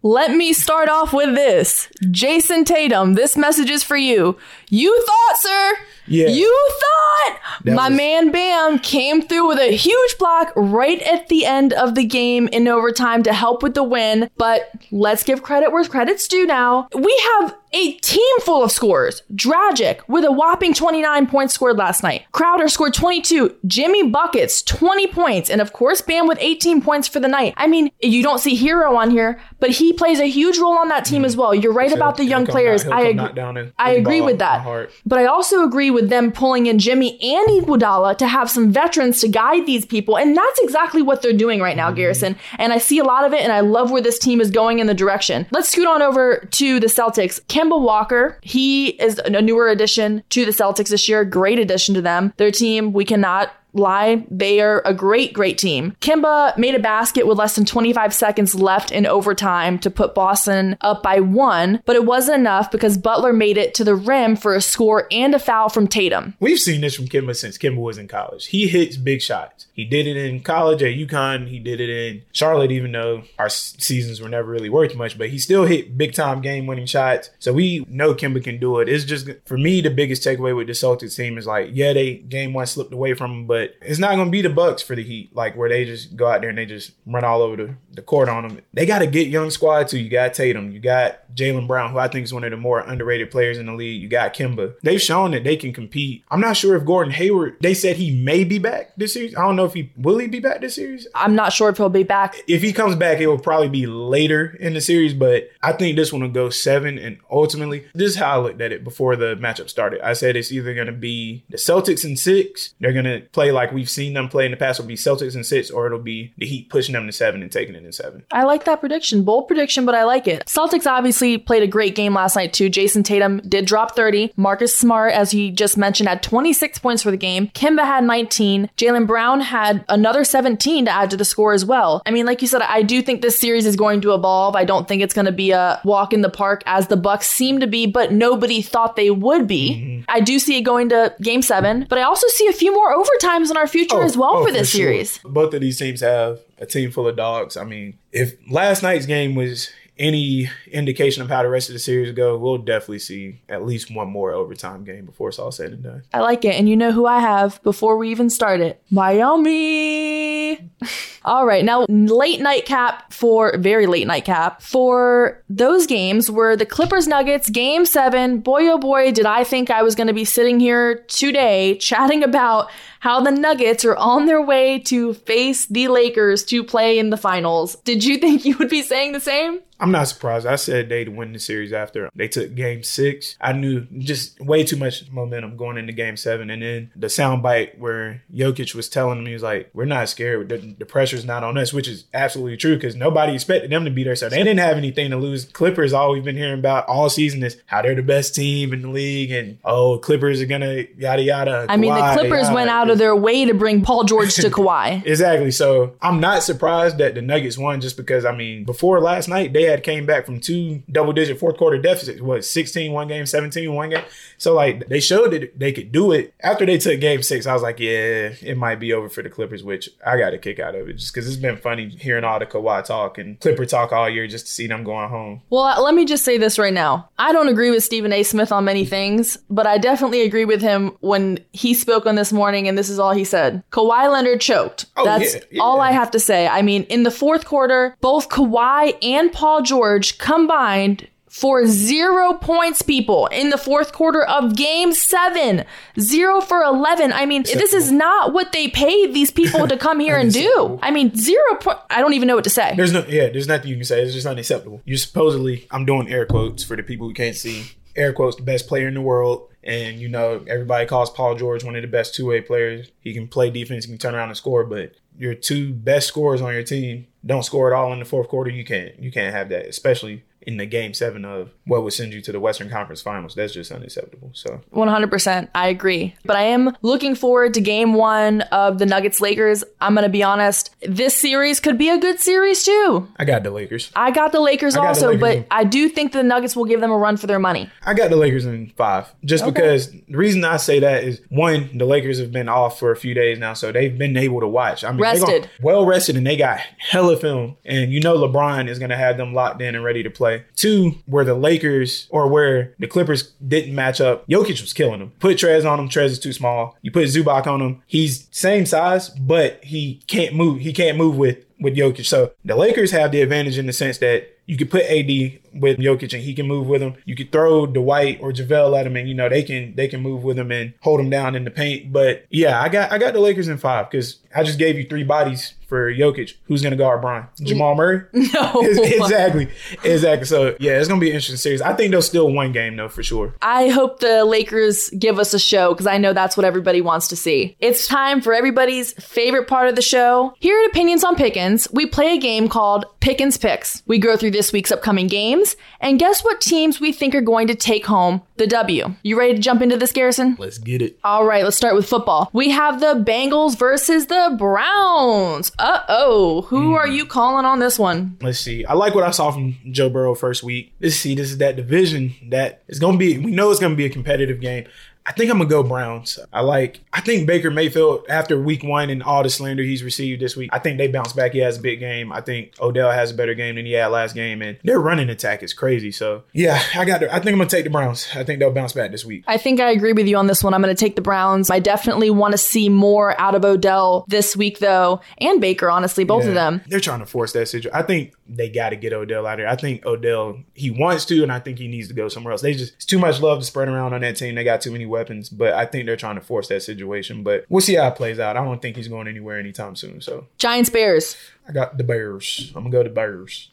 Let 0.02 0.30
me 0.30 0.52
start 0.52 0.88
off 0.88 1.12
with 1.12 1.34
this. 1.34 1.88
Jayson 2.04 2.64
Tatum, 2.64 3.14
this 3.14 3.36
message 3.36 3.68
is 3.68 3.82
for 3.82 3.96
you. 3.96 4.38
You 4.70 5.02
thought, 5.04 5.36
sir. 5.38 5.74
Yeah. 6.06 6.28
You 6.28 6.68
thought. 6.70 7.40
That 7.64 7.74
My 7.74 7.88
was- 7.88 7.96
man 7.96 8.30
Bam 8.30 8.78
came 8.78 9.20
through 9.22 9.48
with 9.48 9.58
a 9.58 9.76
huge 9.76 10.16
block 10.18 10.52
right 10.56 11.02
at 11.02 11.28
the 11.28 11.44
end 11.44 11.72
of 11.74 11.94
the 11.94 12.04
game 12.04 12.48
in 12.48 12.66
overtime 12.68 13.22
to 13.24 13.32
help 13.32 13.62
with 13.62 13.74
the 13.74 13.82
win. 13.82 14.30
But 14.38 14.70
let's 14.90 15.22
give 15.22 15.42
credit 15.42 15.70
where 15.72 15.84
credit's 15.84 16.26
due 16.28 16.46
now. 16.46 16.88
We 16.94 17.22
have 17.34 17.54
a 17.74 17.92
team 17.96 18.40
full 18.40 18.64
of 18.64 18.72
scorers. 18.72 19.22
Dragic 19.34 20.00
with 20.08 20.24
a 20.24 20.32
whopping 20.32 20.72
29 20.72 21.26
points 21.26 21.52
scored 21.52 21.76
last 21.76 22.02
night. 22.02 22.22
Crowder 22.32 22.68
scored 22.68 22.94
22. 22.94 23.54
Jimmy 23.66 24.08
Buckets, 24.08 24.62
20 24.62 25.06
points. 25.08 25.50
And 25.50 25.60
of 25.60 25.74
course, 25.74 26.00
Bam 26.00 26.26
with 26.26 26.38
18 26.40 26.80
points 26.80 27.06
for 27.08 27.20
the 27.20 27.28
night. 27.28 27.52
I 27.58 27.66
mean, 27.66 27.90
you 28.00 28.22
don't 28.22 28.38
see 28.38 28.56
Herro 28.56 28.96
on 28.96 29.10
here, 29.10 29.38
but 29.60 29.70
he 29.70 29.92
plays 29.92 30.18
a 30.20 30.26
huge 30.26 30.56
role 30.56 30.78
on 30.78 30.88
that 30.88 31.04
team 31.04 31.26
as 31.26 31.36
well. 31.36 31.54
You're 31.54 31.72
right 31.74 31.92
about 31.92 32.16
the 32.16 32.24
young 32.24 32.46
players. 32.46 32.84
down- 32.84 32.92
I 32.94 33.00
agree. 33.02 33.32
down 33.34 33.56
and 33.58 33.72
I 33.78 33.90
agree 33.92 34.22
with 34.22 34.38
that. 34.38 34.57
But 35.06 35.18
I 35.18 35.26
also 35.26 35.64
agree 35.64 35.90
with 35.90 36.08
them 36.08 36.32
pulling 36.32 36.66
in 36.66 36.78
Jimmy 36.78 37.18
and 37.22 37.48
Iguodala 37.48 38.16
to 38.18 38.26
have 38.26 38.50
some 38.50 38.72
veterans 38.72 39.20
to 39.20 39.28
guide 39.28 39.66
these 39.66 39.84
people. 39.84 40.16
And 40.18 40.36
that's 40.36 40.58
exactly 40.60 41.02
what 41.02 41.22
they're 41.22 41.32
doing 41.32 41.60
right 41.60 41.76
now, 41.76 41.88
mm-hmm. 41.88 41.96
Garrison. 41.96 42.36
And 42.58 42.72
I 42.72 42.78
see 42.78 42.98
a 42.98 43.04
lot 43.04 43.24
of 43.24 43.32
it, 43.32 43.40
and 43.40 43.52
I 43.52 43.60
love 43.60 43.90
where 43.90 44.02
this 44.02 44.18
team 44.18 44.40
is 44.40 44.50
going 44.50 44.78
in 44.78 44.86
the 44.86 44.94
direction. 44.94 45.46
Let's 45.50 45.68
scoot 45.68 45.86
on 45.86 46.02
over 46.02 46.48
to 46.52 46.80
the 46.80 46.86
Celtics. 46.86 47.40
Kemba 47.46 47.80
Walker, 47.80 48.38
he 48.42 48.88
is 49.00 49.18
a 49.18 49.30
newer 49.40 49.68
addition 49.68 50.22
to 50.30 50.44
the 50.44 50.52
Celtics 50.52 50.88
this 50.88 51.08
year. 51.08 51.24
Great 51.24 51.58
addition 51.58 51.94
to 51.94 52.02
them. 52.02 52.32
Their 52.36 52.50
team, 52.50 52.92
we 52.92 53.04
cannot 53.04 53.52
lie. 53.72 54.26
They 54.30 54.60
are 54.60 54.82
a 54.84 54.94
great, 54.94 55.32
great 55.32 55.58
team. 55.58 55.96
Kemba 56.00 56.56
made 56.56 56.74
a 56.74 56.80
basket 56.80 57.26
with 57.26 57.38
less 57.38 57.54
than 57.54 57.64
25 57.64 58.14
seconds 58.14 58.54
left 58.54 58.90
in 58.90 59.06
overtime 59.06 59.78
to 59.80 59.90
put 59.90 60.14
Boston 60.14 60.76
up 60.80 61.02
by 61.02 61.20
one, 61.20 61.82
but 61.84 61.96
it 61.96 62.04
wasn't 62.04 62.38
enough 62.38 62.70
because 62.70 62.98
Butler 62.98 63.32
made 63.32 63.56
it 63.56 63.74
to 63.74 63.84
the 63.84 63.94
rim 63.94 64.36
for 64.36 64.54
a 64.54 64.60
score 64.60 65.06
and 65.10 65.34
a 65.34 65.38
foul 65.38 65.68
from 65.68 65.86
Tatum. 65.86 66.34
We've 66.40 66.58
seen 66.58 66.80
this 66.80 66.94
from 66.94 67.08
Kemba 67.08 67.36
since 67.36 67.58
Kemba 67.58 67.76
was 67.78 67.98
in 67.98 68.08
college. 68.08 68.46
He 68.46 68.68
hits 68.68 68.96
big 68.96 69.22
shots. 69.22 69.66
He 69.72 69.84
did 69.84 70.06
it 70.06 70.16
in 70.16 70.40
college 70.40 70.82
at 70.82 70.94
UConn. 70.94 71.48
He 71.48 71.60
did 71.60 71.80
it 71.80 71.88
in 71.88 72.22
Charlotte, 72.32 72.72
even 72.72 72.92
though 72.92 73.22
our 73.38 73.48
seasons 73.48 74.20
were 74.20 74.28
never 74.28 74.50
really 74.50 74.68
worth 74.68 74.96
much, 74.96 75.16
but 75.16 75.28
he 75.28 75.38
still 75.38 75.66
hit 75.66 75.96
big 75.96 76.14
time 76.14 76.40
game 76.40 76.66
winning 76.66 76.86
shots. 76.86 77.30
So 77.38 77.52
we 77.52 77.84
know 77.88 78.14
Kemba 78.14 78.42
can 78.42 78.58
do 78.58 78.80
it. 78.80 78.88
It's 78.88 79.04
just, 79.04 79.28
for 79.44 79.56
me, 79.56 79.80
the 79.80 79.90
biggest 79.90 80.24
takeaway 80.24 80.56
with 80.56 80.66
the 80.66 80.72
Celtics 80.72 81.16
team 81.16 81.38
is 81.38 81.46
like, 81.46 81.70
yeah, 81.72 81.92
they 81.92 82.14
game 82.16 82.52
one 82.52 82.66
slipped 82.66 82.92
away 82.92 83.14
from 83.14 83.30
him, 83.30 83.46
but 83.46 83.57
it's 83.82 83.98
not 83.98 84.14
going 84.14 84.28
to 84.28 84.32
be 84.32 84.42
the 84.42 84.48
Bucks 84.48 84.82
for 84.82 84.94
the 84.94 85.02
Heat, 85.02 85.34
like 85.34 85.56
where 85.56 85.68
they 85.68 85.84
just 85.84 86.16
go 86.16 86.26
out 86.26 86.40
there 86.40 86.50
and 86.50 86.58
they 86.58 86.66
just 86.66 86.92
run 87.06 87.24
all 87.24 87.42
over 87.42 87.56
the, 87.56 87.74
the 87.92 88.02
court 88.02 88.28
on 88.28 88.46
them. 88.46 88.60
They 88.72 88.86
got 88.86 89.00
to 89.00 89.06
get 89.06 89.28
young 89.28 89.50
squad 89.50 89.88
too. 89.88 89.98
You 89.98 90.10
got 90.10 90.34
Tatum, 90.34 90.70
you 90.70 90.80
got 90.80 91.34
Jaylen 91.34 91.66
Brown, 91.66 91.92
who 91.92 91.98
I 91.98 92.08
think 92.08 92.24
is 92.24 92.34
one 92.34 92.44
of 92.44 92.50
the 92.50 92.56
more 92.56 92.80
underrated 92.80 93.30
players 93.30 93.58
in 93.58 93.66
the 93.66 93.74
league. 93.74 94.02
You 94.02 94.08
got 94.08 94.34
Kemba. 94.34 94.74
They've 94.82 95.00
shown 95.00 95.30
that 95.32 95.44
they 95.44 95.56
can 95.56 95.72
compete. 95.72 96.24
I'm 96.30 96.40
not 96.40 96.56
sure 96.56 96.76
if 96.76 96.84
Gordon 96.84 97.12
Hayward. 97.12 97.56
They 97.60 97.74
said 97.74 97.96
he 97.96 98.10
may 98.10 98.44
be 98.44 98.58
back 98.58 98.92
this 98.96 99.14
series. 99.14 99.34
I 99.36 99.42
don't 99.42 99.56
know 99.56 99.64
if 99.64 99.74
he 99.74 99.92
will 99.96 100.18
he 100.18 100.26
be 100.26 100.40
back 100.40 100.60
this 100.60 100.74
series. 100.74 101.06
I'm 101.14 101.34
not 101.34 101.52
sure 101.52 101.68
if 101.68 101.76
he'll 101.76 101.88
be 101.88 102.02
back. 102.02 102.36
If 102.46 102.62
he 102.62 102.72
comes 102.72 102.96
back, 102.96 103.20
it 103.20 103.26
will 103.26 103.38
probably 103.38 103.68
be 103.68 103.86
later 103.86 104.56
in 104.60 104.74
the 104.74 104.80
series. 104.80 105.14
But 105.14 105.50
I 105.62 105.72
think 105.72 105.96
this 105.96 106.12
one 106.12 106.22
will 106.22 106.30
go 106.30 106.50
seven. 106.50 106.98
And 106.98 107.18
ultimately, 107.30 107.86
this 107.94 108.10
is 108.12 108.16
how 108.16 108.40
I 108.40 108.42
looked 108.42 108.60
at 108.60 108.72
it 108.72 108.84
before 108.84 109.16
the 109.16 109.36
matchup 109.36 109.68
started. 109.68 110.00
I 110.00 110.12
said 110.12 110.36
it's 110.36 110.52
either 110.52 110.74
going 110.74 110.86
to 110.86 110.92
be 110.92 111.44
the 111.48 111.56
Celtics 111.56 112.04
in 112.04 112.16
six. 112.16 112.74
They're 112.80 112.92
going 112.92 113.04
to 113.04 113.20
play 113.32 113.47
like 113.50 113.72
we've 113.72 113.90
seen 113.90 114.14
them 114.14 114.28
play 114.28 114.44
in 114.44 114.50
the 114.50 114.56
past. 114.56 114.78
It'll 114.78 114.88
be 114.88 114.94
Celtics 114.94 115.34
in 115.34 115.44
six, 115.44 115.70
or 115.70 115.86
it'll 115.86 115.98
be 115.98 116.32
the 116.36 116.46
Heat 116.46 116.70
pushing 116.70 116.92
them 116.92 117.06
to 117.06 117.12
seven 117.12 117.42
and 117.42 117.52
taking 117.52 117.74
it 117.74 117.84
in 117.84 117.92
seven. 117.92 118.24
I 118.30 118.44
like 118.44 118.64
that 118.64 118.80
prediction. 118.80 119.24
Bold 119.24 119.48
prediction, 119.48 119.84
but 119.84 119.94
I 119.94 120.04
like 120.04 120.26
it. 120.26 120.46
Celtics 120.46 120.86
obviously 120.86 121.38
played 121.38 121.62
a 121.62 121.66
great 121.66 121.94
game 121.94 122.14
last 122.14 122.36
night, 122.36 122.52
too. 122.52 122.68
Jayson 122.70 123.02
Tatum 123.02 123.40
did 123.40 123.66
drop 123.66 123.94
30. 123.94 124.32
Marcus 124.36 124.76
Smart, 124.76 125.12
as 125.12 125.30
he 125.30 125.50
just 125.50 125.76
mentioned, 125.76 126.08
had 126.08 126.22
26 126.22 126.78
points 126.78 127.02
for 127.02 127.10
the 127.10 127.16
game. 127.16 127.48
Kemba 127.48 127.84
had 127.84 128.04
19. 128.04 128.70
Jaylen 128.76 129.06
Brown 129.06 129.40
had 129.40 129.84
another 129.88 130.24
17 130.24 130.86
to 130.86 130.90
add 130.90 131.10
to 131.10 131.16
the 131.16 131.24
score 131.24 131.52
as 131.52 131.64
well. 131.64 132.02
I 132.06 132.10
mean, 132.10 132.26
like 132.26 132.42
you 132.42 132.48
said, 132.48 132.62
I 132.62 132.82
do 132.82 133.02
think 133.02 133.22
this 133.22 133.38
series 133.38 133.66
is 133.66 133.76
going 133.76 134.00
to 134.02 134.14
evolve. 134.14 134.56
I 134.56 134.64
don't 134.64 134.88
think 134.88 135.02
it's 135.02 135.14
going 135.14 135.26
to 135.26 135.32
be 135.32 135.50
a 135.50 135.80
walk 135.84 136.12
in 136.12 136.22
the 136.22 136.30
park 136.30 136.62
as 136.66 136.88
the 136.88 136.96
Bucks 136.96 137.28
seem 137.28 137.60
to 137.60 137.66
be, 137.66 137.86
but 137.86 138.12
nobody 138.12 138.62
thought 138.62 138.96
they 138.96 139.10
would 139.10 139.46
be. 139.46 139.70
Mm-hmm. 139.70 140.04
I 140.08 140.20
do 140.20 140.38
see 140.38 140.56
it 140.56 140.62
going 140.62 140.88
to 140.90 141.14
game 141.20 141.42
seven, 141.42 141.86
but 141.88 141.98
I 141.98 142.02
also 142.02 142.26
see 142.28 142.46
a 142.48 142.52
few 142.52 142.72
more 142.72 142.92
overtimes 143.38 143.50
in 143.50 143.56
our 143.56 143.66
future 143.66 143.96
oh, 143.96 144.02
as 144.02 144.16
well 144.16 144.36
oh, 144.36 144.44
for 144.44 144.52
this 144.52 144.70
sure. 144.70 144.78
series. 144.78 145.18
Both 145.24 145.54
of 145.54 145.60
these 145.60 145.78
teams 145.78 146.00
have 146.00 146.40
a 146.58 146.66
team 146.66 146.90
full 146.90 147.08
of 147.08 147.16
dogs. 147.16 147.56
I 147.56 147.64
mean, 147.64 147.98
if 148.12 148.34
last 148.50 148.82
night's 148.82 149.06
game 149.06 149.34
was 149.34 149.70
any 149.98 150.48
indication 150.70 151.22
of 151.22 151.28
how 151.28 151.42
the 151.42 151.48
rest 151.48 151.68
of 151.68 151.72
the 151.72 151.78
series 151.78 152.12
go, 152.12 152.38
we'll 152.38 152.58
definitely 152.58 153.00
see 153.00 153.40
at 153.48 153.66
least 153.66 153.92
one 153.92 154.08
more 154.08 154.32
overtime 154.32 154.84
game 154.84 155.04
before 155.04 155.28
it's 155.28 155.38
all 155.38 155.50
said 155.50 155.72
and 155.72 155.82
done. 155.82 156.02
I 156.14 156.20
like 156.20 156.44
it. 156.44 156.54
And 156.54 156.68
you 156.68 156.76
know 156.76 156.92
who 156.92 157.06
I 157.06 157.18
have 157.18 157.60
before 157.62 157.96
we 157.96 158.10
even 158.10 158.30
start 158.30 158.60
it? 158.60 158.80
Miami. 158.90 160.58
All 161.24 161.44
right. 161.44 161.64
Now, 161.64 161.84
late 161.88 162.40
night 162.40 162.64
cap 162.64 163.12
for 163.12 163.58
very 163.58 163.86
late 163.86 164.06
night 164.06 164.24
cap 164.24 164.62
for 164.62 165.42
those 165.50 165.86
games 165.86 166.30
were 166.30 166.56
the 166.56 166.64
Clippers 166.64 167.06
Nuggets 167.06 167.50
game 167.50 167.84
seven. 167.84 168.38
Boy, 168.38 168.68
oh 168.68 168.78
boy, 168.78 169.12
did 169.12 169.26
I 169.26 169.44
think 169.44 169.68
I 169.70 169.82
was 169.82 169.94
going 169.94 170.06
to 170.06 170.14
be 170.14 170.24
sitting 170.24 170.60
here 170.60 171.04
today 171.08 171.76
chatting 171.78 172.22
about 172.22 172.70
how 173.00 173.20
the 173.20 173.30
Nuggets 173.30 173.84
are 173.84 173.96
on 173.96 174.26
their 174.26 174.42
way 174.42 174.78
to 174.80 175.14
face 175.14 175.66
the 175.66 175.88
Lakers 175.88 176.44
to 176.44 176.64
play 176.64 176.98
in 176.98 177.10
the 177.10 177.16
finals. 177.16 177.76
Did 177.76 178.04
you 178.04 178.18
think 178.18 178.44
you 178.44 178.56
would 178.58 178.70
be 178.70 178.82
saying 178.82 179.12
the 179.12 179.20
same? 179.20 179.60
I'm 179.80 179.92
not 179.92 180.08
surprised. 180.08 180.46
I 180.46 180.56
said 180.56 180.88
they'd 180.88 181.08
win 181.08 181.32
the 181.32 181.38
series 181.38 181.72
after 181.72 182.10
they 182.14 182.28
took 182.28 182.54
game 182.54 182.82
six. 182.82 183.36
I 183.40 183.52
knew 183.52 183.86
just 183.98 184.40
way 184.40 184.64
too 184.64 184.76
much 184.76 185.08
momentum 185.10 185.56
going 185.56 185.76
into 185.76 185.92
game 185.92 186.16
seven. 186.16 186.50
And 186.50 186.62
then 186.62 186.90
the 186.96 187.06
soundbite 187.06 187.78
where 187.78 188.22
Jokic 188.34 188.74
was 188.74 188.88
telling 188.88 189.22
me, 189.22 189.30
he 189.30 189.34
was 189.34 189.42
like, 189.42 189.70
We're 189.72 189.84
not 189.84 190.08
scared. 190.08 190.48
The, 190.48 190.74
the 190.78 190.86
pressure's 190.86 191.24
not 191.24 191.44
on 191.44 191.56
us, 191.58 191.72
which 191.72 191.86
is 191.86 192.06
absolutely 192.12 192.56
true 192.56 192.74
because 192.74 192.96
nobody 192.96 193.34
expected 193.34 193.70
them 193.70 193.84
to 193.84 193.90
be 193.90 194.02
there. 194.02 194.16
So 194.16 194.28
they 194.28 194.38
didn't 194.38 194.58
have 194.58 194.76
anything 194.76 195.10
to 195.10 195.16
lose. 195.16 195.44
Clippers, 195.44 195.92
all 195.92 196.12
we've 196.12 196.24
been 196.24 196.36
hearing 196.36 196.58
about 196.58 196.88
all 196.88 197.08
season 197.08 197.42
is 197.42 197.60
how 197.66 197.82
they're 197.82 197.94
the 197.94 198.02
best 198.02 198.34
team 198.34 198.72
in 198.72 198.82
the 198.82 198.90
league 198.90 199.30
and, 199.30 199.58
oh, 199.64 199.98
Clippers 199.98 200.40
are 200.42 200.46
going 200.46 200.62
to 200.62 200.88
yada 200.98 201.22
yada. 201.22 201.66
I 201.68 201.76
mean, 201.76 201.94
the 201.94 202.12
Clippers 202.14 202.44
yada. 202.44 202.54
went 202.54 202.70
out 202.70 202.87
of 202.90 202.98
their 202.98 203.14
way 203.14 203.44
to 203.44 203.54
bring 203.54 203.82
Paul 203.82 204.04
George 204.04 204.34
to 204.36 204.50
Kawhi. 204.50 205.04
Exactly. 205.04 205.50
So 205.50 205.94
I'm 206.02 206.20
not 206.20 206.42
surprised 206.42 206.98
that 206.98 207.14
the 207.14 207.22
Nuggets 207.22 207.58
won 207.58 207.80
just 207.80 207.96
because 207.96 208.24
I 208.24 208.34
mean 208.34 208.64
before 208.64 209.00
last 209.00 209.28
night 209.28 209.52
they 209.52 209.64
had 209.64 209.82
came 209.82 210.06
back 210.06 210.26
from 210.26 210.40
two 210.40 210.82
double 210.90 211.12
digit 211.12 211.38
fourth 211.38 211.56
quarter 211.56 211.78
deficits. 211.78 212.20
What 212.20 212.44
16 212.44 212.92
one 212.92 213.08
game, 213.08 213.26
17 213.26 213.72
one 213.72 213.90
game. 213.90 214.04
So 214.36 214.54
like 214.54 214.88
they 214.88 215.00
showed 215.00 215.32
that 215.32 215.58
they 215.58 215.72
could 215.72 215.92
do 215.92 216.12
it. 216.12 216.34
After 216.40 216.64
they 216.64 216.78
took 216.78 217.00
game 217.00 217.22
six, 217.22 217.46
I 217.46 217.52
was 217.52 217.62
like, 217.62 217.78
yeah, 217.80 218.32
it 218.40 218.56
might 218.56 218.76
be 218.76 218.92
over 218.92 219.08
for 219.08 219.22
the 219.22 219.30
Clippers, 219.30 219.62
which 219.64 219.90
I 220.04 220.18
got 220.18 220.34
a 220.34 220.38
kick 220.38 220.58
out 220.58 220.74
of 220.74 220.88
it 220.88 220.94
just 220.94 221.12
because 221.12 221.28
it's 221.28 221.36
been 221.36 221.56
funny 221.56 221.88
hearing 221.88 222.24
all 222.24 222.38
the 222.38 222.46
Kawhi 222.46 222.84
talk 222.84 223.18
and 223.18 223.38
Clipper 223.40 223.66
talk 223.66 223.92
all 223.92 224.08
year 224.08 224.26
just 224.26 224.46
to 224.46 224.52
see 224.52 224.66
them 224.66 224.84
going 224.84 225.08
home. 225.08 225.42
Well, 225.50 225.82
let 225.82 225.94
me 225.94 226.04
just 226.04 226.24
say 226.24 226.38
this 226.38 226.58
right 226.58 226.72
now. 226.72 227.08
I 227.18 227.32
don't 227.32 227.48
agree 227.48 227.70
with 227.70 227.84
Stephen 227.84 228.12
A. 228.12 228.22
Smith 228.22 228.52
on 228.52 228.64
many 228.64 228.84
things, 228.84 229.36
but 229.50 229.66
I 229.66 229.78
definitely 229.78 230.22
agree 230.22 230.44
with 230.44 230.62
him 230.62 230.96
when 231.00 231.38
he 231.52 231.74
spoke 231.74 232.06
on 232.06 232.14
this 232.14 232.32
morning, 232.32 232.68
and 232.68 232.77
this 232.78 232.88
is 232.88 232.98
all 232.98 233.12
he 233.12 233.24
said. 233.24 233.62
Kawhi 233.70 234.10
Leonard 234.10 234.40
choked. 234.40 234.86
Oh, 234.96 235.04
That's 235.04 235.34
yeah, 235.34 235.40
yeah. 235.50 235.62
all 235.62 235.80
I 235.80 235.90
have 235.90 236.10
to 236.12 236.20
say. 236.20 236.46
I 236.46 236.62
mean, 236.62 236.84
in 236.84 237.02
the 237.02 237.10
fourth 237.10 237.44
quarter, 237.44 237.96
both 238.00 238.28
Kawhi 238.28 238.96
and 239.02 239.32
Paul 239.32 239.62
George 239.62 240.18
combined 240.18 241.08
for 241.28 241.66
zero 241.66 242.34
points, 242.34 242.82
people, 242.82 243.26
in 243.26 243.50
the 243.50 243.58
fourth 243.58 243.92
quarter 243.92 244.24
of 244.24 244.56
game 244.56 244.92
seven. 244.92 245.64
Zero 246.00 246.40
for 246.40 246.62
11. 246.62 247.12
I 247.12 247.26
mean, 247.26 247.42
this 247.42 247.72
is 247.72 247.92
not 247.92 248.32
what 248.32 248.52
they 248.52 248.68
paid 248.68 249.14
these 249.14 249.30
people 249.30 249.68
to 249.68 249.76
come 249.76 250.00
here 250.00 250.16
and 250.20 250.32
do. 250.32 250.78
I 250.82 250.90
mean, 250.90 251.14
zero 251.14 251.56
point. 251.60 251.78
I 251.90 252.00
don't 252.00 252.14
even 252.14 252.28
know 252.28 252.34
what 252.34 252.44
to 252.44 252.50
say. 252.50 252.74
There's 252.76 252.92
no, 252.92 253.04
yeah, 253.08 253.28
there's 253.28 253.46
nothing 253.46 253.68
you 253.68 253.76
can 253.76 253.84
say. 253.84 254.02
It's 254.02 254.14
just 254.14 254.26
unacceptable. 254.26 254.80
You're 254.84 254.98
supposedly, 254.98 255.66
I'm 255.70 255.84
doing 255.84 256.08
air 256.08 256.26
quotes 256.26 256.64
for 256.64 256.76
the 256.76 256.82
people 256.82 257.08
who 257.08 257.14
can't 257.14 257.36
see. 257.36 257.66
Air 257.94 258.12
quotes, 258.12 258.36
the 258.36 258.42
best 258.42 258.68
player 258.68 258.88
in 258.88 258.94
the 258.94 259.00
world. 259.00 259.48
And, 259.68 260.00
you 260.00 260.08
know, 260.08 260.42
everybody 260.48 260.86
calls 260.86 261.10
Paul 261.10 261.34
George 261.34 261.62
one 261.62 261.76
of 261.76 261.82
the 261.82 261.88
best 261.88 262.14
two 262.14 262.24
way 262.26 262.40
players. 262.40 262.90
He 263.00 263.12
can 263.12 263.28
play 263.28 263.50
defense, 263.50 263.84
he 263.84 263.90
can 263.90 263.98
turn 263.98 264.14
around 264.14 264.28
and 264.28 264.36
score, 264.36 264.64
but 264.64 264.92
your 265.18 265.34
two 265.34 265.74
best 265.74 266.08
scorers 266.08 266.40
on 266.40 266.54
your 266.54 266.62
team 266.62 267.06
don't 267.26 267.44
score 267.44 267.72
at 267.72 267.76
all 267.76 267.92
in 267.92 267.98
the 267.98 268.06
fourth 268.06 268.28
quarter. 268.28 268.50
You 268.50 268.64
can't, 268.64 268.98
you 268.98 269.12
can't 269.12 269.34
have 269.34 269.50
that, 269.50 269.66
especially 269.66 270.24
in 270.48 270.56
the 270.56 270.64
game 270.64 270.94
seven 270.94 271.26
of 271.26 271.50
what 271.66 271.82
would 271.84 271.92
send 271.92 272.10
you 272.10 272.22
to 272.22 272.32
the 272.32 272.40
Western 272.40 272.70
Conference 272.70 273.02
Finals. 273.02 273.34
That's 273.34 273.52
just 273.52 273.70
unacceptable. 273.70 274.30
So 274.32 274.62
100%. 274.72 275.48
I 275.54 275.68
agree. 275.68 276.14
But 276.24 276.36
I 276.36 276.44
am 276.44 276.74
looking 276.80 277.14
forward 277.14 277.52
to 277.52 277.60
game 277.60 277.92
one 277.92 278.40
of 278.40 278.78
the 278.78 278.86
Nuggets 278.86 279.20
Lakers. 279.20 279.62
I'm 279.82 279.92
going 279.92 280.04
to 280.04 280.08
be 280.08 280.22
honest. 280.22 280.74
This 280.80 281.14
series 281.14 281.60
could 281.60 281.76
be 281.76 281.90
a 281.90 281.98
good 281.98 282.18
series 282.18 282.64
too. 282.64 283.06
I 283.18 283.26
got 283.26 283.42
the 283.42 283.50
Lakers. 283.50 283.92
I 283.94 284.10
got 284.10 284.32
the 284.32 284.40
Lakers 284.40 284.74
got 284.74 284.82
the 284.84 284.88
also, 284.88 285.06
Lakers 285.08 285.20
but 285.20 285.36
in- 285.36 285.46
I 285.50 285.64
do 285.64 285.86
think 285.90 286.12
the 286.12 286.22
Nuggets 286.22 286.56
will 286.56 286.64
give 286.64 286.80
them 286.80 286.90
a 286.90 286.96
run 286.96 287.18
for 287.18 287.26
their 287.26 287.38
money. 287.38 287.68
I 287.84 287.92
got 287.92 288.08
the 288.08 288.16
Lakers 288.16 288.46
in 288.46 288.70
five. 288.74 289.12
Just 289.26 289.44
because 289.44 289.90
the 289.92 290.16
reason 290.16 290.42
I 290.46 290.56
say 290.56 290.80
that 290.80 291.04
is 291.04 291.20
one, 291.28 291.76
the 291.76 291.84
Lakers 291.84 292.18
have 292.20 292.32
been 292.32 292.48
off 292.48 292.78
for 292.78 292.90
a 292.90 292.96
few 292.96 293.12
days 293.12 293.38
now, 293.38 293.52
so 293.52 293.70
they've 293.70 293.98
been 293.98 294.16
able 294.16 294.40
to 294.40 294.48
watch. 294.48 294.82
I 294.82 294.92
mean, 294.92 295.00
Rested. 295.02 295.50
well 295.60 295.84
rested, 295.84 296.16
and 296.16 296.26
they 296.26 296.38
got 296.38 296.60
hella 296.78 297.18
film. 297.18 297.58
And 297.66 297.92
you 297.92 298.00
know, 298.00 298.16
LeBron 298.16 298.66
is 298.66 298.78
going 298.78 298.90
to 298.90 298.96
have 298.96 299.18
them 299.18 299.34
locked 299.34 299.60
in 299.60 299.74
and 299.74 299.84
ready 299.84 300.02
to 300.02 300.10
play. 300.10 300.37
Two, 300.56 300.96
where 301.06 301.24
the 301.24 301.34
Lakers 301.34 302.06
or 302.10 302.28
where 302.28 302.74
the 302.78 302.86
Clippers 302.86 303.32
didn't 303.46 303.74
match 303.74 304.00
up, 304.00 304.26
Jokic 304.28 304.60
was 304.60 304.72
killing 304.72 305.00
them. 305.00 305.12
Put 305.20 305.36
Trez 305.36 305.70
on 305.70 305.78
him, 305.78 305.88
Trez 305.88 306.06
is 306.06 306.18
too 306.18 306.32
small. 306.32 306.76
You 306.82 306.90
put 306.90 307.06
Zubac 307.06 307.46
on 307.46 307.60
him, 307.60 307.82
he's 307.86 308.28
same 308.30 308.66
size, 308.66 309.08
but 309.10 309.62
he 309.64 310.00
can't 310.06 310.34
move. 310.34 310.60
He 310.60 310.72
can't 310.72 310.96
move 310.96 311.16
with 311.16 311.44
with 311.60 311.76
Jokic. 311.76 312.06
So 312.06 312.32
the 312.44 312.56
Lakers 312.56 312.92
have 312.92 313.10
the 313.10 313.22
advantage 313.22 313.58
in 313.58 313.66
the 313.66 313.72
sense 313.72 313.98
that 313.98 314.28
you 314.46 314.56
could 314.56 314.70
put 314.70 314.84
AD 314.84 315.40
with 315.52 315.78
Jokic 315.78 316.12
and 316.12 316.22
he 316.22 316.34
can 316.34 316.46
move 316.46 316.66
with 316.66 316.82
him. 316.82 316.94
You 317.04 317.16
could 317.16 317.32
throw 317.32 317.66
Dwight 317.66 318.18
or 318.20 318.32
JaVale 318.32 318.78
at 318.78 318.86
him 318.86 318.96
and 318.96 319.08
you 319.08 319.14
know 319.14 319.28
they 319.28 319.42
can 319.42 319.74
they 319.74 319.88
can 319.88 320.00
move 320.00 320.22
with 320.22 320.38
him 320.38 320.50
and 320.52 320.74
hold 320.80 321.00
him 321.00 321.10
down 321.10 321.34
in 321.34 321.44
the 321.44 321.50
paint. 321.50 321.92
But 321.92 322.26
yeah, 322.30 322.60
I 322.60 322.68
got 322.68 322.92
I 322.92 322.98
got 322.98 323.14
the 323.14 323.20
Lakers 323.20 323.48
in 323.48 323.58
five 323.58 323.90
because 323.90 324.18
I 324.34 324.42
just 324.42 324.58
gave 324.58 324.76
you 324.76 324.86
three 324.86 325.04
bodies 325.04 325.54
for 325.68 325.92
Jokic. 325.92 326.34
Who's 326.44 326.62
gonna 326.62 326.76
guard 326.76 327.02
Brian? 327.02 327.26
Jamal 327.42 327.74
Murray? 327.74 328.02
No. 328.34 328.60
exactly. 328.62 329.48
Exactly. 329.84 330.26
So 330.26 330.56
yeah, 330.60 330.72
it's 330.78 330.88
gonna 330.88 331.00
be 331.00 331.08
an 331.08 331.14
interesting 331.14 331.36
series. 331.36 331.62
I 331.62 331.72
think 331.74 331.90
they'll 331.90 332.02
still 332.02 332.30
one 332.32 332.52
game 332.52 332.76
though 332.76 332.88
for 332.88 333.02
sure. 333.02 333.34
I 333.40 333.68
hope 333.68 334.00
the 334.00 334.24
Lakers 334.24 334.90
give 334.90 335.18
us 335.18 335.34
a 335.34 335.38
show 335.38 335.72
because 335.72 335.86
I 335.86 335.98
know 335.98 336.12
that's 336.12 336.36
what 336.36 336.44
everybody 336.44 336.80
wants 336.80 337.08
to 337.08 337.16
see. 337.16 337.56
It's 337.60 337.86
time 337.86 338.20
for 338.20 338.34
everybody's 338.34 338.92
favorite 338.92 339.48
part 339.48 339.68
of 339.68 339.76
the 339.76 339.82
show. 339.82 340.34
Here 340.38 340.58
at 340.62 340.70
Opinions 340.70 341.04
on 341.04 341.16
Pickens, 341.16 341.68
we 341.72 341.86
play 341.86 342.14
a 342.14 342.18
game 342.18 342.48
called 342.48 342.84
Pickens 343.00 343.36
Picks. 343.38 343.82
We 343.86 343.98
go 343.98 344.16
through 344.16 344.32
this 344.32 344.52
week's 344.52 344.70
upcoming 344.70 345.06
games 345.38 345.56
and 345.80 345.98
guess 345.98 346.24
what 346.24 346.40
teams 346.40 346.80
we 346.80 346.92
think 346.92 347.14
are 347.14 347.20
going 347.20 347.46
to 347.48 347.54
take 347.54 347.86
home 347.86 348.22
the 348.36 348.46
W. 348.46 348.94
You 349.02 349.18
ready 349.18 349.34
to 349.34 349.40
jump 349.40 349.62
into 349.62 349.76
this, 349.76 349.92
Garrison? 349.92 350.36
Let's 350.38 350.58
get 350.58 350.82
it. 350.82 350.98
All 351.02 351.24
right, 351.24 351.44
let's 351.44 351.56
start 351.56 351.74
with 351.74 351.88
football. 351.88 352.30
We 352.32 352.50
have 352.50 352.80
the 352.80 352.94
Bengals 353.06 353.58
versus 353.58 354.06
the 354.06 354.34
Browns. 354.38 355.52
Uh 355.58 355.80
oh. 355.88 356.42
Who 356.42 356.74
are 356.74 356.86
you 356.86 357.06
calling 357.06 357.44
on 357.44 357.58
this 357.58 357.78
one? 357.78 358.16
Let's 358.20 358.38
see. 358.38 358.64
I 358.64 358.74
like 358.74 358.94
what 358.94 359.04
I 359.04 359.10
saw 359.10 359.30
from 359.30 359.56
Joe 359.70 359.88
Burrow 359.88 360.14
first 360.14 360.42
week. 360.42 360.72
Let's 360.80 360.96
see. 360.96 361.14
This 361.14 361.30
is 361.30 361.38
that 361.38 361.56
division 361.56 362.14
that 362.30 362.62
is 362.68 362.78
going 362.78 362.94
to 362.94 362.98
be. 362.98 363.18
We 363.18 363.30
know 363.30 363.50
it's 363.50 363.60
going 363.60 363.72
to 363.72 363.76
be 363.76 363.86
a 363.86 363.90
competitive 363.90 364.40
game. 364.40 364.66
I 365.08 365.12
think 365.12 365.30
I'm 365.30 365.38
gonna 365.38 365.48
go 365.48 365.62
Browns. 365.62 366.18
I 366.32 366.42
like. 366.42 366.80
I 366.92 367.00
think 367.00 367.26
Baker 367.26 367.50
Mayfield 367.50 368.04
after 368.08 368.38
Week 368.38 368.62
One 368.62 368.90
and 368.90 369.02
all 369.02 369.22
the 369.22 369.30
slander 369.30 369.62
he's 369.62 369.82
received 369.82 370.20
this 370.20 370.36
week. 370.36 370.50
I 370.52 370.58
think 370.58 370.76
they 370.76 370.86
bounce 370.86 371.14
back. 371.14 371.32
He 371.32 371.38
has 371.38 371.58
a 371.58 371.60
big 371.62 371.80
game. 371.80 372.12
I 372.12 372.20
think 372.20 372.52
Odell 372.60 372.92
has 372.92 373.10
a 373.10 373.14
better 373.14 373.34
game 373.34 373.56
than 373.56 373.64
he 373.64 373.72
had 373.72 373.86
last 373.86 374.14
game, 374.14 374.42
and 374.42 374.58
their 374.64 374.78
running 374.78 375.08
attack 375.08 375.42
is 375.42 375.54
crazy. 375.54 375.90
So 375.90 376.24
yeah, 376.32 376.60
I 376.74 376.84
got. 376.84 377.02
I 377.04 377.18
think 377.20 377.28
I'm 377.28 377.38
gonna 377.38 377.46
take 377.46 377.64
the 377.64 377.70
Browns. 377.70 378.06
I 378.14 378.22
think 378.22 378.38
they'll 378.38 378.52
bounce 378.52 378.74
back 378.74 378.90
this 378.90 379.04
week. 379.04 379.24
I 379.26 379.38
think 379.38 379.60
I 379.60 379.70
agree 379.70 379.92
with 379.92 380.06
you 380.06 380.16
on 380.16 380.26
this 380.26 380.44
one. 380.44 380.52
I'm 380.52 380.60
going 380.60 380.74
to 380.74 380.78
take 380.78 380.96
the 380.96 381.02
Browns. 381.02 381.50
I 381.50 381.58
definitely 381.58 382.10
want 382.10 382.32
to 382.32 382.38
see 382.38 382.68
more 382.68 383.18
out 383.20 383.34
of 383.34 383.44
Odell 383.44 384.04
this 384.08 384.36
week, 384.36 384.58
though, 384.58 385.00
and 385.18 385.40
Baker, 385.40 385.70
honestly, 385.70 386.04
both 386.04 386.26
of 386.26 386.34
them. 386.34 386.60
They're 386.66 386.80
trying 386.80 387.00
to 387.00 387.06
force 387.06 387.32
that 387.32 387.46
situation. 387.46 387.70
I 387.74 387.82
think 387.82 388.14
they 388.28 388.48
got 388.50 388.70
to 388.70 388.76
get 388.76 388.92
Odell 388.92 389.26
out 389.26 389.34
of 389.34 389.38
there. 389.38 389.48
I 389.48 389.56
think 389.56 389.86
Odell 389.86 390.40
he 390.54 390.70
wants 390.70 391.04
to, 391.06 391.22
and 391.22 391.32
I 391.32 391.38
think 391.40 391.58
he 391.58 391.68
needs 391.68 391.88
to 391.88 391.94
go 391.94 392.08
somewhere 392.08 392.32
else. 392.32 392.42
They 392.42 392.52
just 392.52 392.74
it's 392.74 392.84
too 392.84 392.98
much 392.98 393.20
love 393.20 393.38
to 393.38 393.44
spread 393.44 393.68
around 393.68 393.94
on 393.94 394.00
that 394.02 394.16
team. 394.16 394.34
They 394.34 394.44
got 394.44 394.60
too 394.60 394.72
many 394.72 394.86
weapons, 394.86 394.97
but 395.30 395.54
I 395.54 395.64
think 395.64 395.86
they're 395.86 395.96
trying 395.96 396.16
to 396.16 396.20
force 396.20 396.48
that 396.48 396.62
situation. 396.62 397.22
But 397.22 397.44
we'll 397.48 397.60
see 397.60 397.74
how 397.74 397.88
it 397.88 397.96
plays 397.96 398.18
out. 398.18 398.36
I 398.36 398.44
don't 398.44 398.60
think 398.62 398.76
he's 398.76 398.88
going 398.88 399.08
anywhere 399.08 399.38
anytime 399.38 399.76
soon. 399.76 400.00
So 400.00 400.26
Giants, 400.38 400.70
Bears. 400.70 401.16
I 401.48 401.52
got 401.52 401.78
the 401.78 401.84
Bears. 401.84 402.52
I'm 402.54 402.62
gonna 402.64 402.72
go 402.72 402.82
to 402.82 402.88
the 402.88 402.94
Bears, 402.94 403.48